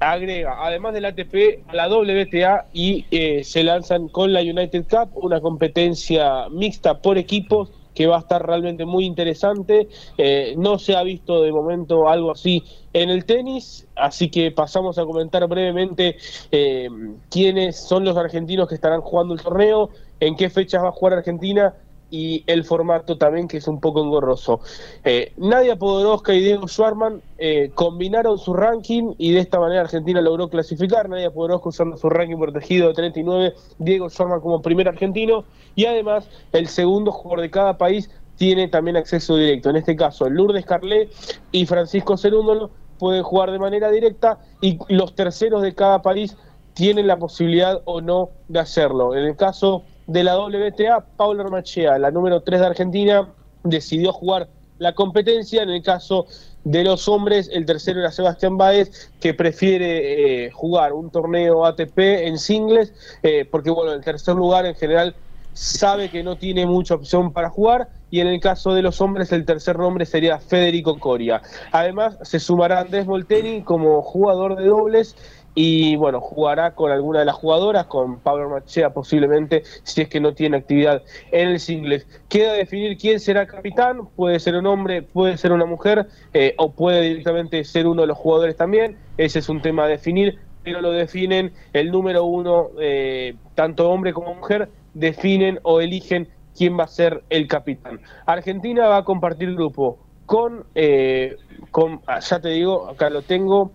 [0.00, 5.10] agrega, además del ATP, a la WTA y eh, se lanzan con la United Cup,
[5.14, 9.88] una competencia mixta por equipos que va a estar realmente muy interesante.
[10.16, 12.62] Eh, no se ha visto de momento algo así
[12.92, 16.16] en el tenis, así que pasamos a comentar brevemente
[16.52, 16.88] eh,
[17.28, 21.14] quiénes son los argentinos que estarán jugando el torneo, en qué fechas va a jugar
[21.14, 21.74] Argentina
[22.10, 24.60] y el formato también que es un poco engorroso.
[25.04, 30.20] Eh, Nadia Podoroska y Diego Schwarman eh, combinaron su ranking y de esta manera Argentina
[30.20, 31.08] logró clasificar.
[31.08, 35.44] Nadia Podoroska usando su ranking protegido de 39, Diego Schwarman como primer argentino
[35.74, 39.70] y además el segundo jugador de cada país tiene también acceso directo.
[39.70, 41.10] En este caso, Lourdes Carlet
[41.52, 46.36] y Francisco Cerúndolo pueden jugar de manera directa y los terceros de cada país
[46.74, 49.14] tienen la posibilidad o no de hacerlo.
[49.14, 53.28] En el caso de la WTA, Paula Armachea, la número 3 de Argentina,
[53.62, 54.48] decidió jugar
[54.78, 55.62] la competencia.
[55.62, 56.26] En el caso
[56.64, 61.98] de los hombres, el tercero era Sebastián Báez, que prefiere eh, jugar un torneo ATP
[61.98, 65.14] en singles, eh, porque bueno, el tercer lugar en general
[65.52, 67.88] sabe que no tiene mucha opción para jugar.
[68.10, 71.42] Y en el caso de los hombres, el tercer nombre sería Federico Coria.
[71.72, 75.16] Además, se sumará Andrés Molteni como jugador de dobles
[75.60, 80.20] y bueno, jugará con alguna de las jugadoras, con Pablo Machea posiblemente, si es que
[80.20, 81.02] no tiene actividad
[81.32, 82.06] en el singles.
[82.28, 86.70] Queda definir quién será capitán, puede ser un hombre, puede ser una mujer, eh, o
[86.70, 90.80] puede directamente ser uno de los jugadores también, ese es un tema a definir, pero
[90.80, 96.84] lo definen el número uno, eh, tanto hombre como mujer, definen o eligen quién va
[96.84, 97.98] a ser el capitán.
[98.26, 101.36] Argentina va a compartir grupo con, eh,
[101.72, 103.72] con ah, ya te digo, acá lo tengo,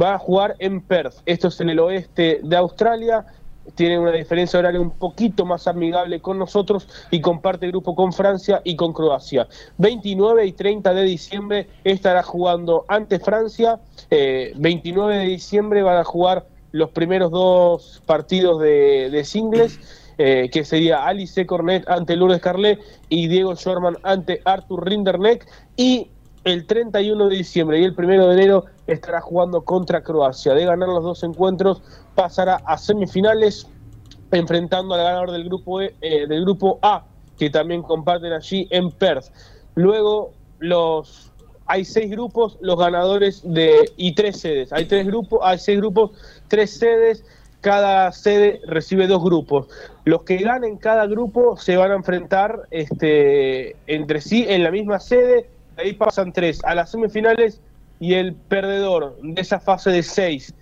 [0.00, 1.16] va a jugar en Perth.
[1.26, 3.26] Esto es en el oeste de Australia.
[3.74, 8.62] Tiene una diferencia horaria un poquito más amigable con nosotros y comparte grupo con Francia
[8.64, 9.46] y con Croacia.
[9.76, 13.78] 29 y 30 de diciembre estará jugando ante Francia.
[14.10, 19.80] 29 eh, de diciembre van a jugar los primeros dos partidos de, singles.
[20.20, 25.46] Eh, que sería Alice Cornet ante Lourdes Carlet y Diego Schorman ante Arthur Rinderneck.
[25.76, 26.10] Y
[26.44, 30.54] el 31 de diciembre y el 1 de enero estará jugando contra Croacia.
[30.54, 31.82] De ganar los dos encuentros,
[32.14, 33.66] pasará a semifinales
[34.30, 37.04] enfrentando al ganador del grupo, e, eh, del grupo A,
[37.38, 39.26] que también comparten allí en Perth.
[39.74, 41.32] Luego los
[41.66, 44.72] hay seis grupos, los ganadores de y tres sedes.
[44.72, 46.12] Hay tres grupos, hay seis grupos,
[46.48, 47.24] tres sedes.
[47.60, 49.66] Cada sede recibe dos grupos.
[50.04, 55.00] Los que ganen cada grupo se van a enfrentar este, entre sí en la misma
[55.00, 57.60] sede ahí pasan tres a las semifinales
[58.00, 60.54] y el perdedor de esa fase de seis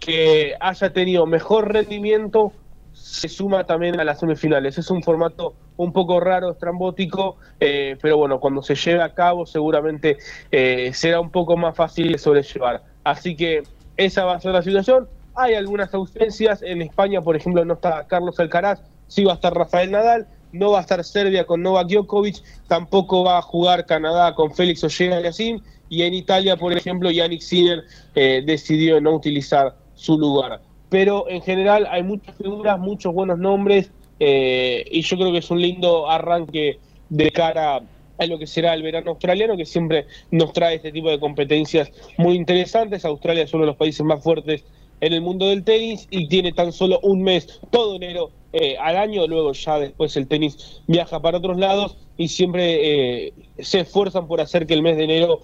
[0.00, 2.52] que haya tenido mejor rendimiento
[2.92, 4.76] se suma también a las semifinales.
[4.76, 9.46] Es un formato un poco raro, estrambótico, eh, pero bueno, cuando se lleve a cabo
[9.46, 10.18] seguramente
[10.50, 12.82] eh, será un poco más fácil de sobrellevar.
[13.04, 13.62] Así que
[13.96, 15.08] esa va a ser la situación.
[15.34, 16.62] Hay algunas ausencias.
[16.62, 20.72] En España, por ejemplo, no está Carlos Alcaraz, sí va a estar Rafael Nadal no
[20.72, 25.60] va a estar Serbia con Novak Djokovic, tampoco va a jugar Canadá con Félix Ojeda-Yacine,
[25.88, 27.84] y en Italia, por ejemplo, Yannick Sinner
[28.14, 30.62] eh, decidió no utilizar su lugar.
[30.88, 35.50] Pero en general hay muchas figuras, muchos buenos nombres, eh, y yo creo que es
[35.50, 37.82] un lindo arranque de cara
[38.18, 41.90] a lo que será el verano australiano, que siempre nos trae este tipo de competencias
[42.16, 43.04] muy interesantes.
[43.04, 44.64] Australia es uno de los países más fuertes
[45.00, 48.96] en el mundo del tenis y tiene tan solo un mes, todo enero eh, al
[48.96, 54.26] año, luego ya después el tenis viaja para otros lados y siempre eh, se esfuerzan
[54.26, 55.40] por hacer que el mes de enero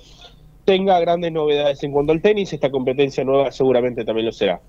[0.64, 4.60] tenga grandes novedades en cuanto al tenis, esta competencia nueva seguramente también lo será.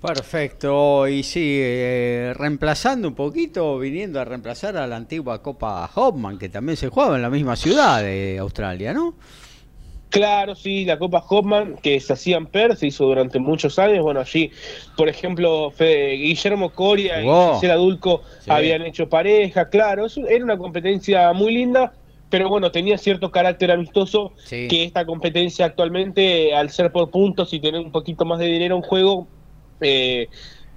[0.00, 6.38] Perfecto, y sí, eh, reemplazando un poquito, viniendo a reemplazar a la antigua Copa Hopman,
[6.38, 9.14] que también se jugaba en la misma ciudad de Australia, ¿no?
[10.10, 14.02] Claro, sí, la Copa Hopman que se hacía en Perth, se hizo durante muchos años.
[14.02, 14.50] Bueno, allí,
[14.96, 21.52] por ejemplo, Guillermo Coria y Gisela Dulco habían hecho pareja, claro, era una competencia muy
[21.52, 21.92] linda,
[22.30, 27.60] pero bueno, tenía cierto carácter amistoso que esta competencia actualmente, al ser por puntos y
[27.60, 29.28] tener un poquito más de dinero en juego,
[29.80, 30.28] eh,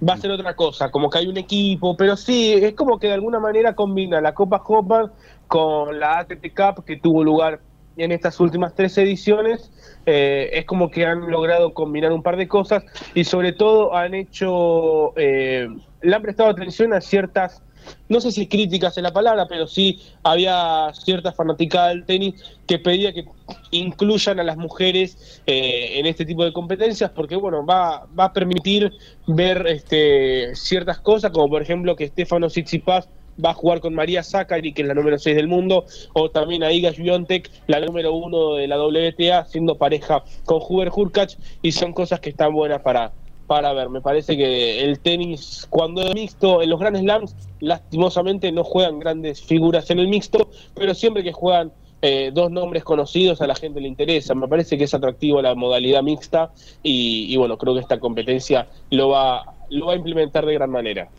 [0.07, 3.07] va a ser otra cosa, como que hay un equipo, pero sí, es como que
[3.07, 5.11] de alguna manera combina la Copa Hopman
[5.47, 7.61] con la ATT Cup que tuvo lugar
[7.97, 9.71] en estas últimas tres ediciones.
[10.05, 14.13] Eh, es como que han logrado combinar un par de cosas y sobre todo han
[14.13, 15.67] hecho, eh,
[16.01, 17.61] le han prestado atención a ciertas,
[18.09, 22.79] no sé si críticas en la palabra, pero sí había cierta fanaticada del tenis que
[22.79, 23.25] pedía que
[23.69, 28.33] incluyan a las mujeres eh, en este tipo de competencias porque bueno va, va a
[28.33, 28.91] permitir
[29.27, 33.09] ver este, ciertas cosas como por ejemplo que Stefano Tsitsipas
[33.43, 36.63] va a jugar con María Zachary, que es la número 6 del mundo, o también
[36.63, 41.71] a Iga Swiatek, la número 1 de la WTA, siendo pareja con Huber Hurkacz, y
[41.71, 43.11] son cosas que están buenas para,
[43.47, 43.89] para ver.
[43.89, 48.99] Me parece que el tenis, cuando es mixto, en los grandes slams, lastimosamente no juegan
[48.99, 51.71] grandes figuras en el mixto, pero siempre que juegan
[52.03, 54.33] eh, dos nombres conocidos a la gente le interesa.
[54.33, 56.51] Me parece que es atractivo la modalidad mixta
[56.81, 60.71] y, y bueno, creo que esta competencia lo va, lo va a implementar de gran
[60.71, 61.09] manera.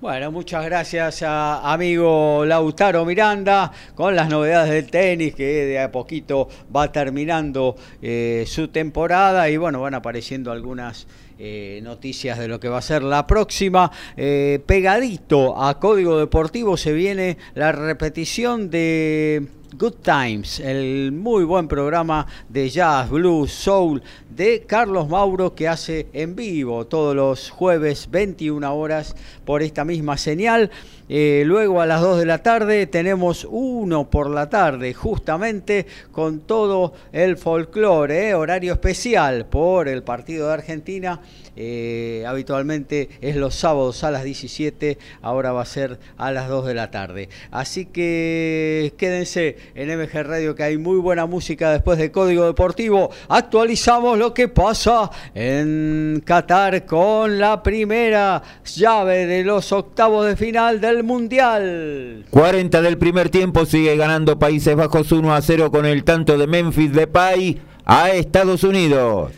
[0.00, 5.92] Bueno, muchas gracias a amigo Lautaro Miranda con las novedades del tenis que de a
[5.92, 11.06] poquito va terminando eh, su temporada y bueno, van apareciendo algunas
[11.38, 13.92] eh, noticias de lo que va a ser la próxima.
[14.16, 21.68] Eh, pegadito a Código Deportivo se viene la repetición de Good Times, el muy buen
[21.68, 28.10] programa de jazz, blues, soul de Carlos Mauro que hace en vivo todos los jueves
[28.10, 29.14] 21 horas
[29.44, 30.70] por esta misma señal.
[31.08, 36.40] Eh, luego a las 2 de la tarde tenemos uno por la tarde, justamente con
[36.40, 41.20] todo el folclore, eh, horario especial por el partido de Argentina.
[41.56, 46.66] Eh, habitualmente es los sábados a las 17, ahora va a ser a las 2
[46.66, 47.28] de la tarde.
[47.50, 53.10] Así que quédense en MG Radio que hay muy buena música después de Código Deportivo.
[53.28, 58.42] Actualizamos lo que pasa en Qatar con la primera
[58.74, 62.26] llave de los octavos de final del Mundial.
[62.30, 66.46] 40 del primer tiempo sigue ganando Países Bajos 1 a 0 con el tanto de
[66.46, 69.32] Memphis Depay a Estados Unidos.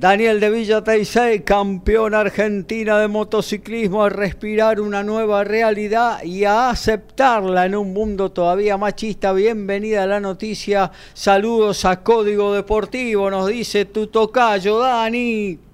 [0.00, 6.70] Daniel de Villa Teisei, campeón argentina de motociclismo, a respirar una nueva realidad y a
[6.70, 9.32] aceptarla en un mundo todavía machista.
[9.32, 10.92] Bienvenida a la noticia.
[11.14, 15.67] Saludos a Código Deportivo, nos dice tu tocayo, Dani.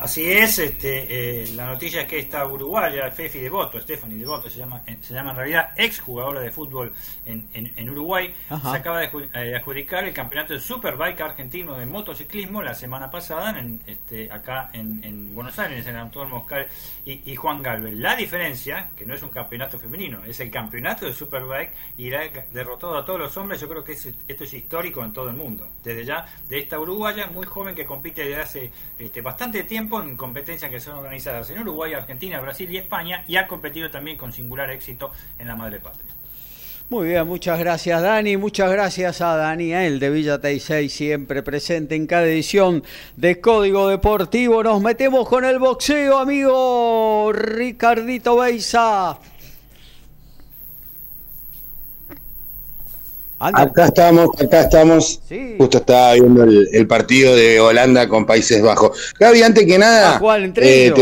[0.00, 4.60] Así es, este, eh, la noticia es que esta uruguaya, Fefi Devoto, Stephanie Devoto, se
[4.60, 6.90] llama, eh, se llama en realidad ex jugadora de fútbol
[7.26, 12.62] en, en, Uruguay, se acaba de eh, adjudicar el campeonato de Superbike argentino de motociclismo
[12.62, 16.66] la semana pasada, en, este, acá en, Buenos Aires, en Antonio Moscal
[17.04, 17.92] y, Juan Galvez.
[17.92, 22.26] La diferencia, que no es un campeonato femenino, es el campeonato de Superbike y ha
[22.50, 25.68] derrotado a todos los hombres, yo creo que esto es histórico en todo el mundo.
[25.84, 30.16] Desde ya, de esta uruguaya muy joven que compite desde hace este, bastante tiempo en
[30.16, 34.32] competencias que son organizadas en Uruguay, Argentina, Brasil y España y ha competido también con
[34.32, 36.12] singular éxito en la madre patria.
[36.88, 42.06] Muy bien, muchas gracias Dani, muchas gracias a Daniel de Villa Teisei, siempre presente en
[42.06, 42.82] cada edición
[43.16, 44.62] de Código Deportivo.
[44.64, 49.18] Nos metemos con el boxeo, amigo Ricardito Beisa.
[53.40, 55.20] Acá estamos, acá estamos.
[55.56, 59.14] Justo estaba viendo el, partido de Holanda con Países Bajos.
[59.18, 60.18] Gaby, antes que nada.
[60.18, 60.94] ¿Cuál entre eh,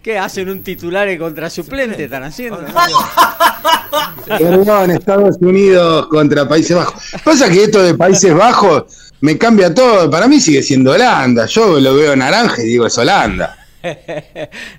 [0.00, 2.04] ¿Qué hacen un titular contra suplente?
[2.04, 2.64] ¿Están haciendo?
[4.28, 7.02] Perdón, Estados Unidos contra Países Bajos.
[7.24, 10.08] Pasa que esto de Países Bajos me cambia todo.
[10.08, 11.46] Para mí sigue siendo Holanda.
[11.46, 13.58] Yo lo veo naranja y digo es Holanda.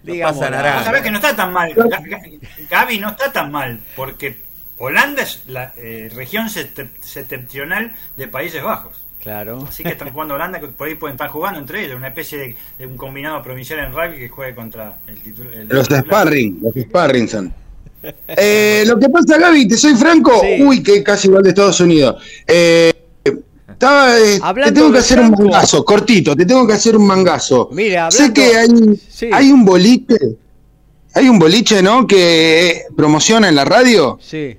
[0.01, 0.85] Digamos, no naranja.
[0.85, 1.73] Sabes que no está tan mal.
[2.69, 4.44] Gaby no está tan mal porque
[4.77, 9.05] Holanda es la eh, región septentrional de Países Bajos.
[9.25, 9.65] Claro.
[9.67, 12.55] Así que están jugando Holanda, que por ahí pueden estar jugando entre ellos, una especie
[12.77, 15.65] de, un combinado provincial en rugby que juegue contra el titular.
[15.67, 17.53] Los sparring, los sparring son.
[18.27, 22.21] Eh, lo que pasa, Gaby, te soy franco, uy, que casi igual de Estados Unidos.
[22.45, 22.93] Eh,
[23.67, 27.69] estaba, eh, te tengo que hacer un mangazo, cortito, te tengo que hacer un mangazo.
[27.71, 28.69] Mira, sé que hay,
[29.33, 30.17] hay un boliche,
[31.15, 32.05] hay un boliche, ¿no?
[32.05, 34.19] Que promociona en la radio.
[34.21, 34.55] Sí.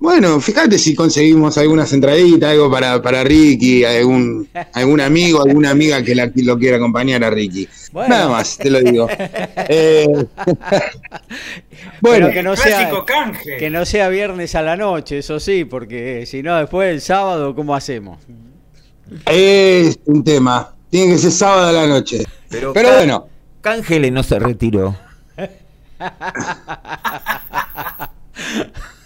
[0.00, 6.00] Bueno, fíjate si conseguimos algunas entraditas, algo para, para Ricky, algún, algún amigo, alguna amiga
[6.02, 7.68] que lo quiera acompañar a Ricky.
[7.92, 9.08] Nada más, te lo digo.
[9.70, 10.06] Eh,
[12.00, 12.90] bueno, que no, sea,
[13.58, 17.54] que no sea viernes a la noche, eso sí, porque si no, después el sábado,
[17.54, 18.18] ¿cómo hacemos?
[19.26, 20.74] Es un tema.
[20.90, 22.24] Tiene que ser sábado a la noche.
[22.48, 23.28] Pero, Pero bueno.
[23.60, 24.96] Cángele no se retiró.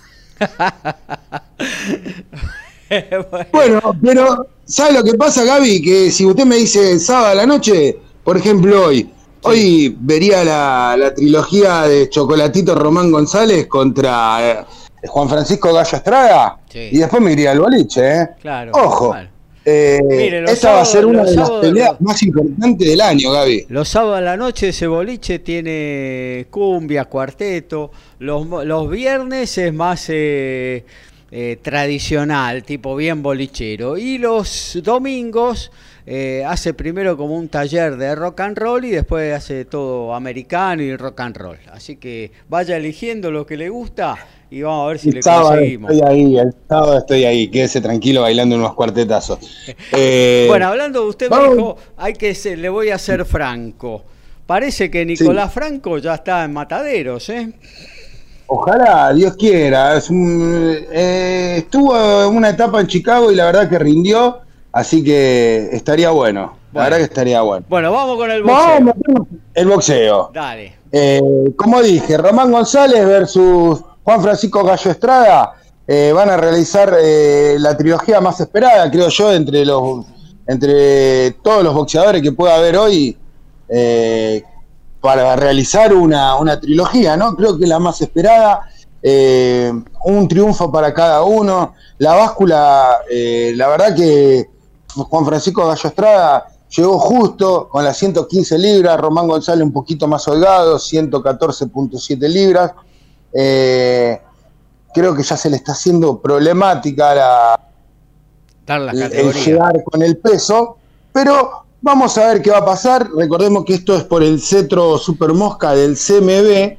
[3.53, 5.83] bueno, pero ¿sabe lo que pasa, Gaby?
[5.83, 9.11] Que si usted me dice sábado a la noche, por ejemplo hoy,
[9.43, 14.67] hoy vería la, trilogía de Chocolatito Román González contra
[15.07, 16.89] Juan Francisco Gallo Estrada Sí.
[16.93, 18.29] y después me iría al boliche, ¿eh?
[18.41, 18.73] Claro.
[18.75, 19.11] Ojo.
[19.11, 19.32] claro.
[19.65, 23.67] Eh, Mire, esta va a ser una de las peleas más importantes del año, Gaby.
[23.69, 27.93] Los sábados a la noche ese boliche tiene cumbia, cuarteto.
[28.19, 30.85] Los, los viernes es más eh,
[31.31, 33.97] eh, tradicional, tipo bien bolichero.
[33.97, 35.71] Y los domingos
[36.07, 40.83] eh, hace primero como un taller de rock and roll y después hace todo americano
[40.83, 41.59] y rock and roll.
[41.73, 44.19] Así que vaya eligiendo lo que le gusta
[44.51, 45.93] y vamos a ver si El le sábado conseguimos.
[45.93, 49.39] estoy ahí, el sábado estoy ahí, quédese tranquilo bailando unos cuartetazos.
[49.93, 54.05] Eh, Bueno, hablando de usted, me dijo, hay que ser, le voy a ser franco.
[54.47, 57.53] Parece que Nicolás Franco ya está en Mataderos, ¿eh?
[58.47, 59.97] Ojalá, Dios quiera.
[59.97, 61.97] Es un- eh, estuvo
[62.29, 64.41] en una etapa en Chicago y la verdad que rindió,
[64.73, 66.41] así que estaría bueno.
[66.73, 66.85] La Bueno.
[66.85, 67.67] verdad que estaría bueno.
[67.69, 68.67] Bueno, vamos con el boxeo.
[68.69, 68.95] Vamos,
[69.55, 70.31] el boxeo.
[70.33, 70.75] Dale.
[70.91, 71.21] Eh,
[71.57, 75.53] como dije, Román González versus Juan Francisco Gallo Estrada
[75.87, 80.07] eh, van a realizar eh, la trilogía más esperada, creo yo, entre los
[80.47, 83.17] entre todos los boxeadores que pueda haber hoy
[83.69, 84.43] eh,
[85.01, 87.35] para realizar una, una trilogía, ¿no?
[87.37, 88.69] Creo que la más esperada,
[89.03, 89.73] eh,
[90.05, 91.75] un triunfo para cada uno.
[91.99, 94.49] La báscula, eh, la verdad que
[94.95, 96.47] Juan Francisco Gallo Estrada
[96.77, 102.73] llegó justo con las 115 libras, Román González un poquito más holgado, 114.7 libras.
[103.33, 104.21] Eh,
[104.93, 107.61] creo que ya se le está haciendo problemática la,
[108.67, 110.77] Dar las el llegar con el peso,
[111.13, 113.11] pero vamos a ver qué va a pasar.
[113.17, 116.77] Recordemos que esto es por el cetro Super Mosca del CMB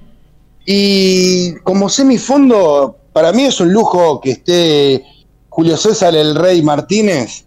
[0.66, 5.04] y como semifondo, para mí es un lujo que esté
[5.50, 7.46] Julio César el Rey Martínez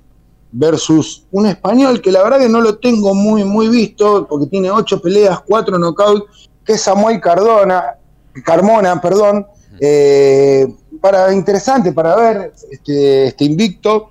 [0.59, 4.71] versus un español que la verdad que no lo tengo muy muy visto porque tiene
[4.71, 7.97] ocho peleas, cuatro knockouts, que es Samuel Cardona,
[8.45, 9.47] Carmona, perdón,
[9.79, 10.67] eh,
[11.01, 14.11] para interesante para ver este, este invicto.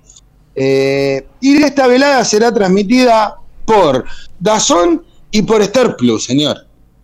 [0.54, 3.36] Eh, y esta velada será transmitida
[3.66, 4.04] por
[4.38, 6.56] Dazón y por Star Plus, señor.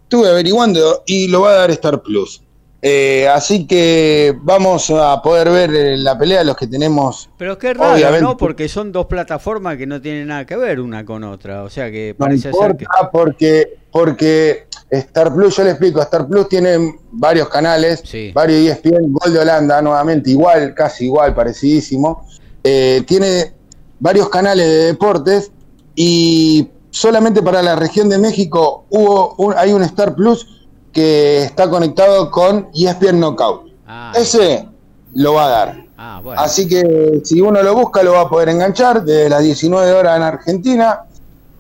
[0.05, 2.43] Estuve averiguando y lo va a dar Star Plus.
[2.84, 7.30] Eh, así que vamos a poder ver eh, la pelea de los que tenemos.
[7.38, 8.22] Pero qué raro, Obviamente.
[8.22, 8.36] ¿no?
[8.36, 11.62] Porque son dos plataformas que no tienen nada que ver una con otra.
[11.62, 12.82] O sea que No parece ser que...
[12.84, 18.32] importa porque, porque Star Plus, yo le explico, Star Plus tiene varios canales, Sí.
[18.34, 22.26] varios ESPN, Gol de Holanda nuevamente, igual, casi igual, parecidísimo.
[22.64, 23.52] Eh, tiene
[24.00, 25.52] varios canales de deportes
[25.94, 30.61] y solamente para la región de México hubo un- hay un Star Plus
[30.93, 33.70] que está conectado con ESPN Knockout.
[33.86, 34.69] Ah, Ese
[35.14, 35.85] lo va a dar.
[35.97, 36.40] ah, bueno.
[36.40, 40.16] Así que si uno lo busca, lo va a poder enganchar desde las 19 horas
[40.16, 41.01] en Argentina.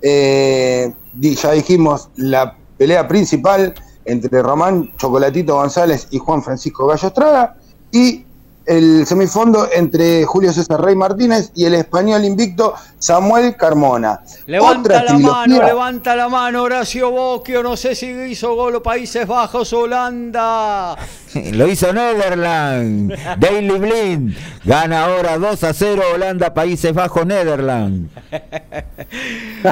[0.00, 7.56] Eh, ya dijimos la pelea principal entre Román Chocolatito González y Juan Francisco Gallo Estrada.
[7.92, 8.24] Y
[8.66, 14.20] el semifondo entre Julio César Rey Martínez y el español invicto Samuel Carmona.
[14.46, 17.62] Levanta Otra la mano, levanta la mano, Horacio Bocchio.
[17.62, 20.96] No sé si hizo gol o Países Bajos, Holanda.
[21.52, 23.14] Lo hizo Netherland.
[23.38, 24.36] Daily Blind.
[24.64, 28.10] Gana ahora 2 a 0 Holanda, Países Bajos, Netherland.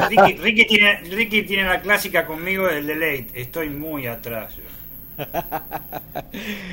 [0.08, 3.28] Ricky, Ricky tiene, Ricky tiene la clásica conmigo del delay.
[3.34, 4.56] Estoy muy atrás.
[4.56, 4.79] yo.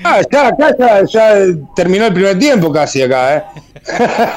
[0.03, 1.33] Ah, ya, acá ya, ya
[1.75, 3.43] terminó el primer tiempo casi acá, ¿eh?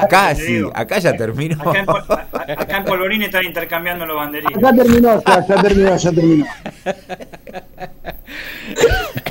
[0.09, 1.61] Casi, acá ya terminó.
[1.61, 4.59] Acá en, acá en Polvorín están intercambiando los banderines.
[4.61, 6.47] Ya terminó, ya, ya terminó, ya terminó.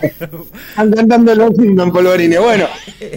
[0.01, 2.39] Están cantando los en polvorines.
[2.39, 2.65] Bueno,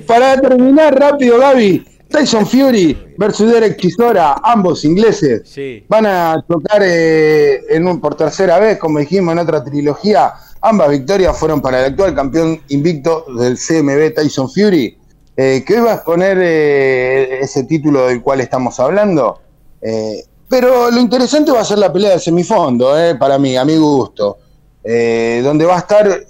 [0.06, 5.84] para terminar rápido, Gaby, Tyson Fury versus Derek Chisora, ambos ingleses, Sí.
[5.88, 10.32] van a tocar eh, en un, por tercera vez, como dijimos en otra trilogía.
[10.64, 14.96] Ambas victorias fueron para el actual campeón invicto del CMB Tyson Fury,
[15.36, 19.40] eh, que hoy va a exponer eh, ese título del cual estamos hablando.
[19.80, 23.76] Eh, pero lo interesante va a ser la pelea del semifondo, para mí, a mi
[23.76, 24.38] gusto.
[24.84, 26.26] Donde va a estar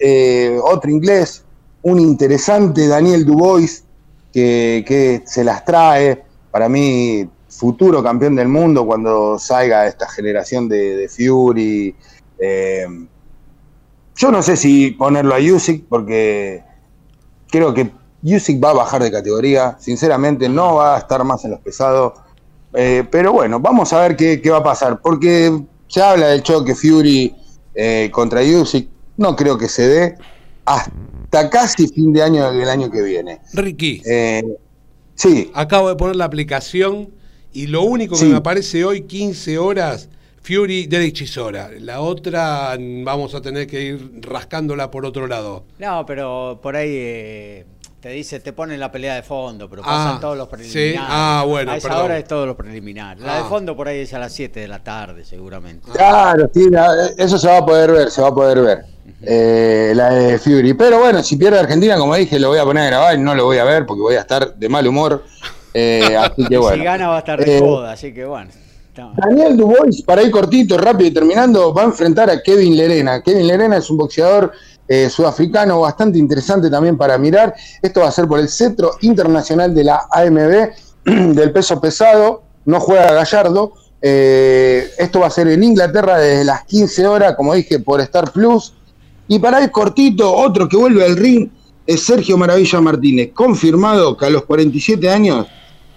[0.62, 1.44] otro inglés,
[1.82, 3.84] un interesante Daniel Dubois,
[4.32, 6.22] que, que se las trae.
[6.50, 11.94] Para mí, futuro campeón del mundo cuando salga esta generación de, de Fury.
[14.16, 16.62] Yo no sé si ponerlo a Usyk porque
[17.50, 17.90] creo que
[18.22, 19.76] Usyk va a bajar de categoría.
[19.80, 22.12] Sinceramente, no va a estar más en los pesados.
[22.74, 25.00] Eh, pero bueno, vamos a ver qué, qué va a pasar.
[25.02, 27.34] Porque se habla del choque Fury
[27.74, 28.88] eh, contra Usyk.
[29.16, 30.14] No creo que se dé
[30.64, 33.40] hasta casi fin de año del año que viene.
[33.52, 34.42] Ricky, Eh,
[35.14, 37.10] sí, acabo de poner la aplicación
[37.52, 38.26] y lo único que Sí.
[38.26, 40.08] me aparece hoy, 15 horas,
[40.42, 41.70] Fury Derek Chisora.
[41.80, 45.64] La otra vamos a tener que ir rascándola por otro lado.
[45.78, 47.66] No, pero por ahí eh,
[48.00, 50.56] Te dice, te ponen la pelea de fondo, pero pasan Ah, todos los sí.
[50.56, 51.00] preliminares.
[51.08, 52.04] Ah, bueno, A esa perdón.
[52.06, 53.22] hora es todos los preliminares.
[53.22, 53.46] La de Ah.
[53.48, 55.88] fondo por ahí es a las 7 de la tarde, seguramente.
[55.92, 58.78] Claro, sí, la- eso se va a poder ver, se va a poder ver.
[59.22, 60.74] Eh, la de Fury.
[60.74, 63.36] Pero bueno, si pierde Argentina, como dije, lo voy a poner a grabar y no
[63.36, 65.22] lo voy a ver porque voy a estar de mal humor.
[65.72, 66.76] Eh, así que bueno.
[66.78, 68.50] si gana va a estar de Eh, así que bueno.
[68.94, 73.22] Daniel Dubois, para ir cortito, rápido y terminando, va a enfrentar a Kevin Lerena.
[73.22, 74.52] Kevin Lerena es un boxeador
[74.86, 77.54] eh, sudafricano bastante interesante también para mirar.
[77.80, 80.70] Esto va a ser por el centro internacional de la AMB
[81.34, 82.42] del peso pesado.
[82.66, 83.72] No juega Gallardo.
[84.02, 88.30] Eh, esto va a ser en Inglaterra desde las 15 horas, como dije, por Star
[88.32, 88.74] Plus.
[89.28, 91.48] Y para ir cortito, otro que vuelve al ring
[91.86, 95.46] es Sergio Maravilla Martínez, confirmado que a los 47 años,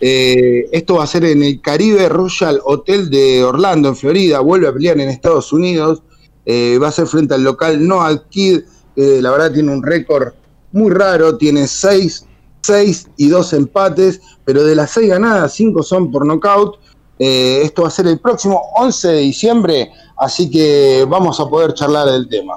[0.01, 4.67] eh, esto va a ser en el Caribe Royal Hotel de Orlando, en Florida, vuelve
[4.67, 6.03] a pelear en Estados Unidos,
[6.45, 8.61] eh, va a ser frente al local Noah Kid,
[8.95, 10.33] la verdad tiene un récord
[10.71, 12.25] muy raro, tiene 6,
[12.61, 16.77] 6 y 2 empates, pero de las 6 ganadas, 5 son por nocaut.
[17.17, 21.73] Eh, esto va a ser el próximo 11 de diciembre, así que vamos a poder
[21.73, 22.55] charlar del tema.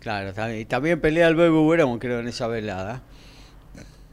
[0.00, 3.02] Claro, también- también pelea el Bebe Buberón, creo, en esa velada.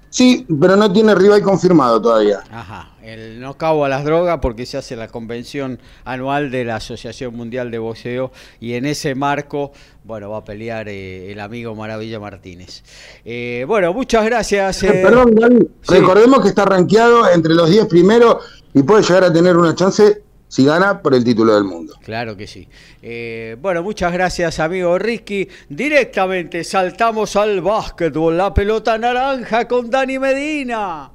[0.10, 2.40] Sí, pero no tiene rival confirmado todavía.
[2.52, 6.78] Ajá, el no cabo a las drogas porque se hace la convención anual de la
[6.78, 9.72] Asociación Mundial de Boxeo y en ese marco,
[10.04, 12.84] bueno, va a pelear eh, el amigo Maravilla Martínez.
[13.26, 14.84] Eh, bueno, muchas gracias.
[14.84, 15.94] eh, Perdón, Gaby, sí.
[15.96, 18.38] recordemos que está rankeado entre los 10 primeros
[18.74, 21.94] y puede llegar a tener una chance si gana por el título del mundo.
[22.04, 22.68] Claro que sí.
[23.02, 25.48] Eh, bueno, muchas gracias, amigo Ricky.
[25.70, 28.38] Directamente saltamos al básquetbol.
[28.38, 31.12] La pelota naranja con Dani Medina.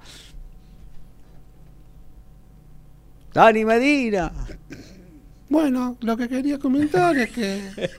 [3.32, 4.32] Dani Medina.
[5.48, 7.60] Bueno, lo que quería comentar es que.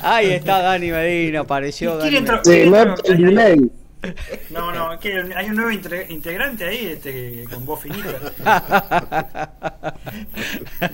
[0.00, 2.40] Ahí está Dani Medina, apareció ¿Y Dani quién entró?
[2.44, 2.96] Medina.
[2.96, 3.70] Sí, ¿Quién
[4.50, 4.72] no.
[4.72, 8.14] No, es que hay un nuevo integrante ahí este, con voz finita.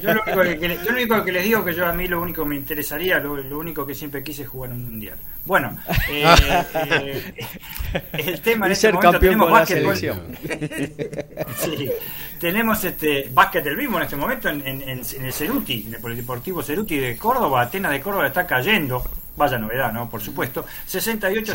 [0.02, 2.20] Yo lo, único que, yo lo único que les digo que yo a mí lo
[2.20, 5.16] único que me interesaría, lo, lo único que siempre quise es jugar un mundial.
[5.44, 5.76] Bueno,
[6.10, 6.24] eh,
[6.74, 7.34] eh,
[8.14, 9.96] el tema en Y este ser momento campeón tenemos básquetbol.
[9.96, 10.38] selección.
[11.58, 11.90] Sí,
[12.40, 15.94] tenemos este básquet del mismo en este momento en, en- en- en el Ceruti, en
[15.94, 17.62] el Polideportivo Ceruti de Córdoba.
[17.62, 19.02] Atenas de Córdoba está cayendo.
[19.36, 20.08] Vaya novedad, ¿no?
[20.08, 20.64] Por supuesto.
[20.86, 20.98] Se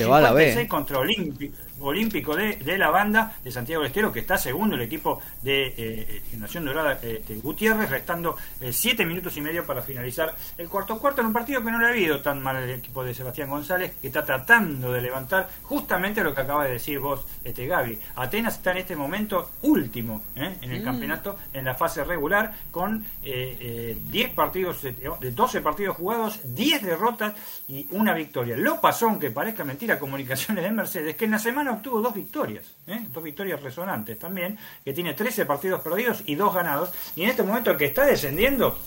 [0.05, 0.53] va a la B.
[0.53, 4.75] 68-56 contra Olímpico, Olímpico de, de la banda de Santiago del Estero, que está segundo
[4.75, 8.35] el equipo de eh, Nación Dorada eh, de Gutiérrez, restando
[8.69, 11.85] 7 minutos y medio para finalizar el cuarto cuarto en un partido que no le
[11.85, 16.23] ha habido tan mal el equipo de Sebastián González, que está tratando de levantar justamente
[16.23, 17.99] lo que acaba de decir vos, este Gaby.
[18.15, 20.57] Atenas está en este momento último ¿eh?
[20.61, 20.85] en el Mm.
[20.85, 26.39] campeonato, en la fase regular, con eh, eh, 10 partidos, eh, de 12 partidos jugados,
[26.43, 27.33] 10 derrotas
[27.67, 28.55] y una victoria.
[28.57, 32.75] Lo pasó, aunque parezca mentira, Comunicaciones de Mercedes, que en la semana obtuvo dos victorias,
[32.87, 33.05] ¿eh?
[33.11, 37.43] dos victorias resonantes también, que tiene 13 partidos perdidos y dos ganados, y en este
[37.43, 38.77] momento el que está descendiendo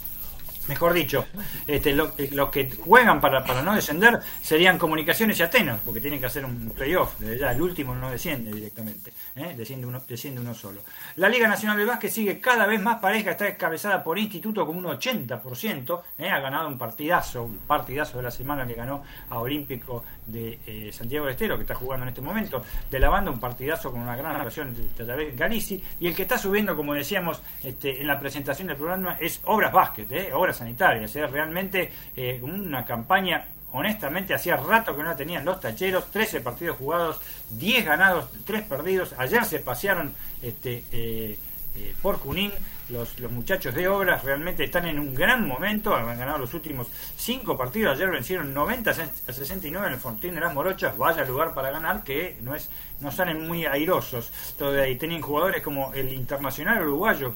[0.68, 1.26] Mejor dicho,
[1.66, 6.20] este, eh, los que juegan para, para no descender serían Comunicaciones y Atenas, porque tienen
[6.20, 7.20] que hacer un playoff.
[7.20, 9.54] Ya, el último no desciende directamente, ¿eh?
[9.56, 10.82] desciende, uno, desciende uno solo.
[11.16, 14.76] La Liga Nacional de Básquet sigue cada vez más pareja, está encabezada por Instituto con
[14.76, 16.28] un 80%, ¿eh?
[16.28, 20.90] ha ganado un partidazo, un partidazo de la semana que ganó a Olímpico de eh,
[20.92, 24.00] Santiago del Estero, que está jugando en este momento, de la banda, un partidazo con
[24.00, 28.06] una gran relación de Tallavé Galici, y el que está subiendo, como decíamos este, en
[28.06, 30.30] la presentación del programa, es Obras Básquet, ¿eh?
[30.52, 35.60] Obras Sanitarias, es realmente eh, una campaña honestamente hacía rato que no la tenían los
[35.60, 37.20] tacheros, 13 partidos jugados,
[37.50, 40.12] 10 ganados, 3 perdidos, ayer se pasearon
[40.42, 41.38] este, eh,
[41.76, 42.52] eh, por Junín,
[42.90, 46.88] los, los muchachos de obras realmente están en un gran momento, han ganado los últimos
[47.16, 48.94] 5 partidos, ayer vencieron 90 a
[49.32, 52.68] 69 en el Fortín de las Morochas, vaya lugar para ganar, que no es
[53.00, 57.34] no salen muy airosos, todavía ahí tienen jugadores como el internacional uruguayo,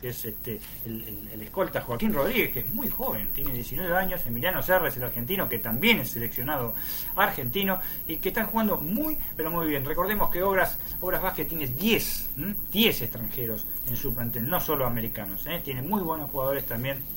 [0.00, 4.62] que es este, el, escolta Joaquín Rodríguez, que es muy joven, tiene 19 años, Emiliano
[4.62, 6.74] Serres, el argentino, que también es seleccionado
[7.14, 9.84] argentino, y que están jugando muy, pero muy bien.
[9.84, 12.54] Recordemos que Obras, Obras Vázquez tiene 10, ¿m?
[12.72, 15.60] 10 extranjeros en su plantel, no solo americanos, ¿eh?
[15.64, 17.15] tiene muy buenos jugadores también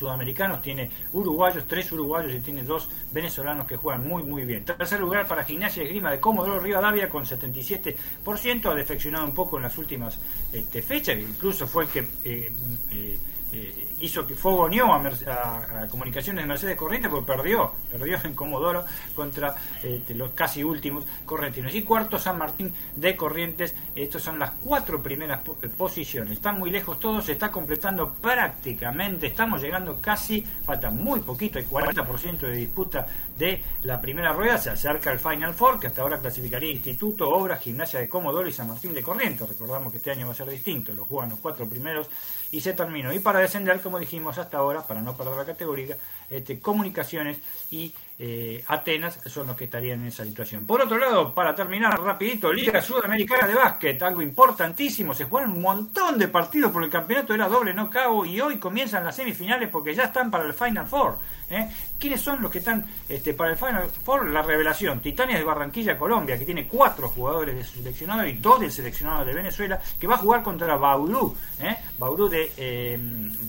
[0.00, 4.64] sudamericanos, tiene uruguayos, tres uruguayos y tiene dos venezolanos que juegan muy muy bien.
[4.64, 9.58] Tercer lugar para Gimnasia y Esgrima de Comodoro Rivadavia con 77%, ha defeccionado un poco
[9.58, 10.18] en las últimas
[10.52, 12.52] este, fechas, incluso fue el que eh,
[12.90, 13.18] eh,
[13.52, 18.34] eh, hizo que fogoneó a, a- a Comunicaciones de Mercedes Corrientes porque perdió, perdió en
[18.34, 21.74] Comodoro contra este, los casi últimos correntinos.
[21.74, 26.34] Y cuarto San Martín de Corrientes, estos son las cuatro primeras eh, posiciones.
[26.34, 31.64] Están muy lejos todos, se está completando prácticamente, estamos llegando casi, falta muy poquito, hay
[31.64, 33.06] 40% de disputa
[33.38, 37.60] de la primera rueda, se acerca el Final Four, que hasta ahora clasificaría Instituto, Obras,
[37.60, 39.48] Gimnasia de Comodoro y San Martín de Corrientes.
[39.48, 42.08] Recordamos que este año va a ser distinto, lo juegan los cuatro primeros
[42.52, 43.12] y se terminó.
[43.12, 45.96] Y para descender, como dijimos hasta ahora, para no perder la categoría,
[46.28, 47.38] este, comunicaciones
[47.70, 50.66] y eh, Atenas son los que estarían en esa situación.
[50.66, 55.62] Por otro lado, para terminar rapidito, Liga Sudamericana de Básquet, algo importantísimo, se jugaron un
[55.62, 59.68] montón de partidos por el campeonato, era doble no cabo y hoy comienzan las semifinales
[59.68, 61.18] porque ya están para el Final Four.
[61.50, 61.68] ¿Eh?
[61.98, 64.30] ¿Quiénes son los que están este, para el Final Four?
[64.30, 68.60] La revelación, Titanias de Barranquilla, Colombia, que tiene cuatro jugadores de su seleccionado y dos
[68.60, 71.76] del seleccionado de Venezuela, que va a jugar contra Bauru, ¿eh?
[71.98, 72.98] Bauru de, eh,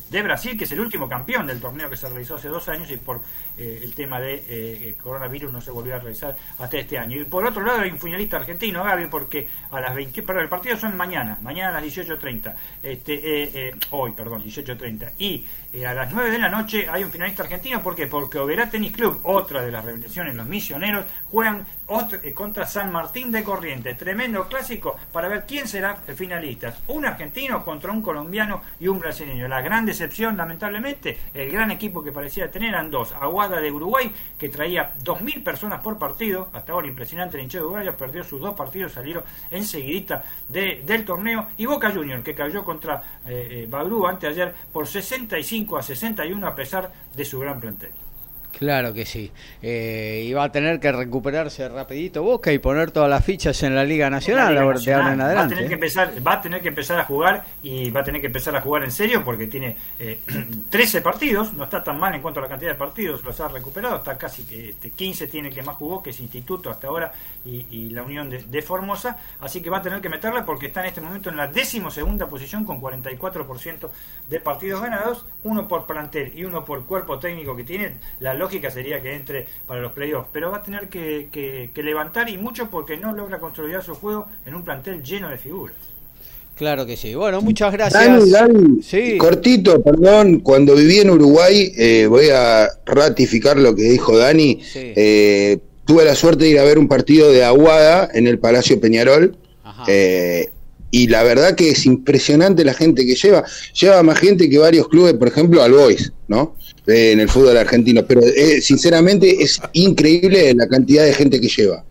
[0.10, 2.92] de Brasil, que es el último campeón del torneo que se realizó hace dos años
[2.92, 3.22] y por
[3.58, 7.22] eh, el tema de coronavirus no se volvió a realizar hasta este año.
[7.22, 10.50] Y por otro lado hay un finalista argentino, Gaby, porque a las 20, perdón, el
[10.50, 16.12] partido son mañana, mañana a las 18.30, este, hoy, perdón, 18.30, y eh, a las
[16.12, 18.08] 9 de la noche hay un finalista argentino, ¿por qué?
[18.08, 22.92] Porque Oberá Tenis Club, otra de las revelaciones, los misioneros, juegan otro- eh, contra San
[22.92, 26.74] Martín de Corrientes, tremendo clásico para ver quién será el finalista.
[26.88, 29.48] Un argentino contra un colombiano y un brasileño.
[29.48, 33.12] La gran decepción, lamentablemente, el gran equipo que parecía tener eran dos.
[33.12, 37.64] Aguada de Uruguay, que traía 2.000 personas por partido, hasta ahora impresionante el hincha de
[37.66, 42.64] Uruguay, perdió sus dos partidos, salieron enseguidita de, del torneo, y Boca Junior, que cayó
[42.64, 47.92] contra eh, eh, Bauru anteayer por 65 a 61 a pesar de su gran plantel.
[48.58, 49.32] Claro que sí.
[49.62, 53.76] Eh, y va a tener que recuperarse rapidito Boca y poner todas las fichas en
[53.76, 55.28] la Liga Nacional, La Liga ahora- de ahora en Nacional.
[55.48, 55.56] adelante.
[55.56, 58.04] Va a, tener que empezar, va a tener que empezar a jugar y va a
[58.04, 60.20] tener que empezar a jugar en serio porque tiene eh,
[60.70, 63.48] 13 partidos, no está tan mal en cuanto a la cantidad de partidos, los ha
[63.48, 66.88] recuperado, está casi que este, 15 tiene el que más jugó, que es Instituto hasta
[66.88, 67.12] ahora
[67.46, 70.68] y, y la Unión de, de Formosa, así que va a tener que meterla porque
[70.68, 73.90] está en este momento en la décimo segunda posición con 44%
[74.30, 78.70] de partidos ganados, uno por plantel y uno por cuerpo técnico que tiene, la lógica
[78.70, 82.38] sería que entre para los playoffs, pero va a tener que, que- que levantar y
[82.38, 85.76] mucho porque no logra consolidar su juego en un plantel lleno de figuras.
[86.56, 87.16] Claro que sí.
[87.16, 88.04] Bueno, muchas gracias.
[88.04, 89.18] Dani, Dani, Sí.
[89.18, 94.94] cortito, perdón, cuando viví en Uruguay, eh, voy a ratificar lo que dijo Dani, Sí.
[94.96, 98.80] eh, tuve la suerte de ir a ver un partido de Aguada en el Palacio
[98.80, 99.86] Peñarol, Ajá.
[99.88, 100.50] eh,
[100.92, 103.44] y la verdad que es impresionante la gente que lleva,
[103.80, 106.56] lleva más gente que varios clubes, por ejemplo, al Boys, ¿no?
[106.88, 111.48] Eh, en el fútbol argentino, pero eh, sinceramente es increíble la cantidad de gente que
[111.48, 111.84] lleva.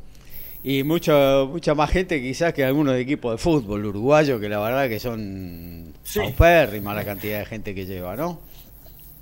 [0.62, 4.88] Y mucha mucha más gente quizás que algunos equipos de fútbol uruguayo, que la verdad
[4.88, 6.20] que son Sí.
[6.94, 8.40] la cantidad de gente que lleva, ¿no?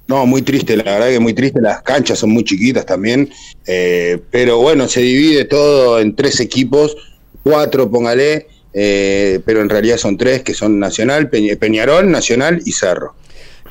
[0.08, 1.60] No, muy triste, la verdad que muy triste.
[1.60, 3.28] Las canchas son muy chiquitas también.
[3.66, 6.96] eh, pero bueno, se divide todo en tres equipos,
[7.42, 12.72] cuatro, póngale, eh, pero en realidad son tres, que son Nacional, Peñ- Peñarol, Nacional y
[12.72, 13.14] Cerro.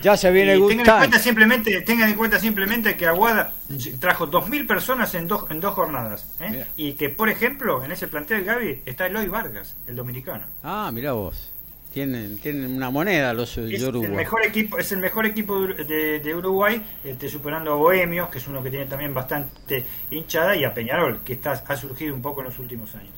[0.01, 3.53] Ya se viene Good tengan en cuenta simplemente, tengan en cuenta simplemente que Aguada
[3.99, 6.27] trajo 2.000 personas en dos, en dos jornadas.
[6.39, 6.65] ¿eh?
[6.77, 10.45] Y que, por ejemplo, en ese plantel, Gaby, está Eloy Vargas, el dominicano.
[10.63, 11.51] Ah, mira vos.
[11.93, 14.05] Tienen, tienen una moneda los Es Yoruba.
[14.05, 18.29] el mejor equipo, es el mejor equipo de, de- de Uruguay, este, superando a Bohemios,
[18.29, 22.13] que es uno que tiene también bastante hinchada, y a Peñarol, que está, ha surgido
[22.13, 23.13] un poco en los últimos años.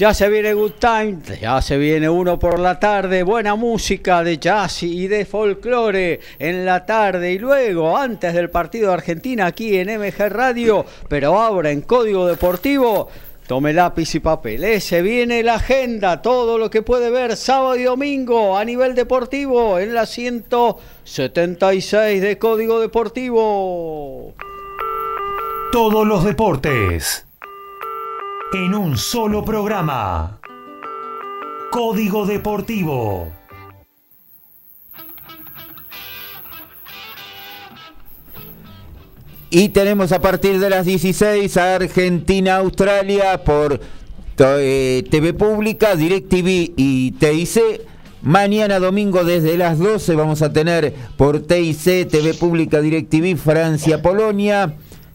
[0.00, 4.38] Ya se viene Good Time, ya se viene uno por la tarde, buena música de
[4.38, 9.76] jazz y de folclore en la tarde y luego, antes del partido de Argentina aquí
[9.76, 13.10] en MG Radio, pero ahora en Código Deportivo,
[13.46, 14.64] tome lápiz y papel.
[14.64, 18.94] Eh, se viene la agenda, todo lo que puede ver sábado y domingo a nivel
[18.94, 24.32] deportivo en la 176 de Código Deportivo.
[25.70, 27.26] Todos los deportes.
[28.52, 30.40] En un solo programa.
[31.70, 33.28] Código Deportivo.
[39.50, 43.80] Y tenemos a partir de las 16 a Argentina-Australia por
[44.36, 47.82] to- eh, TV Pública, DirecTV y TIC.
[48.22, 54.74] Mañana domingo desde las 12 vamos a tener por TIC, TV Pública, DirecTV, Francia-Polonia.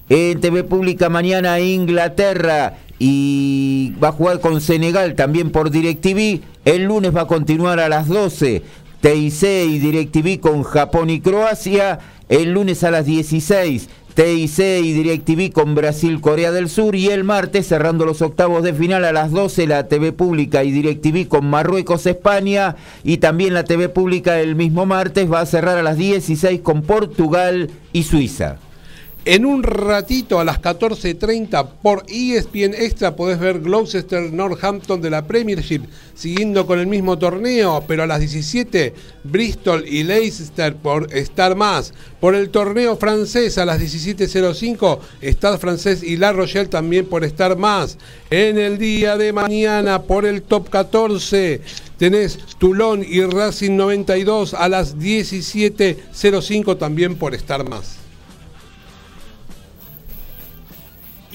[0.09, 6.41] En TV Pública mañana Inglaterra y va a jugar con Senegal también por DirecTV.
[6.65, 8.63] El lunes va a continuar a las 12.
[9.01, 11.99] TIC y DirecTV con Japón y Croacia.
[12.27, 16.95] El lunes a las 16, TIC y DirecTV con Brasil, Corea del Sur.
[16.95, 20.71] Y el martes, cerrando los octavos de final a las 12, la TV Pública y
[20.71, 22.77] DirecTV con Marruecos, España.
[23.03, 26.81] Y también la TV Pública el mismo martes va a cerrar a las 16 con
[26.81, 28.57] Portugal y Suiza.
[29.27, 35.25] En un ratito a las 14.30 por ESPN Extra podés ver Gloucester Northampton de la
[35.25, 35.81] Premiership
[36.13, 38.93] siguiendo con el mismo torneo, pero a las 17
[39.23, 41.95] Bristol y Leicester por Star Más.
[42.19, 47.57] Por el torneo francés a las 17.05 Stade francés y La Rochelle también por Star
[47.57, 47.97] Más.
[48.29, 51.61] En el día de mañana por el top 14
[51.97, 58.04] tenés Toulon y Racing 92 a las 17.05 también por Star Más.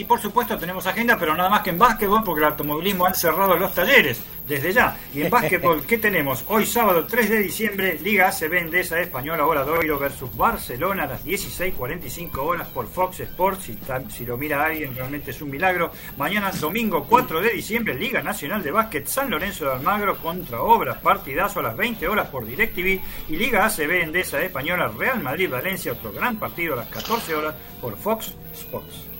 [0.00, 3.14] Y por supuesto tenemos agenda, pero nada más que en básquetbol, porque el automovilismo han
[3.14, 4.18] cerrado los talleres
[4.48, 4.96] desde ya.
[5.12, 6.42] Y en básquetbol, ¿qué tenemos?
[6.48, 12.38] Hoy sábado 3 de diciembre, Liga ACB Endesa Española Obradoiro versus Barcelona a las 16.45
[12.38, 13.64] horas por Fox Sports.
[13.64, 13.78] Si,
[14.08, 15.92] si lo mira alguien, realmente es un milagro.
[16.16, 20.96] Mañana, domingo 4 de diciembre, Liga Nacional de Básquet San Lorenzo de Almagro contra Obras.
[20.96, 23.02] Partidazo a las 20 horas por DirecTV.
[23.28, 27.54] Y Liga ACB Endesa Española Real Madrid Valencia, otro gran partido a las 14 horas
[27.82, 29.10] por Fox Sports.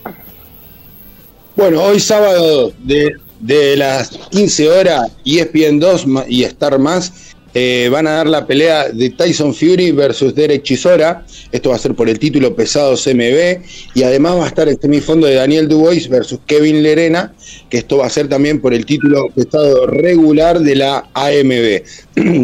[1.61, 8.07] Bueno, hoy sábado de, de las 15 horas, ESPN 2 y Star Más eh, van
[8.07, 11.27] a dar la pelea de Tyson Fury versus Derek Chisora.
[11.53, 13.61] Esto va a ser por el título pesado CMB.
[13.93, 17.35] Y además va a estar el semifondo de Daniel Dubois versus Kevin Lerena,
[17.69, 21.82] que esto va a ser también por el título pesado regular de la AMB.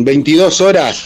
[0.04, 1.02] 22 horas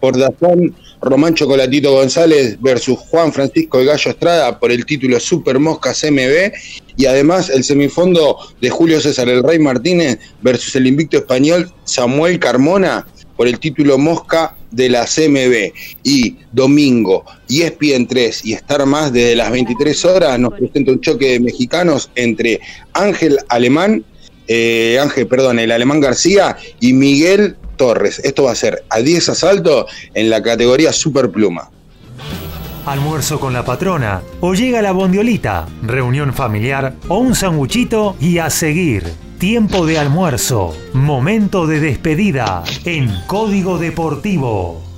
[0.00, 5.58] por Dazón Román Chocolatito González versus Juan Francisco de Gallo Estrada por el título Super
[5.58, 6.52] Mosca CMB
[6.96, 12.38] y además el semifondo de Julio César El Rey Martínez versus el invicto español Samuel
[12.38, 13.06] Carmona
[13.36, 15.72] por el título Mosca de la CMB.
[16.02, 21.30] Y domingo, ESPN 3 y Estar Más desde las 23 horas nos presenta un choque
[21.30, 22.60] de mexicanos entre
[22.92, 24.04] Ángel Alemán,
[24.46, 28.20] eh, Ángel, perdón, el Alemán García y Miguel Torres.
[28.22, 31.70] Esto va a ser a 10 asaltos en la categoría Superpluma.
[32.84, 38.50] Almuerzo con la patrona, o llega la bondiolita, reunión familiar o un sanguchito y a
[38.50, 39.04] seguir.
[39.38, 44.89] Tiempo de almuerzo, momento de despedida en Código Deportivo.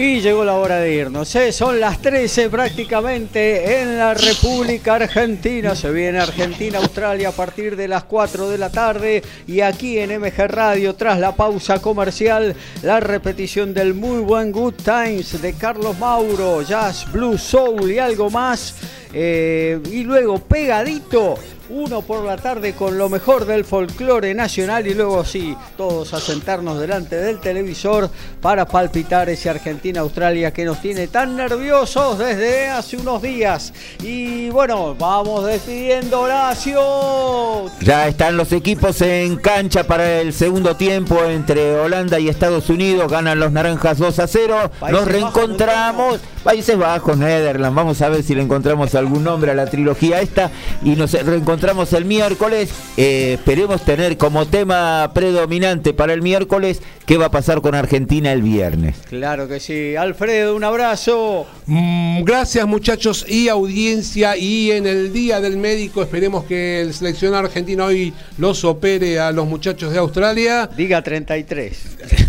[0.00, 1.34] Y llegó la hora de irnos.
[1.34, 1.50] ¿eh?
[1.50, 5.74] Son las 13 prácticamente en la República Argentina.
[5.74, 9.24] Se viene Argentina-Australia a partir de las 4 de la tarde.
[9.48, 12.54] Y aquí en MG Radio, tras la pausa comercial,
[12.84, 18.30] la repetición del muy buen Good Times de Carlos Mauro, Jazz, Blue Soul y algo
[18.30, 18.76] más.
[19.12, 24.94] Eh, y luego pegadito uno por la tarde con lo mejor del folclore nacional y
[24.94, 31.08] luego sí, todos a sentarnos delante del televisor para palpitar ese Argentina-Australia que nos tiene
[31.08, 33.72] tan nerviosos desde hace unos días.
[34.02, 37.66] Y bueno, vamos despidiendo Horacio.
[37.80, 43.10] Ya están los equipos en cancha para el segundo tiempo entre Holanda y Estados Unidos.
[43.10, 44.70] Ganan los naranjas 2 a 0.
[44.90, 46.20] nos reencontramos.
[46.42, 47.76] Países Bajos, Netherlands.
[47.76, 50.50] Vamos a ver si le encontramos algún nombre a la trilogía esta.
[50.82, 51.57] Y nos reencontramos
[51.92, 52.70] el miércoles.
[52.96, 58.32] Eh, esperemos tener como tema predominante para el miércoles qué va a pasar con Argentina
[58.32, 58.96] el viernes.
[59.08, 59.96] Claro que sí.
[59.96, 61.46] Alfredo, un abrazo.
[61.66, 64.36] Mm, gracias muchachos y audiencia.
[64.36, 69.32] Y en el Día del Médico esperemos que el seleccionado argentino hoy los opere a
[69.32, 70.68] los muchachos de Australia.
[70.76, 72.27] Diga 33.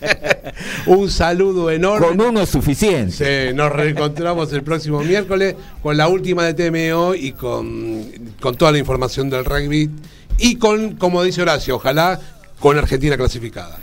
[0.86, 2.06] Un saludo enorme.
[2.06, 3.48] Con uno es suficiente.
[3.48, 8.06] Sí, nos reencontramos el próximo miércoles con la última de TMO y con,
[8.40, 9.90] con toda la información del rugby.
[10.38, 12.20] Y con, como dice Horacio, ojalá
[12.58, 13.78] con Argentina clasificada.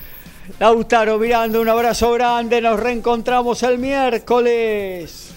[0.60, 2.62] Lautaro Miranda, un abrazo grande.
[2.62, 5.34] Nos reencontramos el miércoles.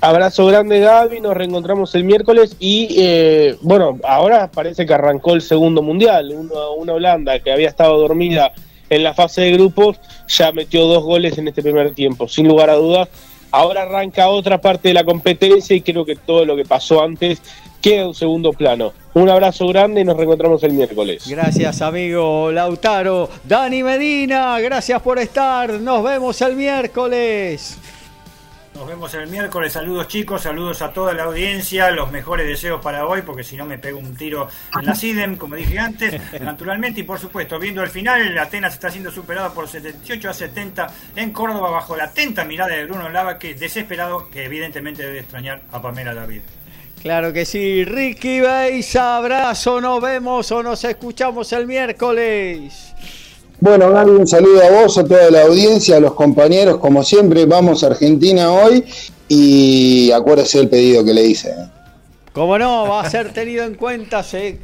[0.00, 5.42] Abrazo grande Gaby, nos reencontramos el miércoles y eh, bueno, ahora parece que arrancó el
[5.42, 8.52] segundo mundial, una, una Holanda que había estado dormida
[8.94, 9.98] en la fase de grupos,
[10.28, 13.08] ya metió dos goles en este primer tiempo, sin lugar a dudas.
[13.50, 17.42] Ahora arranca otra parte de la competencia y creo que todo lo que pasó antes
[17.82, 18.92] queda en segundo plano.
[19.14, 21.24] Un abrazo grande y nos reencontramos el miércoles.
[21.28, 23.28] Gracias, amigo Lautaro.
[23.44, 25.70] Dani Medina, gracias por estar.
[25.70, 27.76] Nos vemos el miércoles.
[28.74, 29.72] Nos vemos el miércoles.
[29.72, 31.90] Saludos chicos, saludos a toda la audiencia.
[31.90, 35.36] Los mejores deseos para hoy, porque si no me pego un tiro en la SIDEM,
[35.36, 37.00] como dije antes, naturalmente.
[37.00, 40.86] Y por supuesto, viendo el final, Atenas está siendo superado por 78 a 70
[41.16, 45.60] en Córdoba bajo la atenta mirada de Bruno Lava, que desesperado, que evidentemente debe extrañar
[45.70, 46.40] a Pamela David.
[47.02, 52.94] Claro que sí, Ricky Beis, abrazo, nos vemos o nos escuchamos el miércoles.
[53.62, 57.46] Bueno, Gaby, un saludo a vos, a toda la audiencia, a los compañeros, como siempre,
[57.46, 58.84] vamos a Argentina hoy
[59.28, 61.50] y acuérdese del pedido que le hice.
[61.50, 61.68] ¿eh?
[62.32, 64.58] Como no, va a ser tenido en cuenta, se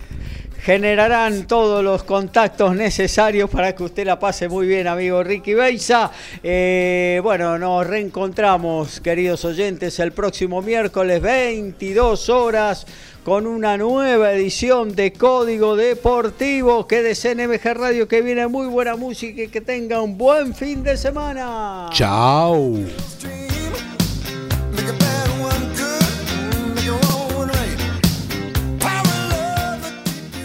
[0.63, 6.11] generarán todos los contactos necesarios para que usted la pase muy bien, amigo Ricky Beisa.
[6.43, 12.85] Eh, bueno, nos reencontramos, queridos oyentes, el próximo miércoles, 22 horas,
[13.29, 16.87] con una nueva edición de Código Deportivo.
[16.87, 20.83] Quédese en MG Radio, que viene muy buena música y que tenga un buen fin
[20.83, 21.91] de semana.
[21.93, 22.73] Chao.